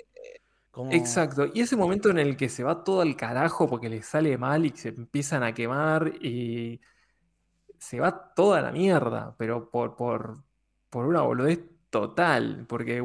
Exacto. 0.90 1.46
Y 1.54 1.60
ese 1.60 1.76
momento 1.76 2.10
en 2.10 2.18
el 2.18 2.36
que 2.36 2.48
se 2.48 2.62
va 2.62 2.84
todo 2.84 3.00
al 3.00 3.16
carajo 3.16 3.68
porque 3.68 3.88
le 3.88 4.02
sale 4.02 4.36
mal 4.38 4.66
y 4.66 4.70
se 4.70 4.88
empiezan 4.90 5.42
a 5.42 5.54
quemar 5.54 6.12
y 6.20 6.80
se 7.78 8.00
va 8.00 8.34
toda 8.34 8.60
la 8.62 8.72
mierda, 8.72 9.34
pero 9.38 9.70
por, 9.70 9.96
por, 9.96 10.44
por 10.90 11.06
una 11.06 11.22
boludez 11.22 11.60
total, 11.90 12.64
porque 12.68 13.00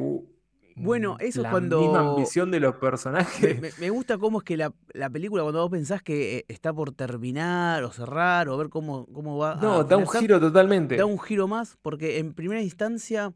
bueno, 0.76 1.16
eso 1.20 1.42
es 1.42 1.48
cuando. 1.48 1.76
La 1.76 1.82
misma 1.82 2.10
ambición 2.12 2.50
de 2.50 2.60
los 2.60 2.76
personajes. 2.76 3.78
Me, 3.78 3.90
gusta 3.90 4.18
cómo 4.18 4.38
es 4.38 4.44
que 4.44 4.56
la, 4.56 4.72
película, 5.10 5.42
cuando 5.42 5.60
vos 5.60 5.70
pensás 5.70 6.02
que 6.02 6.38
eh, 6.38 6.44
está 6.48 6.72
por 6.72 6.92
terminar 6.92 7.84
o 7.84 7.90
cerrar 7.90 8.48
o 8.48 8.56
ver 8.56 8.68
cómo, 8.68 9.06
cómo 9.06 9.38
va. 9.38 9.56
No, 9.56 9.84
da 9.84 9.96
un 9.96 10.08
giro 10.08 10.40
totalmente. 10.40 10.96
Da 10.96 11.04
un 11.04 11.18
giro 11.18 11.48
más, 11.48 11.76
porque 11.82 12.18
en 12.18 12.34
primera 12.34 12.60
instancia. 12.60 13.32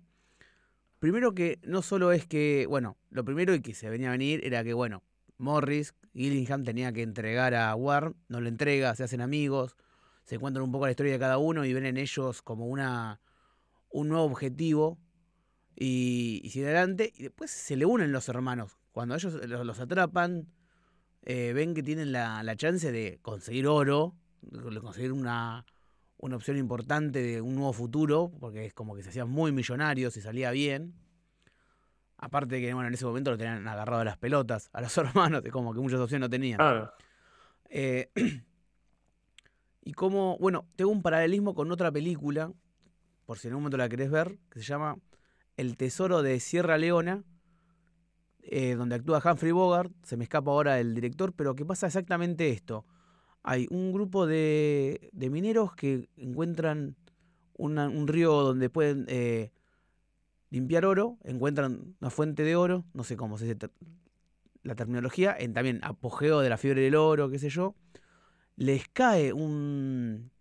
Primero 0.99 1.35
que 1.35 1.59
no 1.63 1.83
solo 1.83 2.13
es 2.13 2.27
que. 2.27 2.67
Bueno, 2.69 2.97
lo 3.11 3.25
primero 3.25 3.55
y 3.55 3.61
que 3.61 3.75
se 3.75 3.91
venía 3.91 4.09
a 4.09 4.13
venir 4.13 4.41
era 4.45 4.65
que, 4.65 4.73
bueno, 4.73 5.03
Morris, 5.39 5.95
Gillingham 6.15 6.65
tenía 6.65 6.93
que 6.93 7.03
entregar 7.03 7.55
a 7.55 7.75
Warm, 7.75 8.15
no 8.29 8.41
lo 8.41 8.49
entrega, 8.49 8.95
se 8.95 9.05
hacen 9.05 9.21
amigos, 9.21 9.77
se 10.25 10.37
encuentran 10.37 10.65
un 10.65 10.73
poco 10.73 10.87
la 10.87 10.93
historia 10.93 11.13
de 11.13 11.19
cada 11.19 11.39
uno 11.39 11.65
y 11.65 11.73
ven 11.73 11.87
en 11.87 11.97
ellos 11.97 12.43
como 12.43 12.67
una 12.67 13.21
un 13.91 14.09
nuevo 14.09 14.25
objetivo 14.25 14.99
y, 15.75 16.41
y 16.43 16.63
adelante. 16.63 17.13
Y 17.17 17.25
después 17.25 17.51
se 17.51 17.77
le 17.77 17.87
unen 17.87 18.13
los 18.13 18.29
hermanos. 18.29 18.79
Cuando 18.93 19.15
ellos 19.15 19.35
los, 19.35 19.81
atrapan, 19.81 20.49
eh, 21.23 21.53
ven 21.55 21.75
que 21.75 21.83
tienen 21.83 22.13
la, 22.13 22.57
chance 22.57 22.91
de 22.91 23.19
conseguir 23.21 23.67
oro, 23.67 24.15
de 24.41 24.81
conseguir 24.81 25.13
una, 25.13 25.67
una 26.19 26.37
opción 26.37 26.57
importante 26.57 27.21
de 27.23 27.41
un 27.41 27.55
nuevo 27.55 27.73
futuro, 27.73 28.33
porque 28.41 28.67
es 28.67 28.75
como 28.75 28.95
que 28.95 29.03
se 29.03 29.11
hacían 29.11 29.29
muy 29.29 29.53
millonarios 29.53 30.17
y 30.17 30.21
salía 30.21 30.51
bien. 30.51 30.95
Aparte 32.17 32.57
de 32.57 32.61
que 32.63 32.75
bueno, 32.75 32.89
en 32.89 32.95
ese 32.95 33.05
momento 33.05 33.31
lo 33.31 33.37
tenían 33.37 33.67
agarrado 33.69 34.01
a 34.01 34.05
las 34.05 34.17
pelotas, 34.17 34.71
a 34.73 34.81
los 34.81 34.97
hermanos, 34.99 35.43
es 35.45 35.53
como 35.53 35.75
que 35.75 35.81
muchas 35.81 36.01
opciones 36.01 36.27
no 36.27 36.31
tenían. 36.31 36.61
Eh, 37.69 38.11
y 39.83 39.93
como, 39.93 40.39
bueno, 40.39 40.67
tengo 40.77 40.91
un 40.91 41.03
paralelismo 41.03 41.55
con 41.55 41.71
otra 41.71 41.93
película, 41.93 42.53
por 43.27 43.39
si 43.39 43.49
en 43.49 43.53
algún 43.53 43.65
momento 43.65 43.77
la 43.77 43.89
querés 43.89 44.11
ver, 44.11 44.39
que 44.51 44.61
se 44.61 44.65
llama 44.65 44.97
el 45.57 45.77
Tesoro 45.77 46.23
de 46.23 46.41
Sierra 46.41 46.79
Leona, 46.79 47.25
eh, 48.43 48.75
donde 48.77 48.95
actúa 48.95 49.21
Humphrey 49.25 49.53
Bogart, 49.53 49.93
se 50.05 50.17
me 50.17 50.25
escapa 50.25 50.51
ahora 50.51 50.79
el 50.79 50.95
director, 50.95 51.33
pero 51.33 51.55
que 51.55 51.65
pasa 51.67 51.89
exactamente 51.89 52.51
esto. 52.51 52.87
Hay 53.49 53.69
un 53.71 53.93
grupo 53.93 54.27
de, 54.27 55.13
mineros 55.13 55.73
que 55.77 56.09
encuentran 56.17 56.97
un 57.55 58.09
río 58.09 58.33
donde 58.43 58.69
pueden 58.69 59.07
eh, 59.07 59.53
limpiar 60.51 60.85
oro, 60.85 61.17
encuentran 61.23 61.95
una 62.01 62.11
fuente 62.11 62.43
de 62.43 62.57
oro, 62.57 62.85
no 62.93 63.05
sé 63.05 63.17
cómo 63.17 63.39
se 63.39 63.45
dice 63.45 63.71
la 64.65 64.75
terminología, 64.75 65.37
en 65.39 65.55
también 65.55 65.79
apogeo 65.85 66.41
de 66.41 66.49
la 66.49 66.59
fiebre 66.59 66.83
del 66.83 66.97
oro, 66.97 67.31
qué 67.31 67.39
sé 67.39 67.49
yo. 67.49 67.77
Les 68.57 68.89
cae 68.89 69.33
un, 69.33 70.33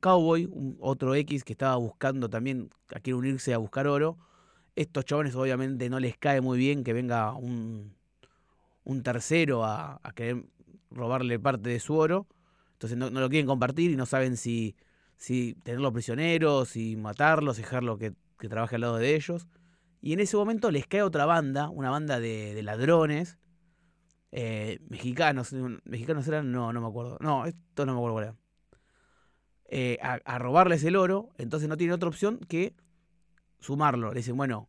cowboy, 0.00 0.46
un, 0.46 0.78
otro 0.80 1.14
X 1.14 1.44
que 1.44 1.52
estaba 1.52 1.76
buscando 1.76 2.30
también, 2.30 2.70
a 2.94 3.00
quiere 3.00 3.18
unirse 3.18 3.52
a 3.52 3.58
buscar 3.58 3.86
oro, 3.86 4.16
estos 4.76 5.04
chavales 5.04 5.34
obviamente 5.34 5.90
no 5.90 6.00
les 6.00 6.16
cae 6.16 6.40
muy 6.40 6.56
bien 6.56 6.84
que 6.84 6.94
venga 6.94 7.34
un, 7.34 7.92
un 8.84 9.02
tercero 9.02 9.62
a, 9.62 10.00
querer 10.14 10.46
robarle 10.90 11.38
parte 11.38 11.70
de 11.70 11.80
su 11.80 11.94
oro. 11.96 12.26
Entonces 12.72 12.96
no, 12.96 13.10
lo 13.10 13.28
quieren 13.28 13.46
compartir 13.46 13.90
y 13.90 13.96
no 13.96 14.06
saben 14.06 14.36
si, 14.36 14.76
si 15.16 15.54
tenerlo 15.62 15.92
prisionero, 15.92 16.64
si 16.64 16.96
matarlos, 16.96 17.56
dejarlo 17.56 17.98
que, 17.98 18.14
que 18.38 18.48
trabaje 18.48 18.76
al 18.76 18.82
lado 18.82 18.96
de 18.96 19.14
ellos. 19.14 19.46
Y 20.02 20.12
en 20.14 20.20
ese 20.20 20.36
momento 20.36 20.70
les 20.70 20.86
cae 20.86 21.02
otra 21.02 21.26
banda, 21.26 21.68
una 21.68 21.90
banda 21.90 22.20
de, 22.20 22.60
ladrones, 22.62 23.38
eh, 24.32 24.78
mexicanos. 24.88 25.52
¿Mexicanos 25.84 26.26
eran? 26.26 26.50
No, 26.52 26.72
no 26.72 26.80
me 26.80 26.88
acuerdo. 26.88 27.18
No, 27.20 27.44
esto 27.44 27.84
no 27.84 27.92
me 27.94 27.98
acuerdo. 27.98 28.36
Eh, 29.72 29.98
a, 30.02 30.38
robarles 30.38 30.82
el 30.82 30.96
oro, 30.96 31.30
entonces 31.38 31.68
no 31.68 31.76
tienen 31.76 31.94
otra 31.94 32.08
opción 32.08 32.38
que 32.48 32.74
sumarlo. 33.60 34.10
Le 34.12 34.20
dicen, 34.20 34.36
bueno, 34.36 34.68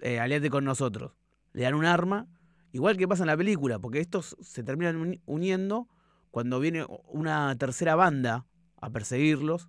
eh, 0.00 0.20
aliate 0.20 0.50
con 0.50 0.64
nosotros. 0.64 1.12
Le 1.52 1.62
dan 1.62 1.74
un 1.74 1.86
arma, 1.86 2.28
igual 2.72 2.96
que 2.96 3.08
pasa 3.08 3.22
en 3.22 3.28
la 3.28 3.36
película, 3.36 3.78
porque 3.78 4.00
estos 4.00 4.36
se 4.40 4.62
terminan 4.62 5.20
uniendo 5.26 5.88
cuando 6.30 6.60
viene 6.60 6.86
una 7.08 7.56
tercera 7.56 7.94
banda 7.94 8.46
a 8.80 8.90
perseguirlos. 8.90 9.68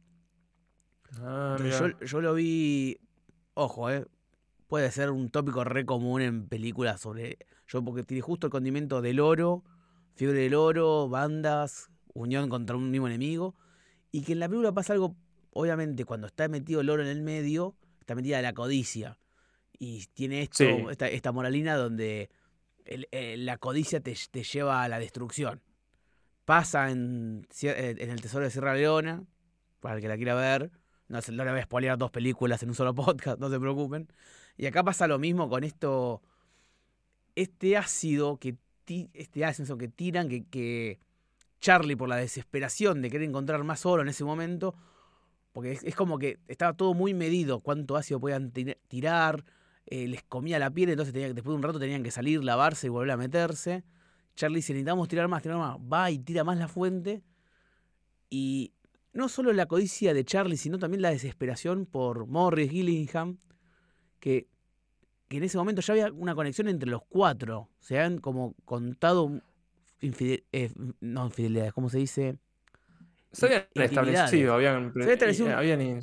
Ah, 1.21 1.57
yo, 1.59 1.99
yo, 2.05 2.21
lo 2.21 2.33
vi, 2.35 2.99
ojo, 3.55 3.89
eh, 3.89 4.05
puede 4.67 4.91
ser 4.91 5.09
un 5.09 5.29
tópico 5.29 5.63
re 5.63 5.85
común 5.85 6.21
en 6.21 6.47
películas 6.47 7.01
sobre. 7.01 7.37
Yo, 7.67 7.83
porque 7.83 8.03
tiene 8.03 8.21
justo 8.21 8.47
el 8.47 8.51
condimento 8.51 9.01
del 9.01 9.19
oro, 9.19 9.63
fiebre 10.15 10.39
del 10.39 10.55
oro, 10.55 11.09
bandas, 11.09 11.89
unión 12.13 12.49
contra 12.49 12.75
un 12.75 12.89
mismo 12.89 13.07
enemigo. 13.07 13.55
Y 14.11 14.21
que 14.21 14.33
en 14.33 14.39
la 14.39 14.47
película 14.47 14.71
pasa 14.71 14.93
algo, 14.93 15.15
obviamente, 15.51 16.05
cuando 16.05 16.27
está 16.27 16.47
metido 16.47 16.81
el 16.81 16.89
oro 16.89 17.03
en 17.03 17.09
el 17.09 17.21
medio, 17.21 17.75
está 17.99 18.15
metida 18.15 18.41
la 18.41 18.53
codicia. 18.53 19.19
Y 19.77 20.07
tiene 20.13 20.41
esto, 20.41 20.89
esta, 20.89 21.31
moralina 21.31 21.75
donde 21.75 22.29
la 23.37 23.57
codicia 23.57 23.99
te, 24.01 24.15
lleva 24.15 24.83
a 24.83 24.89
la 24.89 24.99
destrucción. 24.99 25.61
Pasa 26.45 26.89
en, 26.89 27.47
eh, 27.61 27.95
en 27.99 28.09
El 28.09 28.21
Tesoro 28.21 28.43
de 28.43 28.51
Sierra 28.51 28.73
Leona, 28.73 29.23
para 29.79 29.95
el 29.95 30.01
que 30.01 30.07
la 30.07 30.17
quiera 30.17 30.35
ver. 30.35 30.71
No, 31.07 31.19
no 31.31 31.45
le 31.45 31.51
voy 31.51 31.59
a 31.59 31.63
spoilear 31.63 31.97
dos 31.97 32.11
películas 32.11 32.61
en 32.63 32.69
un 32.69 32.75
solo 32.75 32.93
podcast, 32.95 33.39
no 33.39 33.49
se 33.49 33.59
preocupen. 33.59 34.07
Y 34.57 34.65
acá 34.65 34.83
pasa 34.83 35.07
lo 35.07 35.19
mismo 35.19 35.49
con 35.49 35.63
esto. 35.63 36.21
Este 37.35 37.77
ácido 37.77 38.37
que, 38.37 38.57
este 39.13 39.45
ácido 39.45 39.77
que 39.77 39.87
tiran, 39.87 40.27
que, 40.27 40.45
que 40.45 40.99
Charlie, 41.61 41.95
por 41.95 42.09
la 42.09 42.17
desesperación 42.17 43.01
de 43.01 43.09
querer 43.09 43.27
encontrar 43.27 43.63
más 43.63 43.85
oro 43.85 44.01
en 44.01 44.09
ese 44.09 44.23
momento, 44.23 44.75
porque 45.51 45.79
es, 45.81 45.95
como 45.95 46.19
que 46.19 46.39
estaba 46.47 46.73
todo 46.73 46.93
muy 46.93 47.13
medido, 47.13 47.59
cuánto 47.59 47.95
ácido 47.95 48.19
podían 48.19 48.51
tirar, 48.87 49.43
eh, 49.91 50.07
les 50.07 50.23
comía 50.23 50.59
la 50.59 50.69
piel, 50.69 50.89
entonces 50.89 51.13
tenía, 51.13 51.33
después 51.33 51.51
de 51.51 51.57
un 51.57 51.63
rato 51.63 51.79
tenían 51.79 52.03
que 52.03 52.11
salir, 52.11 52.43
lavarse 52.43 52.87
y 52.87 52.89
volver 52.89 53.11
a 53.11 53.17
meterse. 53.17 53.83
Charlie 54.35 54.57
dice, 54.57 54.73
necesitamos 54.73 55.07
tirar 55.07 55.27
más, 55.27 55.41
tirar 55.41 55.57
más. 55.57 55.77
Va 55.77 56.11
y 56.11 56.19
tira 56.19 56.43
más 56.43 56.57
la 56.57 56.67
fuente. 56.67 57.23
Y 58.29 58.73
no 59.13 59.29
solo 59.29 59.51
la 59.51 59.65
codicia 59.65 60.13
de 60.13 60.23
Charlie, 60.23 60.57
sino 60.57 60.77
también 60.77 61.01
la 61.01 61.09
desesperación 61.09 61.87
por 61.87 62.27
Morris 62.27 62.69
Gillingham, 62.69 63.39
que, 64.19 64.47
en 65.29 65.43
ese 65.43 65.57
momento 65.57 65.81
ya 65.81 65.93
había 65.93 66.11
una 66.11 66.35
conexión 66.35 66.67
entre 66.67 66.89
los 66.89 67.01
cuatro. 67.09 67.69
Se 67.79 67.97
habían 67.97 68.19
como 68.19 68.55
contado 68.65 69.41
eh, 70.01 70.71
no 71.01 71.25
infidelidades, 71.25 71.73
¿cómo 71.73 71.89
se 71.89 71.97
dice? 71.97 72.37
Se 73.31 73.45
habían 73.45 73.67
establecido, 73.75 74.53
habían, 74.55 74.91
habían, 75.55 76.01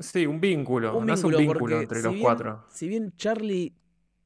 sí, 0.00 0.26
un 0.26 0.40
vínculo, 0.40 0.96
un 0.96 1.06
vínculo, 1.06 1.80
entre 1.80 2.02
los 2.02 2.16
cuatro. 2.16 2.66
Si 2.70 2.86
bien 2.86 3.14
Charlie 3.16 3.74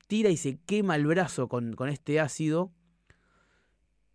tira 0.09 0.30
y 0.30 0.37
se 0.37 0.59
quema 0.66 0.97
el 0.97 1.07
brazo 1.07 1.49
con, 1.49 1.74
con 1.74 1.89
este 1.89 2.18
ácido, 2.18 2.72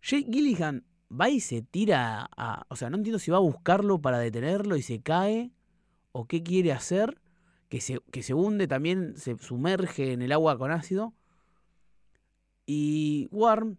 Jake 0.02 0.28
Gilligan 0.30 0.84
va 1.10 1.30
y 1.30 1.40
se 1.40 1.62
tira 1.62 2.28
a. 2.36 2.66
O 2.68 2.76
sea, 2.76 2.90
no 2.90 2.98
entiendo 2.98 3.18
si 3.18 3.30
va 3.30 3.38
a 3.38 3.40
buscarlo 3.40 4.00
para 4.00 4.18
detenerlo 4.18 4.76
y 4.76 4.82
se 4.82 5.00
cae, 5.00 5.50
o 6.12 6.26
qué 6.26 6.42
quiere 6.42 6.72
hacer, 6.72 7.20
que 7.70 7.80
se, 7.80 8.00
que 8.10 8.22
se 8.22 8.34
hunde 8.34 8.66
también, 8.66 9.16
se 9.16 9.38
sumerge 9.38 10.12
en 10.12 10.20
el 10.20 10.32
agua 10.32 10.58
con 10.58 10.70
ácido. 10.70 11.14
Y 12.66 13.28
Warm, 13.32 13.78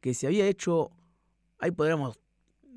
que 0.00 0.14
se 0.14 0.28
había 0.28 0.46
hecho, 0.46 0.92
ahí 1.58 1.72
podríamos 1.72 2.18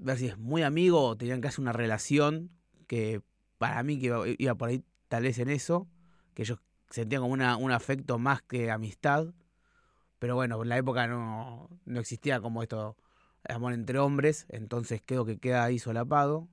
ver 0.01 0.17
si 0.17 0.27
es 0.27 0.37
muy 0.37 0.63
amigo 0.63 1.01
o 1.01 1.17
tenían 1.17 1.41
casi 1.41 1.61
una 1.61 1.73
relación, 1.73 2.51
que 2.87 3.21
para 3.57 3.81
mí 3.83 3.99
que 3.99 4.35
iba, 4.37 4.55
por 4.55 4.69
ahí 4.69 4.83
tal 5.07 5.23
vez 5.23 5.39
en 5.39 5.49
eso, 5.49 5.87
que 6.33 6.43
ellos 6.43 6.59
sentían 6.89 7.21
como 7.21 7.33
una, 7.33 7.55
un 7.57 7.71
afecto 7.71 8.17
más 8.17 8.41
que 8.41 8.71
amistad. 8.71 9.27
Pero 10.19 10.35
bueno, 10.35 10.61
en 10.61 10.69
la 10.69 10.77
época 10.77 11.07
no, 11.07 11.69
no 11.85 11.99
existía 11.99 12.41
como 12.41 12.63
esto, 12.63 12.97
amor 13.47 13.73
entre 13.73 13.99
hombres, 13.99 14.45
entonces 14.49 15.01
creo 15.05 15.25
que 15.25 15.37
queda 15.37 15.63
ahí 15.63 15.79
solapado. 15.79 16.47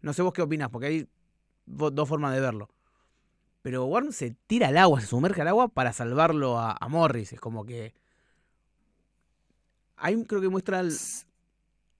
No 0.00 0.12
sé 0.12 0.22
vos 0.22 0.32
qué 0.32 0.42
opinas, 0.42 0.70
porque 0.70 0.86
hay 0.86 1.08
dos 1.66 2.08
formas 2.08 2.34
de 2.34 2.40
verlo. 2.40 2.68
Pero 3.62 3.84
Warren 3.84 4.12
se 4.12 4.30
tira 4.46 4.68
al 4.68 4.78
agua, 4.78 5.00
se 5.00 5.06
sumerge 5.06 5.42
al 5.42 5.48
agua 5.48 5.68
para 5.68 5.92
salvarlo 5.92 6.58
a, 6.58 6.78
Morris. 6.88 7.32
Es 7.32 7.40
como 7.40 7.66
que. 7.66 7.94
Ahí 9.96 10.24
creo 10.24 10.40
que 10.40 10.48
muestra 10.48 10.82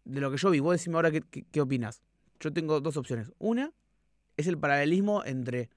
de 0.05 0.21
lo 0.21 0.31
que 0.31 0.37
yo 0.37 0.51
vi. 0.51 0.61
Vos 0.61 0.73
decime 0.73 0.97
ahora 0.97 1.11
qué, 1.11 1.23
qué, 1.23 1.61
opinas. 1.61 2.03
Yo 2.41 2.53
tengo 2.53 2.81
dos 2.81 2.97
opciones. 2.97 3.33
Una 3.39 3.73
es 4.37 4.47
el 4.47 4.59
paralelismo 4.59 5.25
entre 5.25 5.71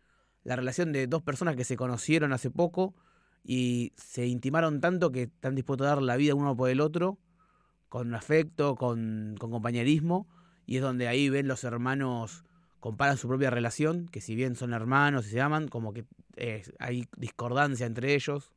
la 0.44 0.56
relación 0.56 0.92
de 0.92 1.08
dos 1.08 1.22
personas 1.24 1.56
que 1.56 1.64
se 1.64 1.78
conocieron 1.78 2.34
hace 2.34 2.50
poco 2.50 2.96
y 3.44 3.94
se 3.98 4.26
intimaron 4.28 4.82
tanto 4.82 5.12
que 5.12 5.24
están 5.24 5.56
dispuestos 5.56 5.86
a 5.88 5.92
dar 5.92 6.02
la 6.02 6.16
vida 6.16 6.36
uno 6.36 6.56
por 6.56 6.70
el 6.70 6.82
otro, 6.82 7.18
con 7.90 8.16
afecto, 8.16 8.76
con, 8.76 9.36
con 9.40 9.52
compañerismo, 9.52 10.28
y 10.66 10.78
es 10.78 10.82
donde 10.82 11.08
ahí 11.08 11.30
ven 11.30 11.48
los 11.48 11.64
hermanos 11.64 12.46
comparan 12.84 13.16
su 13.16 13.30
propia 13.30 13.50
relación, 13.50 14.10
que 14.10 14.20
si 14.20 14.36
bien 14.36 14.56
son 14.56 14.74
hermanos 14.74 15.28
y 15.28 15.30
se 15.30 15.40
aman, 15.40 15.70
como 15.70 15.94
que 15.94 16.06
eh, 16.36 16.64
hay 16.80 17.08
discordancia 17.16 17.86
entre 17.86 18.14
ellos 18.14 18.52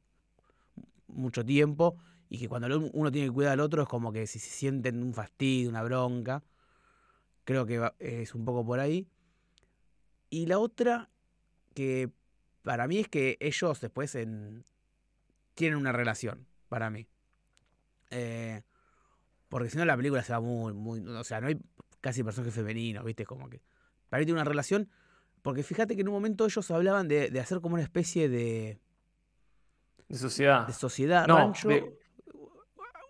mucho 1.06 1.44
tiempo, 1.44 1.96
y 2.28 2.38
que 2.38 2.48
cuando 2.48 2.90
uno 2.92 3.12
tiene 3.12 3.28
que 3.28 3.34
cuidar 3.34 3.52
al 3.52 3.60
otro 3.60 3.82
es 3.82 3.88
como 3.88 4.12
que 4.12 4.26
si 4.26 4.38
se 4.38 4.50
sienten 4.50 5.02
un 5.02 5.14
fastidio, 5.14 5.70
una 5.70 5.82
bronca. 5.82 6.42
Creo 7.44 7.66
que 7.66 7.92
es 7.98 8.34
un 8.34 8.44
poco 8.44 8.64
por 8.66 8.80
ahí. 8.80 9.06
Y 10.30 10.46
la 10.46 10.58
otra, 10.58 11.08
que 11.74 12.10
para 12.62 12.88
mí 12.88 12.98
es 12.98 13.08
que 13.08 13.36
ellos 13.40 13.80
después 13.80 14.12
tienen 14.12 15.78
una 15.78 15.92
relación, 15.92 16.46
para 16.68 16.90
mí. 16.90 17.06
Eh, 18.10 18.62
porque 19.48 19.70
si 19.70 19.78
no 19.78 19.84
la 19.84 19.96
película 19.96 20.22
se 20.22 20.32
va 20.32 20.40
muy, 20.40 20.72
muy... 20.72 21.00
O 21.00 21.22
sea, 21.22 21.40
no 21.40 21.46
hay 21.46 21.60
casi 22.00 22.24
personajes 22.24 22.54
femeninos, 22.54 23.04
¿viste? 23.04 23.24
Como 23.24 23.48
que 23.48 23.62
para 24.08 24.20
mí 24.20 24.26
tiene 24.26 24.40
una 24.40 24.48
relación. 24.48 24.88
Porque 25.42 25.62
fíjate 25.62 25.94
que 25.94 26.00
en 26.00 26.08
un 26.08 26.14
momento 26.14 26.44
ellos 26.44 26.70
hablaban 26.72 27.06
de, 27.06 27.38
hacer 27.40 27.60
como 27.60 27.74
una 27.74 27.84
especie 27.84 28.28
de. 28.28 28.80
De 30.08 30.18
sociedad. 30.18 30.66
De 30.66 30.72
sociedad, 30.72 31.26
no, 31.28 31.36
rancho. 31.36 31.68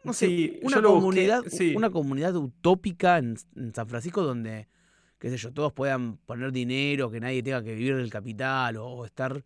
No 0.07 0.13
sé, 0.13 0.61
una, 0.63 0.81
comunidad, 0.81 1.45
una 1.75 1.91
comunidad 1.91 2.35
utópica 2.37 3.19
en, 3.19 3.37
San 3.75 3.89
Francisco 3.89 4.23
donde, 4.23 4.69
qué 5.19 5.31
sé 5.31 5.37
yo, 5.37 5.53
todos 5.53 5.73
puedan 5.73 6.17
poner 6.19 6.53
dinero, 6.53 7.11
que 7.11 7.21
nadie 7.21 7.43
tenga 7.43 7.63
que 7.63 7.75
vivir 7.75 7.97
del 7.97 8.11
capital 8.11 8.77
o, 8.79 9.05
estar 9.05 9.45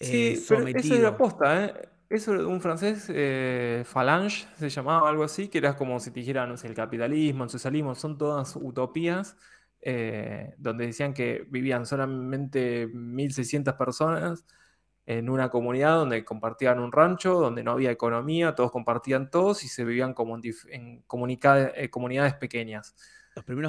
eh, 0.00 0.36
sí, 0.36 0.36
sometido. 0.36 0.78
eso 0.78 0.94
era 0.94 1.08
aposta, 1.08 1.64
¿eh? 1.64 1.88
Eso 2.10 2.32
un 2.48 2.62
francés, 2.62 3.06
eh, 3.10 3.82
Falange, 3.84 4.46
se 4.56 4.70
llamaba 4.70 5.10
algo 5.10 5.24
así, 5.24 5.48
que 5.48 5.58
era 5.58 5.76
como 5.76 6.00
si 6.00 6.10
te 6.10 6.20
dijeran, 6.20 6.48
no 6.48 6.56
sé, 6.56 6.66
el 6.66 6.74
capitalismo, 6.74 7.44
el 7.44 7.50
socialismo, 7.50 7.94
son 7.94 8.16
todas 8.16 8.56
utopías 8.56 9.36
eh, 9.80 10.54
donde 10.56 10.86
decían 10.86 11.14
que 11.14 11.46
vivían 11.50 11.86
solamente 11.86 12.88
1.600 12.88 13.76
personas 13.76 14.44
en 15.08 15.30
una 15.30 15.48
comunidad 15.48 15.94
donde 15.94 16.22
compartían 16.22 16.78
un 16.80 16.92
rancho, 16.92 17.40
donde 17.40 17.64
no 17.64 17.70
había 17.70 17.90
economía, 17.90 18.54
todos 18.54 18.70
compartían 18.70 19.30
todos 19.30 19.64
y 19.64 19.68
se 19.68 19.82
vivían 19.82 20.12
como 20.12 20.36
en, 20.36 20.42
en 20.70 21.02
eh, 21.02 21.88
comunidades 21.88 22.34
pequeñas. 22.34 22.94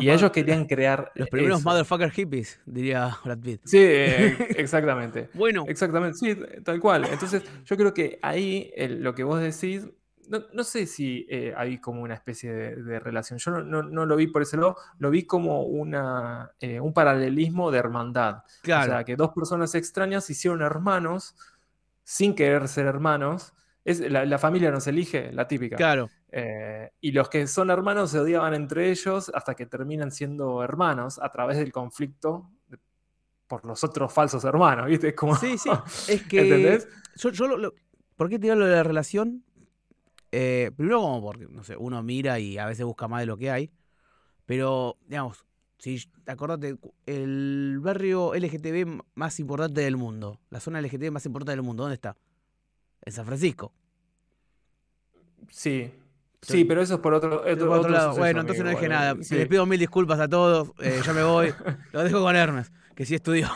y 0.02 0.10
ellos 0.10 0.32
querían 0.32 0.66
crear. 0.66 1.14
Los 1.16 1.30
primeros 1.30 1.64
motherfucker 1.64 2.12
hippies, 2.12 2.60
diría 2.66 3.18
Brad 3.24 3.40
Pitt. 3.40 3.62
Sí, 3.64 3.78
eh, 3.80 4.36
exactamente. 4.58 5.30
bueno. 5.34 5.64
Exactamente, 5.70 6.18
sí, 6.18 6.38
tal 6.66 6.82
cual. 6.82 7.06
Entonces, 7.10 7.42
yo 7.64 7.78
creo 7.78 7.94
que 7.94 8.20
ahí 8.22 8.74
lo 8.78 9.16
que 9.16 9.24
vos 9.24 9.40
decís 9.40 9.88
no, 10.30 10.64
sé 10.64 10.86
si 10.86 11.26
eh, 11.30 11.54
hay 11.58 11.80
como 11.80 12.02
una 12.02 12.14
especie 12.14 12.52
de, 12.52 13.00
relación. 13.00 13.40
Yo 13.40 13.52
no, 13.62 14.06
lo 14.06 14.16
vi 14.16 14.28
por 14.28 14.42
ese 14.42 14.58
lado, 14.58 14.78
lo 15.00 15.10
vi 15.10 15.26
como 15.26 15.64
una, 15.64 16.52
eh, 16.60 16.80
un 16.80 16.94
paralelismo 16.94 17.72
de 17.72 17.80
hermandad. 17.80 18.44
Claro. 18.62 18.84
O 18.84 18.96
sea, 18.96 19.04
que 19.04 19.16
dos 19.16 19.32
personas 19.34 19.74
extrañas 19.76 20.30
hicieron 20.30 20.62
hermanos 20.62 21.36
sin 22.04 22.36
querer 22.36 22.68
ser 22.68 22.86
hermanos. 22.86 23.54
Es, 23.84 24.00
la, 24.00 24.38
familia 24.38 24.72
nos 24.72 24.86
elige, 24.88 25.32
la 25.32 25.48
típica. 25.48 25.76
Claro. 25.76 26.10
Eh, 26.32 26.92
y 27.02 27.12
los 27.12 27.30
que 27.30 27.48
son 27.48 27.72
hermanos 27.72 28.12
se 28.12 28.20
odiaban 28.20 28.54
entre 28.54 28.92
ellos 28.92 29.32
hasta 29.34 29.56
que 29.56 29.66
terminan 29.66 30.12
siendo 30.12 30.62
hermanos 30.64 31.20
a 31.20 31.32
través 31.32 31.58
del 31.58 31.72
conflicto 31.72 32.52
por 33.48 33.66
los 33.66 33.84
otros 33.84 34.14
falsos 34.14 34.44
hermanos, 34.44 34.86
¿viste? 34.86 35.16
como... 35.16 35.36
Sí, 35.36 35.58
sí. 35.58 35.70
Es 36.08 36.22
que... 36.24 36.42
¿Entendés? 36.42 36.88
Yo, 37.16 37.32
¿Por 38.16 38.30
qué 38.30 38.38
te 38.38 38.52
hablo 38.52 38.68
de 38.68 38.76
la 38.76 38.84
relación? 38.84 39.44
Eh, 40.32 40.72
primero 40.76 41.02
como 41.02 41.22
porque, 41.22 41.48
no 41.50 41.64
sé, 41.64 41.76
uno 41.78 42.02
mira 42.04 42.40
y 42.40 42.58
a 42.58 42.66
veces 42.66 42.86
busca 42.86 43.08
más 43.08 43.22
de 43.22 43.26
lo 43.26 43.38
que 43.38 43.52
hay. 43.52 43.72
Pero, 44.46 44.98
digamos, 45.08 45.46
si 45.78 46.04
acordate, 46.26 46.78
el 47.06 47.80
barrio 47.82 48.34
LGTB 48.36 49.02
más 49.16 49.40
importante 49.40 49.82
del 49.82 49.98
mundo, 49.98 50.40
la 50.50 50.60
zona 50.60 50.82
LGTB 50.82 51.12
más 51.12 51.26
importante 51.26 51.52
del 51.52 51.64
mundo, 51.64 51.84
¿dónde 51.84 51.96
está? 51.96 52.18
En 53.02 53.14
San 53.14 53.26
Francisco. 53.26 53.74
Sí, 55.50 55.92
Sí, 56.42 56.64
pero 56.64 56.82
eso 56.82 56.96
es 56.96 57.00
por 57.02 57.14
otro, 57.14 57.44
lado. 57.90 58.16
Bueno, 58.16 58.42
entonces 58.42 58.64
no 58.64 58.72
dije 58.72 58.88
nada. 58.88 59.14
Les 59.14 59.48
pido 59.48 59.66
mil 59.66 59.80
disculpas 59.80 60.20
a 60.20 60.28
todos. 60.28 60.72
Eh, 60.80 61.02
ya 61.06 61.14
me 61.14 61.24
voy. 61.24 61.54
Lo 61.92 62.04
dejo 62.04 62.22
con 62.22 62.36
Hermes, 62.36 62.72
que 62.96 63.06
sí 63.06 63.16
estudió. 63.16 63.50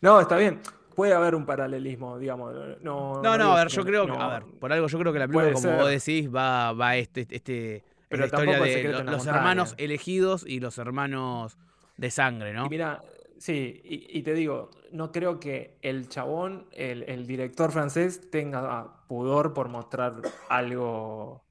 No. 0.00 0.20
está 0.20 0.36
bien. 0.36 0.60
Puede 0.96 1.12
haber 1.12 1.34
un 1.34 1.46
paralelismo, 1.46 2.18
digamos. 2.18 2.54
No, 2.82 3.22
no, 3.22 3.38
no, 3.38 3.52
a 3.52 3.56
ver, 3.56 3.68
yo 3.68 3.84
creo 3.84 4.06
que, 4.06 4.12
a 4.12 4.28
ver, 4.28 4.44
por 4.58 4.72
algo 4.72 4.88
yo 4.88 4.98
creo 4.98 5.12
que 5.12 5.18
la 5.18 5.28
película, 5.28 5.52
como 5.52 5.76
vos 5.76 5.90
decís, 5.90 6.34
va, 6.34 6.72
va 6.72 6.96
este, 6.96 7.26
este, 7.30 7.84
pero 8.08 8.20
la 8.20 8.26
historia 8.26 8.60
de 8.60 9.04
los 9.04 9.26
hermanos 9.26 9.74
elegidos 9.78 10.44
y 10.46 10.60
los 10.60 10.78
hermanos 10.78 11.58
de 11.96 12.10
sangre, 12.10 12.52
¿no? 12.52 12.66
Y 12.66 12.70
mira, 12.70 13.02
Sí, 13.38 13.82
y, 13.84 14.22
te 14.22 14.32
digo, 14.32 14.70
no 14.92 15.12
creo 15.12 15.38
que 15.38 15.76
el 15.82 16.08
chabón, 16.08 16.66
el, 16.72 17.26
director 17.26 17.70
francés, 17.70 18.30
tenga 18.30 19.06
pudor 19.08 19.52
por 19.52 19.68
mostrar 19.68 20.22
algo, 20.48 21.44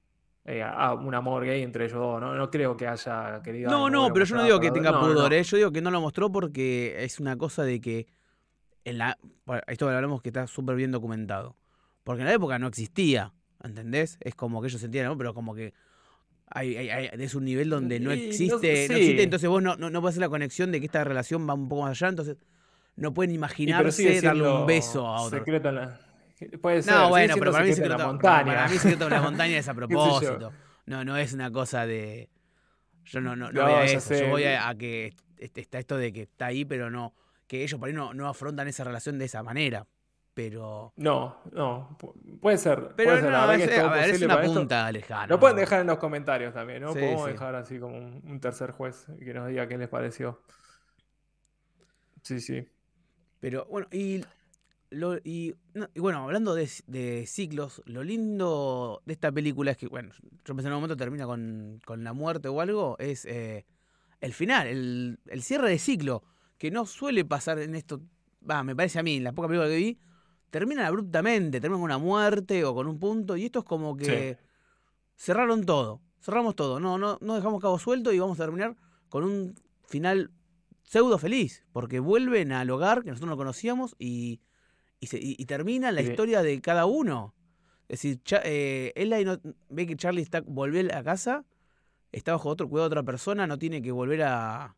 eh, 0.45 0.65
un 0.99 1.13
amor 1.13 1.45
gay 1.45 1.61
entre 1.61 1.85
ellos 1.85 1.99
dos, 1.99 2.21
¿no? 2.21 2.33
No 2.33 2.49
creo 2.49 2.75
que 2.75 2.87
haya 2.87 3.39
querido... 3.43 3.69
No, 3.69 3.89
no, 3.89 4.11
pero 4.11 4.25
yo 4.25 4.35
no 4.35 4.43
digo 4.43 4.59
que 4.59 4.71
tenga 4.71 4.99
pudor, 4.99 5.31
¿eh? 5.33 5.43
yo 5.43 5.57
digo 5.57 5.71
que 5.71 5.81
no 5.81 5.91
lo 5.91 6.01
mostró 6.01 6.31
porque 6.31 7.03
es 7.03 7.19
una 7.19 7.37
cosa 7.37 7.63
de 7.63 7.79
que... 7.79 8.07
En 8.86 8.97
la, 8.99 9.17
bueno, 9.45 9.61
esto 9.67 9.89
lo 9.89 9.95
hablamos 9.95 10.21
que 10.21 10.29
está 10.29 10.47
súper 10.47 10.75
bien 10.75 10.91
documentado. 10.91 11.57
Porque 12.03 12.21
en 12.21 12.27
la 12.27 12.33
época 12.33 12.59
no 12.59 12.67
existía, 12.67 13.33
¿entendés? 13.63 14.17
Es 14.21 14.36
como 14.36 14.61
que 14.61 14.67
ellos 14.67 14.79
sentían, 14.79 15.07
¿no? 15.07 15.17
Pero 15.17 15.33
como 15.33 15.53
que 15.55 15.73
hay, 16.47 16.75
es 17.11 17.36
un 17.36 17.45
nivel 17.45 17.69
donde 17.69 17.99
no 17.99 18.11
existe, 18.11 18.47
no, 18.53 18.57
existe 18.61 19.23
entonces 19.23 19.49
vos 19.49 19.63
no, 19.63 19.75
no, 19.75 19.89
no 19.89 20.01
puedes 20.01 20.13
hacer 20.13 20.21
la 20.21 20.29
conexión 20.29 20.71
de 20.71 20.79
que 20.79 20.86
esta 20.86 21.03
relación 21.03 21.49
va 21.49 21.55
un 21.55 21.67
poco 21.67 21.81
más 21.81 21.91
allá, 21.91 22.09
entonces 22.09 22.38
no 22.95 23.13
pueden 23.13 23.33
imaginarse 23.33 24.21
darle 24.21 24.47
un 24.47 24.65
beso 24.65 25.07
a 25.07 25.21
otro. 25.21 25.39
Secreto 25.39 25.71
la... 25.71 25.99
Puede 26.61 26.83
ser, 26.83 26.93
no, 26.93 27.09
bueno, 27.09 27.36
pero 27.39 27.51
para 27.51 27.63
mí, 27.63 27.73
secreto, 27.73 27.97
la 27.97 28.07
montaña. 28.07 28.45
para 28.45 28.67
mí 28.67 28.77
secreto 28.77 29.09
la 29.09 29.21
montaña 29.21 29.57
es 29.57 29.67
a 29.69 29.73
propósito. 29.75 30.51
no, 30.86 31.05
no 31.05 31.15
es 31.15 31.31
una 31.31 31.49
cosa 31.49 31.86
de. 31.86 32.29
Yo 33.05 33.21
no, 33.21 33.38
no, 33.38 33.51
no, 33.51 33.61
voy 33.61 33.71
a 33.71 33.83
eso. 33.86 34.13
Yo 34.13 34.27
voy 34.27 34.43
a, 34.43 34.75
que 34.75 35.13
está 35.38 35.79
esto 35.79 35.97
de 35.97 36.11
que 36.11 36.23
está 36.23 36.47
ahí, 36.47 36.65
pero 36.65 36.91
no. 36.91 37.13
Que 37.47 37.63
ellos 37.63 37.79
por 37.79 37.87
ahí 37.87 37.93
no, 37.93 38.13
no 38.13 38.27
afrontan 38.27 38.67
esa 38.67 38.83
relación 38.83 39.19
de 39.19 39.25
esa 39.25 39.43
manera 39.43 39.87
pero. 40.35 40.93
No, 40.97 41.37
no, 41.53 41.97
puede 42.41 42.57
ser. 42.59 42.89
Pero 42.95 43.11
puede 43.11 43.31
no, 43.31 43.47
ser. 43.47 43.69
es, 43.71 43.79
a 43.79 43.89
ver, 43.89 44.09
es 44.09 44.21
una 44.21 44.41
punta 44.41 44.91
lejana. 44.91 45.27
Lo 45.27 45.39
pueden 45.39 45.55
dejar 45.55 45.79
en 45.81 45.87
los 45.87 45.97
comentarios 45.97 46.53
también, 46.53 46.83
¿no? 46.83 46.93
Podemos 46.93 47.25
dejar 47.25 47.55
así 47.55 47.79
como 47.79 47.97
un, 47.97 48.39
tercer 48.39 48.71
juez 48.71 49.07
que 49.17 49.33
nos 49.33 49.47
diga 49.47 49.67
qué 49.67 49.77
les 49.77 49.87
pareció. 49.87 50.41
Sí, 52.21 52.39
sí. 52.39 52.67
Pero 53.39 53.65
bueno, 53.65 53.87
y. 53.91 54.23
Lo, 54.91 55.17
y, 55.17 55.55
bueno, 55.95 56.23
hablando 56.23 56.53
de, 56.53 56.69
de, 56.87 57.25
ciclos, 57.25 57.81
lo 57.85 58.03
lindo 58.03 59.01
de 59.05 59.13
esta 59.13 59.31
película 59.31 59.71
es 59.71 59.77
que, 59.77 59.87
bueno, 59.87 60.13
yo 60.45 60.55
pensé 60.55 60.67
en 60.67 60.73
un 60.73 60.77
momento 60.77 60.95
termina 60.95 61.25
con, 61.25 61.81
con 61.83 62.03
la 62.03 62.13
muerte 62.13 62.47
o 62.47 62.61
algo, 62.61 62.95
es 62.99 63.25
eh, 63.25 63.65
el 64.21 64.33
final, 64.33 64.67
el, 64.67 65.19
el 65.25 65.41
cierre 65.41 65.69
de 65.69 65.79
ciclo, 65.79 66.23
que 66.58 66.72
no 66.72 66.86
suele 66.86 67.26
pasar 67.26 67.60
en 67.60 67.76
esto, 67.76 68.01
va, 68.49 68.64
me 68.64 68.76
parece 68.76 68.99
a 68.99 69.03
mí, 69.03 69.18
en 69.18 69.24
las 69.24 69.34
pocas 69.34 69.49
películas 69.49 69.70
que 69.70 69.78
vi, 69.78 69.97
terminan 70.49 70.86
abruptamente, 70.86 71.60
terminan 71.60 71.82
con 71.82 71.86
una 71.86 71.97
muerte 71.97 72.64
o 72.64 72.74
con 72.74 72.88
un 72.88 72.99
punto, 72.99 73.36
y 73.36 73.45
esto 73.45 73.60
es 73.60 73.66
como 73.66 73.95
que 73.97 74.38
cerraron 75.16 75.66
todo, 75.66 76.01
cerramos 76.22 76.56
todo, 76.56 76.80
no, 76.80 76.97
no, 76.97 77.18
no 77.22 77.36
dejamos 77.36 77.62
cabo 77.62 77.78
suelto 77.80 78.12
y 78.14 78.20
vamos 78.20 78.39
a 78.39 78.43
terminar 78.43 78.76
con 79.10 79.24
un 79.24 79.56
final 79.86 80.32
pseudo 80.84 81.18
feliz, 81.18 81.66
porque 81.72 81.99
vuelven 81.99 82.51
al 82.51 82.70
hogar 82.70 83.03
que 83.03 83.10
nosotros 83.10 83.30
no 83.30 83.38
conocíamos 83.38 83.95
y, 83.99 84.41
y, 84.99 85.45
termina 85.45 85.91
la 85.91 86.01
historia 86.01 86.41
de 86.41 86.62
cada 86.62 86.86
uno. 86.86 87.34
Es 87.88 88.01
decir, 88.01 88.22
eh, 88.43 89.24
no, 89.26 89.39
ve 89.70 89.86
que 89.88 89.95
Charlie 89.95 90.22
está 90.22 90.41
volvió 90.41 90.82
a 90.95 91.03
casa, 91.03 91.45
está 92.12 92.32
bajo 92.32 92.49
otro 92.49 92.70
cuidado 92.70 92.89
de 92.89 92.93
otra 92.93 93.03
persona, 93.03 93.45
no 93.45 93.60
tiene 93.60 93.82
que 93.82 93.91
volver 93.91 94.24
a, 94.24 94.76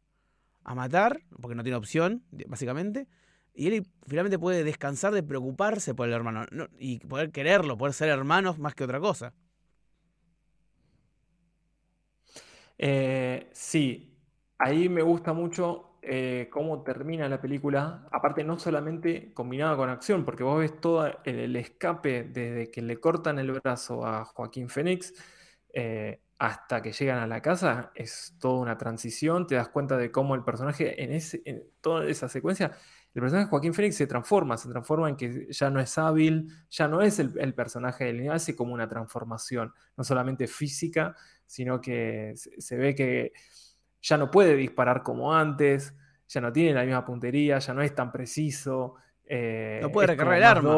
a 0.68 0.76
matar, 0.76 1.22
porque 1.42 1.56
no 1.56 1.64
tiene 1.64 1.78
opción, 1.78 2.24
básicamente. 2.48 3.08
Y 3.54 3.68
él 3.68 3.88
finalmente 4.06 4.38
puede 4.38 4.64
descansar 4.64 5.14
de 5.14 5.24
preocuparse 5.24 5.96
por 5.96 6.08
el 6.08 6.14
hermano 6.14 6.46
y 6.78 7.00
poder 7.00 7.32
quererlo, 7.32 7.78
poder 7.78 7.94
ser 7.94 8.10
hermanos 8.10 8.60
más 8.60 8.76
que 8.76 8.84
otra 8.84 9.00
cosa. 9.00 9.34
Eh, 12.78 13.50
sí, 13.54 14.14
ahí 14.60 14.90
me 14.90 15.02
gusta 15.02 15.34
mucho 15.34 15.98
eh, 16.02 16.50
cómo 16.52 16.84
termina 16.84 17.30
la 17.30 17.40
película. 17.40 18.08
Aparte, 18.12 18.44
no 18.44 18.60
solamente 18.60 19.34
combinada 19.34 19.78
con 19.78 19.90
acción, 19.90 20.26
porque 20.26 20.44
vos 20.44 20.60
ves 20.60 20.80
todo 20.82 21.10
el, 21.24 21.56
escape 21.56 22.24
desde 22.26 22.70
que 22.70 22.82
le 22.82 23.00
cortan 23.00 23.40
el 23.40 23.54
brazo 23.54 24.06
a 24.06 24.26
Joaquín 24.26 24.68
Fénix 24.70 25.14
eh, 25.74 26.22
hasta 26.40 26.82
que 26.82 26.92
llegan 26.92 27.20
a 27.20 27.28
la 27.28 27.42
casa. 27.42 27.92
Es 27.96 28.36
toda 28.40 28.60
una 28.60 28.78
transición. 28.78 29.48
Te 29.48 29.56
das 29.56 29.70
cuenta 29.70 29.98
de 29.98 30.12
cómo 30.12 30.36
el 30.36 30.44
personaje 30.44 31.04
en, 31.04 31.12
ese, 31.12 31.42
en 31.46 31.64
toda 31.82 32.06
esa 32.06 32.30
secuencia 32.30 32.78
el 33.18 33.22
personaje 33.22 33.46
de 33.46 33.50
Joaquín 33.50 33.74
Phoenix 33.74 33.96
se 33.96 34.06
transforma, 34.06 34.58
se 34.58 34.70
transforma 34.70 35.10
en 35.10 35.16
que 35.16 35.48
ya 35.50 35.72
no 35.72 35.80
es 35.80 35.98
hábil, 35.98 36.50
ya 36.70 36.88
no 36.88 37.02
es 37.02 37.18
el, 37.18 37.54
personaje 37.56 38.06
del 38.06 38.18
niño, 38.20 38.32
hace 38.32 38.56
como 38.56 38.76
una 38.76 38.88
transformación, 38.88 39.74
no 39.96 40.04
solamente 40.04 40.46
física, 40.46 41.16
sino 41.44 41.82
que 41.82 42.34
se, 42.36 42.78
ve 42.78 42.94
que 42.94 43.32
ya 44.04 44.18
no 44.18 44.30
puede 44.30 44.56
disparar 44.56 45.02
como 45.02 45.34
antes, 45.34 45.96
ya 46.28 46.42
no 46.42 46.52
tiene 46.52 46.76
la 46.76 46.84
misma 46.84 47.04
puntería, 47.04 47.58
ya 47.58 47.74
no 47.74 47.82
es 47.82 47.96
tan 47.96 48.12
preciso. 48.12 48.98
Eh, 49.26 49.80
no 49.82 49.92
puede 49.92 50.10
recargar 50.10 50.38
el 50.38 50.44
arma. 50.44 50.76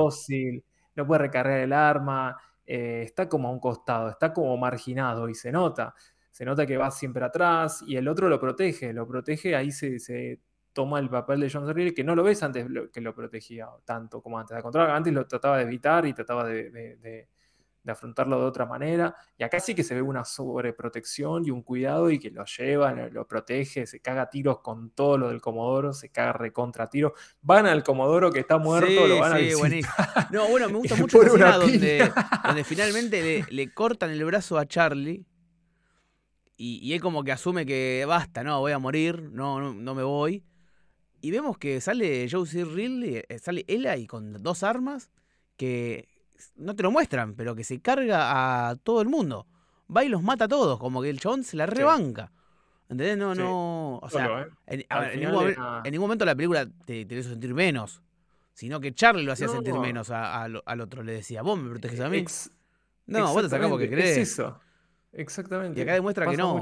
no 0.96 1.08
puede 1.08 1.20
recargar 1.20 1.60
el 1.60 1.74
arma, 1.74 2.38
eh, 2.72 3.02
está 3.04 3.28
como 3.28 3.48
a 3.48 3.52
un 3.52 3.60
costado, 3.60 4.10
está 4.10 4.32
como 4.32 4.56
marginado 4.56 5.28
y 5.28 5.34
se 5.34 5.52
nota. 5.52 5.96
Se 6.30 6.46
nota 6.46 6.68
que 6.68 6.78
va 6.78 6.92
siempre 6.92 7.26
atrás 7.26 7.84
y 7.86 7.96
el 7.96 8.08
otro 8.08 8.30
lo 8.30 8.40
protege, 8.40 8.94
lo 8.94 9.08
protege, 9.08 9.56
ahí 9.56 9.72
se, 9.72 9.98
se 9.98 10.40
toma 10.72 11.00
el 11.00 11.10
papel 11.10 11.40
de 11.40 11.50
John 11.52 11.66
C. 11.66 11.94
que 11.96 12.04
no 12.04 12.14
lo 12.14 12.22
ves 12.24 12.44
antes 12.44 12.68
que 12.94 13.02
lo 13.02 13.16
protegía 13.16 13.68
tanto 13.84 14.22
como 14.22 14.38
antes. 14.38 14.56
Al 14.56 14.62
contrario, 14.62 14.94
antes 14.94 15.12
lo 15.12 15.26
trataba 15.26 15.58
de 15.58 15.64
evitar 15.64 16.06
y 16.06 16.14
trataba 16.14 16.46
de, 16.46 17.28
afrontarlo 17.88 18.40
de 18.40 18.46
otra 18.46 18.66
manera. 18.66 19.16
Y 19.38 19.44
acá 19.44 19.60
sí 19.60 19.76
que 19.76 19.84
se 19.84 19.96
ve 19.96 20.02
una 20.02 20.26
sobreprotección 20.26 21.46
y 21.46 21.52
un 21.52 21.62
cuidado 21.62 22.10
y 22.10 22.20
que 22.20 22.30
lo 22.30 22.46
lleva, 22.46 22.92
lo, 22.94 23.28
protege, 23.28 23.86
se 23.86 24.00
caga 24.00 24.30
tiros 24.30 24.60
con 24.60 24.92
todo 24.92 25.18
lo 25.18 25.30
del 25.30 25.42
Comodoro, 25.42 25.94
se 25.94 26.10
caga 26.10 26.34
recontra 26.34 26.90
tiros. 26.90 27.14
Van 27.42 27.66
al 27.66 27.84
Comodoro 27.84 28.32
que 28.32 28.40
está 28.40 28.58
muerto, 28.58 29.08
lo 29.08 29.20
van 29.20 29.34
a 29.34 29.58
buenísimo. 29.58 29.94
No, 30.32 30.48
bueno, 30.48 30.68
me 30.68 30.78
gusta 30.78 30.96
mucho 30.96 31.22
la 31.22 31.28
escena 31.28 31.58
donde, 31.58 32.12
donde, 32.44 32.64
finalmente 32.64 33.46
le, 33.50 33.74
cortan 33.74 34.12
el 34.12 34.24
brazo 34.26 34.58
a 34.58 34.66
Charlie. 34.68 35.26
Y, 36.58 36.94
él 36.94 37.00
como 37.00 37.24
que 37.24 37.32
asume 37.32 37.66
que 37.66 38.04
basta, 38.06 38.44
no, 38.44 38.60
voy 38.60 38.74
a 38.74 38.80
morir, 38.80 39.30
no, 39.32 39.62
no, 39.62 39.74
no 39.74 39.96
me 39.96 40.04
voy. 40.04 40.44
Y 41.22 41.32
vemos 41.32 41.58
que 41.58 41.80
sale 41.80 42.28
Josie 42.30 42.66
Ridley, 42.66 43.24
eh, 43.28 43.40
sale 43.40 43.66
ella 43.68 43.96
y 43.98 44.08
con 44.08 44.42
dos 44.44 44.64
armas 44.64 45.10
que 45.58 46.09
no 46.56 46.76
te 46.76 46.84
lo 46.84 46.92
muestran, 46.92 47.36
pero 47.36 47.56
que 47.56 47.64
se 47.64 47.80
carga 47.82 48.70
a 48.70 48.76
todo 48.76 49.02
el 49.02 49.10
mundo. 49.10 49.48
Va 49.96 50.04
y 50.04 50.10
los 50.10 50.22
mata 50.22 50.46
a 50.46 50.48
todos, 50.48 50.80
como 50.80 51.02
que 51.02 51.10
el 51.10 51.20
chabón 51.20 51.44
se 51.44 51.58
la 51.58 51.66
rebanca. 51.66 52.32
¿Entendés? 52.90 53.18
No, 53.18 53.36
no. 53.36 53.98
O 53.98 54.10
sea, 54.10 54.48
¿eh? 54.68 54.86
en, 54.90 55.20
ningún, 55.20 56.00
momento 56.00 56.26
la 56.26 56.36
película 56.36 56.68
te, 56.86 57.06
te 57.06 57.16
hizo 57.16 57.30
sentir 57.30 57.54
menos. 57.54 58.02
Sino 58.54 58.82
que 58.82 58.94
Charlie 58.94 59.24
lo 59.24 59.32
hacía 59.32 59.48
sentir 59.48 59.74
menos 59.76 60.10
al 60.12 60.82
otro. 60.82 61.02
Le 61.02 61.14
decía, 61.14 61.42
vos 61.42 61.58
me 61.58 61.70
proteges 61.70 62.02
a 62.02 62.10
mí. 62.10 62.26
no, 63.06 63.34
vos 63.34 63.44
te 63.44 63.50
sacás 63.50 63.70
porque 63.70 63.90
crees. 63.90 64.18
Es 64.18 64.34
eso. 64.34 64.60
Exactamente. 65.14 65.80
Y 65.80 65.84
acá 65.84 65.94
demuestra 65.94 66.30
que 66.30 66.36
no. 66.36 66.60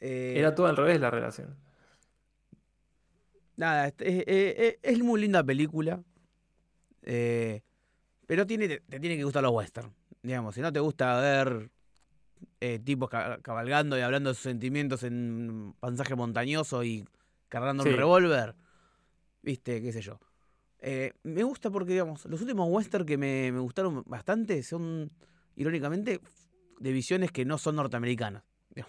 Eh, 0.00 0.34
Era 0.36 0.54
todo 0.54 0.66
al 0.66 0.76
revés 0.76 1.00
la 1.00 1.10
relación. 1.10 1.56
Nada, 3.56 3.90
es, 3.98 4.98
muy 4.98 5.20
linda 5.20 5.42
película. 5.42 6.02
Eh, 7.04 7.62
pero 8.26 8.46
tiene, 8.46 8.68
te, 8.68 8.80
tiene 9.00 9.16
que 9.16 9.24
gustar 9.24 9.42
los 9.42 9.52
western. 9.52 9.92
Digamos, 10.22 10.54
si 10.54 10.60
no 10.60 10.72
te 10.72 10.80
gusta 10.80 11.20
ver 11.20 11.70
eh, 12.60 12.78
tipos 12.78 13.10
cabalgando 13.10 13.98
y 13.98 14.00
hablando 14.00 14.30
de 14.30 14.34
sus 14.34 14.44
sentimientos 14.44 15.02
en 15.02 15.14
un 15.50 15.76
pasaje 15.78 16.14
montañoso 16.14 16.82
y 16.82 17.04
cargando 17.48 17.84
un 17.84 17.96
revólver, 17.96 18.54
viste, 19.42 19.82
qué 19.82 19.92
sé 19.92 20.00
yo. 20.00 20.18
Eh, 20.78 21.12
me 21.22 21.42
gusta 21.42 21.70
porque, 21.70 21.92
digamos, 21.92 22.24
los 22.26 22.40
últimos 22.40 22.68
western 22.70 23.06
que 23.06 23.16
me, 23.16 23.52
me 23.52 23.60
gustaron 23.60 24.02
bastante 24.06 24.62
son, 24.62 25.10
irónicamente, 25.56 26.20
de 26.78 26.92
visiones 26.92 27.30
que 27.30 27.44
no 27.44 27.58
son 27.58 27.76
norteamericanas. 27.76 28.42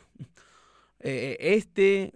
Eh, 1.07 1.37
este. 1.39 2.11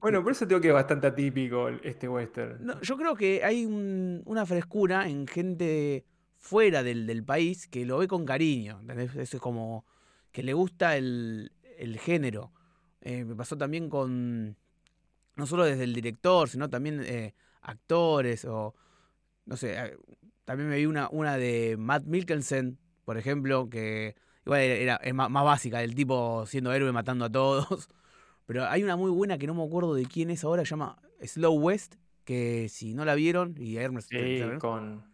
Bueno, 0.00 0.22
por 0.22 0.30
eso 0.30 0.46
tengo 0.46 0.60
que 0.60 0.68
es 0.68 0.74
bastante 0.74 1.08
atípico 1.08 1.68
este 1.68 2.08
western. 2.08 2.80
yo 2.80 2.96
creo 2.96 3.16
que 3.16 3.42
hay 3.42 3.64
una 3.66 4.46
frescura 4.46 5.08
en 5.08 5.26
gente 5.26 6.04
fuera 6.36 6.84
del, 6.84 7.24
país 7.24 7.66
que 7.66 7.84
lo 7.84 7.98
ve 7.98 8.06
con 8.06 8.24
cariño. 8.24 8.80
Eso 8.96 9.36
es 9.36 9.40
como. 9.40 9.84
que 10.30 10.44
le 10.44 10.52
gusta 10.52 10.96
el, 10.96 11.50
género. 11.98 12.52
Eh, 13.00 13.24
me 13.24 13.34
pasó 13.34 13.58
también 13.58 13.90
con, 13.90 14.56
no 15.34 15.46
solo 15.46 15.64
desde 15.64 15.82
el 15.82 15.92
director, 15.92 16.48
sino 16.48 16.70
también 16.70 17.02
eh, 17.04 17.34
actores 17.62 18.44
o, 18.44 18.74
no 19.46 19.56
sé, 19.56 19.96
también 20.44 20.70
me 20.70 20.76
vi 20.76 20.86
una, 20.86 21.08
una 21.10 21.36
de 21.36 21.76
Matt 21.76 22.04
Mikkelsen, 22.04 22.78
por 23.04 23.18
ejemplo, 23.18 23.68
que 23.68 24.14
igual 24.46 24.60
era, 24.60 24.96
es 24.96 25.12
más, 25.12 25.30
básica, 25.30 25.82
el 25.82 25.94
tipo 25.94 26.46
siendo 26.46 26.72
héroe 26.72 26.92
matando 26.92 27.26
a 27.26 27.30
todos. 27.30 27.88
Pero 28.46 28.64
hay 28.66 28.84
una 28.84 28.96
muy 28.96 29.10
buena 29.10 29.38
que 29.38 29.46
no 29.46 29.54
me 29.54 29.64
acuerdo 29.64 29.94
de 29.94 30.06
quién 30.06 30.30
es 30.30 30.44
ahora, 30.44 30.64
se 30.64 30.70
llama 30.70 30.96
Slow 31.20 31.54
West, 31.54 31.96
que 32.24 32.68
si 32.68 32.94
no 32.94 33.04
la 33.04 33.14
vieron, 33.14 33.54
y 33.58 33.76
Hermes 33.76 34.06
sí, 34.06 34.40
con... 34.60 35.04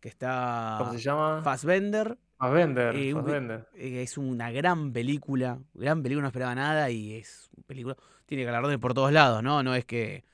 que 0.00 0.08
está... 0.08 0.76
¿Cómo 0.78 0.92
se 0.92 0.98
llama? 0.98 1.40
Fassbender. 1.42 2.18
Fassbender, 2.36 3.14
Fassbender. 3.14 3.68
Es 3.74 4.18
una 4.18 4.50
gran 4.50 4.92
película, 4.92 5.58
gran 5.74 6.02
película, 6.02 6.22
no 6.22 6.28
esperaba 6.28 6.54
nada 6.54 6.90
y 6.90 7.14
es 7.14 7.48
película... 7.66 7.96
Tiene 8.26 8.44
galardones 8.44 8.78
por 8.78 8.94
todos 8.94 9.12
lados, 9.12 9.42
¿no? 9.42 9.62
No 9.62 9.74
es 9.74 9.84
que... 9.84 10.24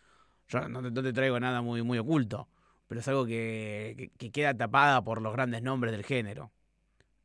Yo 0.48 0.68
no 0.68 0.80
te, 1.02 1.12
traigo 1.12 1.38
nada 1.40 1.61
muy, 1.61 1.82
muy 1.82 1.98
oculto 1.98 2.48
pero 2.86 3.00
es 3.00 3.09
algo 3.09 3.26
que, 3.26 4.12
queda 4.32 4.54
tapada 4.54 5.02
por 5.02 5.20
los 5.20 5.32
grandes 5.32 5.62
nombres 5.62 5.92
del 5.92 6.04
género, 6.04 6.52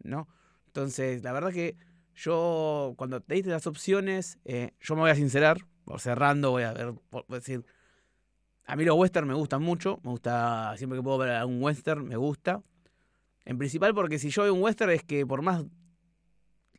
¿no? 0.03 0.27
Entonces, 0.71 1.21
la 1.21 1.33
verdad 1.33 1.51
que 1.51 1.75
yo, 2.15 2.93
cuando 2.95 3.19
te 3.19 3.35
diste 3.35 3.49
las 3.49 3.67
opciones, 3.67 4.39
eh, 4.45 4.71
yo 4.79 4.95
me 4.95 5.01
voy 5.01 5.11
a 5.11 5.15
sincerar, 5.15 5.57
por 5.83 5.99
cerrando, 5.99 6.51
voy 6.51 6.63
a 6.63 6.71
ver, 6.71 6.93
por, 7.09 7.27
decir, 7.27 7.65
a 8.65 8.77
mí 8.77 8.85
los 8.85 8.95
western 8.95 9.27
me 9.27 9.33
gustan 9.33 9.61
mucho, 9.61 9.99
me 10.03 10.11
gusta, 10.11 10.73
siempre 10.77 10.97
que 10.97 11.03
puedo 11.03 11.17
ver 11.17 11.31
algún 11.31 11.61
western, 11.61 12.07
me 12.07 12.15
gusta. 12.15 12.63
En 13.43 13.57
principal 13.57 13.93
porque 13.93 14.17
si 14.17 14.29
yo 14.29 14.43
veo 14.43 14.53
un 14.53 14.61
western 14.61 14.91
es 14.91 15.03
que 15.03 15.25
por 15.25 15.41
más 15.41 15.65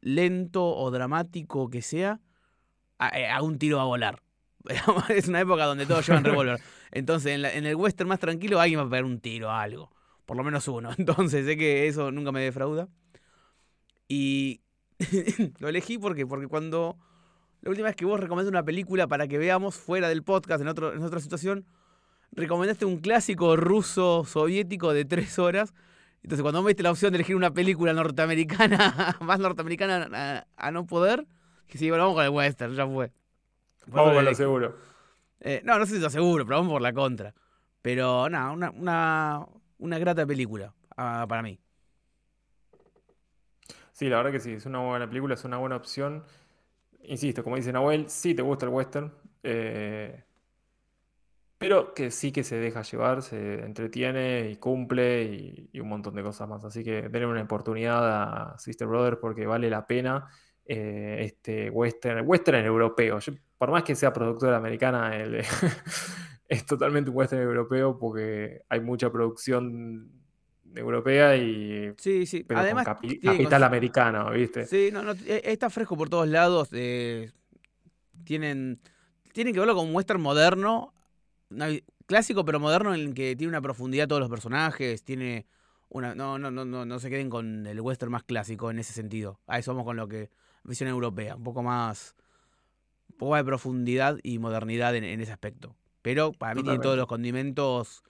lento 0.01 0.65
o 0.65 0.91
dramático 0.91 1.69
que 1.69 1.83
sea, 1.83 2.19
eh, 3.13 3.29
a, 3.29 3.43
un 3.43 3.59
tiro 3.59 3.79
a 3.79 3.85
volar. 3.85 4.23
es 5.11 5.29
una 5.29 5.41
época 5.41 5.67
donde 5.67 5.85
todos 5.85 6.07
llevan 6.07 6.25
revólver. 6.25 6.61
Entonces, 6.93 7.33
en, 7.33 7.67
el 7.67 7.77
western 7.77 8.09
más 8.09 8.21
tranquilo, 8.21 8.59
alguien 8.59 8.81
va 8.81 8.85
a 8.85 8.89
pegar 8.89 9.05
un 9.05 9.21
tiro 9.21 9.51
a 9.51 9.61
algo. 9.61 9.91
Por 10.25 10.39
lo 10.39 10.45
menos 10.45 10.67
uno. 10.69 10.91
Entonces, 10.99 11.45
sé 11.45 11.59
que 11.59 11.89
eso 11.89 12.11
nunca 12.11 12.33
me 12.33 12.41
defrauda. 12.41 12.89
Y 14.13 14.61
lo 15.59 15.69
elegí 15.69 15.97
porque, 15.97 16.27
porque 16.27 16.47
cuando. 16.47 16.99
La 17.63 17.71
última 17.71 17.87
vez 17.87 17.97
que 17.97 18.05
vos 18.05 18.21
recomendaste 18.21 18.51
una 18.51 18.63
película 18.63 19.07
para 19.07 19.27
que 19.27 19.39
veamos 19.39 19.77
fuera 19.77 20.09
del 20.09 20.23
podcast, 20.23 20.61
en, 20.61 20.69
otro, 20.69 20.93
en 20.93 21.03
otra 21.03 21.21
situación, 21.21 21.65
recomendaste 22.33 22.85
un 22.85 22.99
clásico 22.99 23.57
ruso 23.57 24.25
soviético 24.27 24.93
de 24.93 25.07
tres 25.07 25.39
horas. 25.39 25.73
Entonces, 26.23 26.43
cuando 26.43 26.61
me 26.63 26.71
diste 26.71 26.83
la 26.83 26.91
opción 26.91 27.13
de 27.13 27.19
elegir 27.19 27.37
una 27.37 27.55
película 27.55 27.95
norteamericana, 27.95 29.17
más 29.21 29.39
norteamericana 29.39 30.45
a, 30.57 30.71
no 30.73 30.87
poder, 30.87 31.27
que 31.67 31.79
sí, 31.79 31.89
bueno, 31.89 32.05
vamos 32.05 32.17
con 32.17 32.25
el 32.25 32.31
western, 32.31 32.75
ya 32.75 32.87
fue. 32.87 33.13
vamos 33.87 34.15
con 34.15 34.25
lo 34.27 34.35
seguro. 34.35 34.77
Eh, 35.41 35.63
no, 35.65 35.79
no 35.79 35.87
sé 35.87 35.95
si 35.95 36.01
lo 36.01 36.11
seguro, 36.11 36.45
pero 36.45 36.59
vamos 36.59 36.73
por 36.73 36.83
la 36.83 36.93
contra. 36.93 37.33
Pero 37.81 38.29
nada, 38.29 38.51
una, 38.51 38.71
una, 38.73 39.47
una, 39.79 39.99
grata 39.99 40.27
película 40.27 40.75
ah, 40.97 41.25
para 41.29 41.43
mí. 41.43 41.59
Sí, 44.03 44.09
la 44.09 44.17
verdad 44.17 44.33
que 44.33 44.41
sí, 44.41 44.55
es 44.55 44.67
una 44.67 44.81
buena 44.81 45.07
película, 45.07 45.35
es 45.35 45.45
una 45.45 45.59
buena 45.59 45.77
opción. 45.77 46.25
Insisto, 47.05 47.45
como 47.45 47.55
dice 47.55 47.73
Nahuel, 47.73 48.11
sí 48.11 48.35
te 48.35 48.43
gusta 48.43 48.67
el 48.67 48.73
western, 48.73 49.15
eh, 49.45 50.25
pero 51.57 51.95
que 51.95 52.11
sí 52.11 52.33
que 52.33 52.43
se 52.43 52.57
deja 52.57 52.83
llevar, 52.83 53.23
se 53.23 53.61
entretiene 53.65 54.51
y 54.51 54.57
cumple 54.57 55.69
y, 55.73 55.79
un 55.79 55.89
montón 55.89 56.17
de 56.17 56.25
cosas 56.25 56.49
más. 56.49 56.65
Así 56.65 56.83
que 56.83 57.03
denle 57.11 57.27
una 57.29 57.43
oportunidad 57.43 58.55
a 58.55 58.59
Sister 58.59 58.89
Brother 58.89 59.21
porque 59.21 59.47
vale 59.47 59.71
la 59.71 59.87
pena 59.87 60.29
eh, 60.65 61.19
este 61.21 61.71
western, 61.71 62.27
western 62.27 62.67
europeo. 62.67 63.21
por 63.57 63.71
más 63.71 63.85
que 63.85 63.95
sea 63.95 64.13
productora 64.13 64.57
americana, 64.57 65.13
es 66.49 66.67
totalmente 66.67 67.11
un 67.11 67.17
western 67.19 67.43
europeo 67.43 67.97
porque 67.97 68.63
hay 68.69 68.81
mucha 68.81 69.13
producción 69.13 70.22
europea 70.75 71.37
y 71.37 71.93
sí, 71.99 72.27
sí. 72.27 72.45
Además, 72.55 72.85
capital 72.85 73.63
americano, 73.63 74.31
¿viste? 74.31 74.67
Sí, 74.67 74.91
no, 74.93 75.03
no, 75.03 75.13
e, 75.13 75.43
está 75.45 75.71
fresco 75.71 75.97
por 75.97 76.09
todos 76.09 76.29
lados. 76.29 76.69
Eh, 76.73 77.31
tienen, 78.25 78.81
tienen 79.33 79.53
que 79.53 79.61
verlo 79.61 79.75
como 79.75 79.89
un 79.89 79.95
western 79.95 80.21
moderno, 80.21 80.95
clásico 82.07 82.45
pero 82.45 82.61
moderno 82.61 82.95
en 82.95 83.01
el 83.01 83.15
que 83.15 83.37
tiene 83.37 83.49
una 83.49 83.61
profundidad 83.61 84.09
todos 84.09 84.21
los 84.21 84.31
personajes, 84.31 85.05
tiene 85.05 85.47
una 85.89 86.15
no 86.15 86.39
no 86.39 86.51
no 86.51 86.65
no 86.65 86.87
no 86.87 86.99
se 86.99 87.11
queden 87.11 87.29
con 87.29 87.67
el 87.67 87.81
western 87.81 88.13
más 88.13 88.23
clásico 88.23 88.71
en 88.71 88.79
ese 88.79 88.93
sentido. 88.93 89.41
A 89.47 89.59
eso 89.59 89.73
vamos 89.73 89.85
con 89.85 89.97
lo 89.97 90.09
que 90.09 90.31
visión 90.65 90.89
europea, 90.89 91.37
un 91.37 91.43
poco 91.43 91.63
más, 91.63 92.15
un 93.11 93.17
poco 93.19 93.33
más 93.33 93.41
de 93.41 93.45
profundidad 93.45 94.19
y 94.23 94.39
modernidad 94.39 94.95
en, 94.97 95.21
ese 95.21 95.33
aspecto. 95.33 95.77
Pero 96.03 96.33
para 96.33 96.55
mí 96.55 96.63
tiene 96.63 96.79
todos 96.79 96.97
los 96.97 97.07
condimentos 97.07 98.03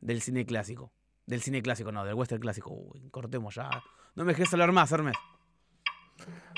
del 0.00 0.22
cine 0.22 0.44
clásico. 0.44 0.92
Del 1.30 1.42
cine 1.42 1.62
clásico, 1.62 1.92
no, 1.92 2.04
del 2.04 2.14
western 2.14 2.40
clásico. 2.40 2.72
Uy, 2.72 3.08
cortemos 3.08 3.54
ya. 3.54 3.70
No 4.16 4.24
me 4.24 4.32
dejes 4.32 4.52
hablar 4.52 4.72
más, 4.72 4.90
Hermes. 4.90 5.16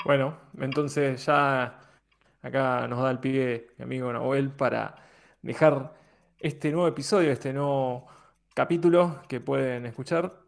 Bueno, 0.03 0.35
entonces 0.57 1.23
ya 1.23 1.79
acá 2.41 2.87
nos 2.87 3.03
da 3.03 3.11
el 3.11 3.19
pie 3.19 3.67
mi 3.77 3.83
amigo 3.83 4.11
Noel 4.11 4.49
para 4.49 4.95
dejar 5.43 5.93
este 6.39 6.71
nuevo 6.71 6.87
episodio, 6.87 7.31
este 7.31 7.53
nuevo 7.53 8.07
capítulo 8.55 9.21
que 9.29 9.39
pueden 9.41 9.85
escuchar 9.85 10.41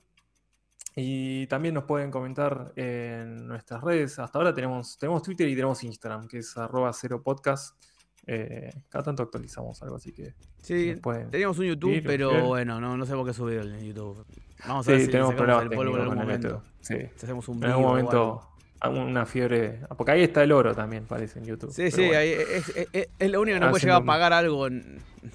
y 0.95 1.45
también 1.45 1.75
nos 1.75 1.83
pueden 1.83 2.09
comentar 2.09 2.73
en 2.75 3.47
nuestras 3.47 3.83
redes. 3.83 4.17
Hasta 4.17 4.39
ahora 4.39 4.55
tenemos, 4.55 4.97
tenemos 4.97 5.21
Twitter 5.21 5.47
y 5.47 5.53
tenemos 5.53 5.83
Instagram, 5.83 6.27
que 6.27 6.39
es 6.39 6.57
arroba 6.57 6.91
cero 6.93 7.21
podcast. 7.21 7.79
Eh, 8.27 8.73
cada 8.89 9.03
tanto 9.03 9.23
actualizamos 9.23 9.81
algo, 9.83 9.95
así 9.95 10.11
que. 10.11 10.33
Sí, 10.61 10.99
teníamos 11.31 11.59
un 11.59 11.65
YouTube, 11.65 12.01
pero 12.03 12.47
bueno, 12.47 12.81
no, 12.81 12.97
no 12.97 13.05
sé 13.05 13.13
por 13.13 13.25
qué 13.25 13.33
subir 13.33 13.59
el 13.59 13.85
YouTube. 13.85 14.25
Vamos 14.67 14.87
a 14.87 14.91
ver 14.91 15.01
si 15.01 15.07
tenemos 15.07 15.33
el 15.33 15.69
polvo 15.69 15.95
en 15.95 16.01
algún 16.01 16.17
momento. 16.17 16.63
Sí. 16.81 16.95
Si 17.15 17.25
hacemos 17.25 17.47
un 17.47 17.63
en 17.63 17.71
algún 17.71 17.85
momento 17.85 18.49
una 18.89 19.25
fiebre. 19.25 19.79
Porque 19.97 20.11
ahí 20.11 20.23
está 20.23 20.43
el 20.43 20.51
oro 20.51 20.75
también, 20.75 21.05
parece 21.05 21.39
en 21.39 21.45
YouTube. 21.45 21.71
Sí, 21.71 21.91
sí, 21.91 22.03
ahí 22.13 22.31
es, 22.31 22.73
es, 23.19 23.31
lo 23.31 23.41
único 23.41 23.55
que 23.55 23.59
nos 23.59 23.69
puede 23.71 23.81
llegar 23.83 24.01
a 24.01 24.05
pagar 24.05 24.33
algo, 24.33 24.67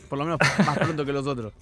por 0.08 0.18
lo 0.18 0.24
menos 0.24 0.38
más 0.58 0.78
pronto 0.78 1.04
que 1.04 1.12
los 1.12 1.26
otros. 1.26 1.52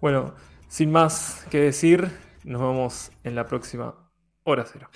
Bueno, 0.00 0.34
sin 0.68 0.90
más 0.90 1.46
que 1.50 1.60
decir. 1.60 2.10
Nos 2.44 2.60
vemos 2.60 3.12
en 3.22 3.34
la 3.34 3.46
próxima 3.46 3.94
hora 4.44 4.64
cero. 4.64 4.88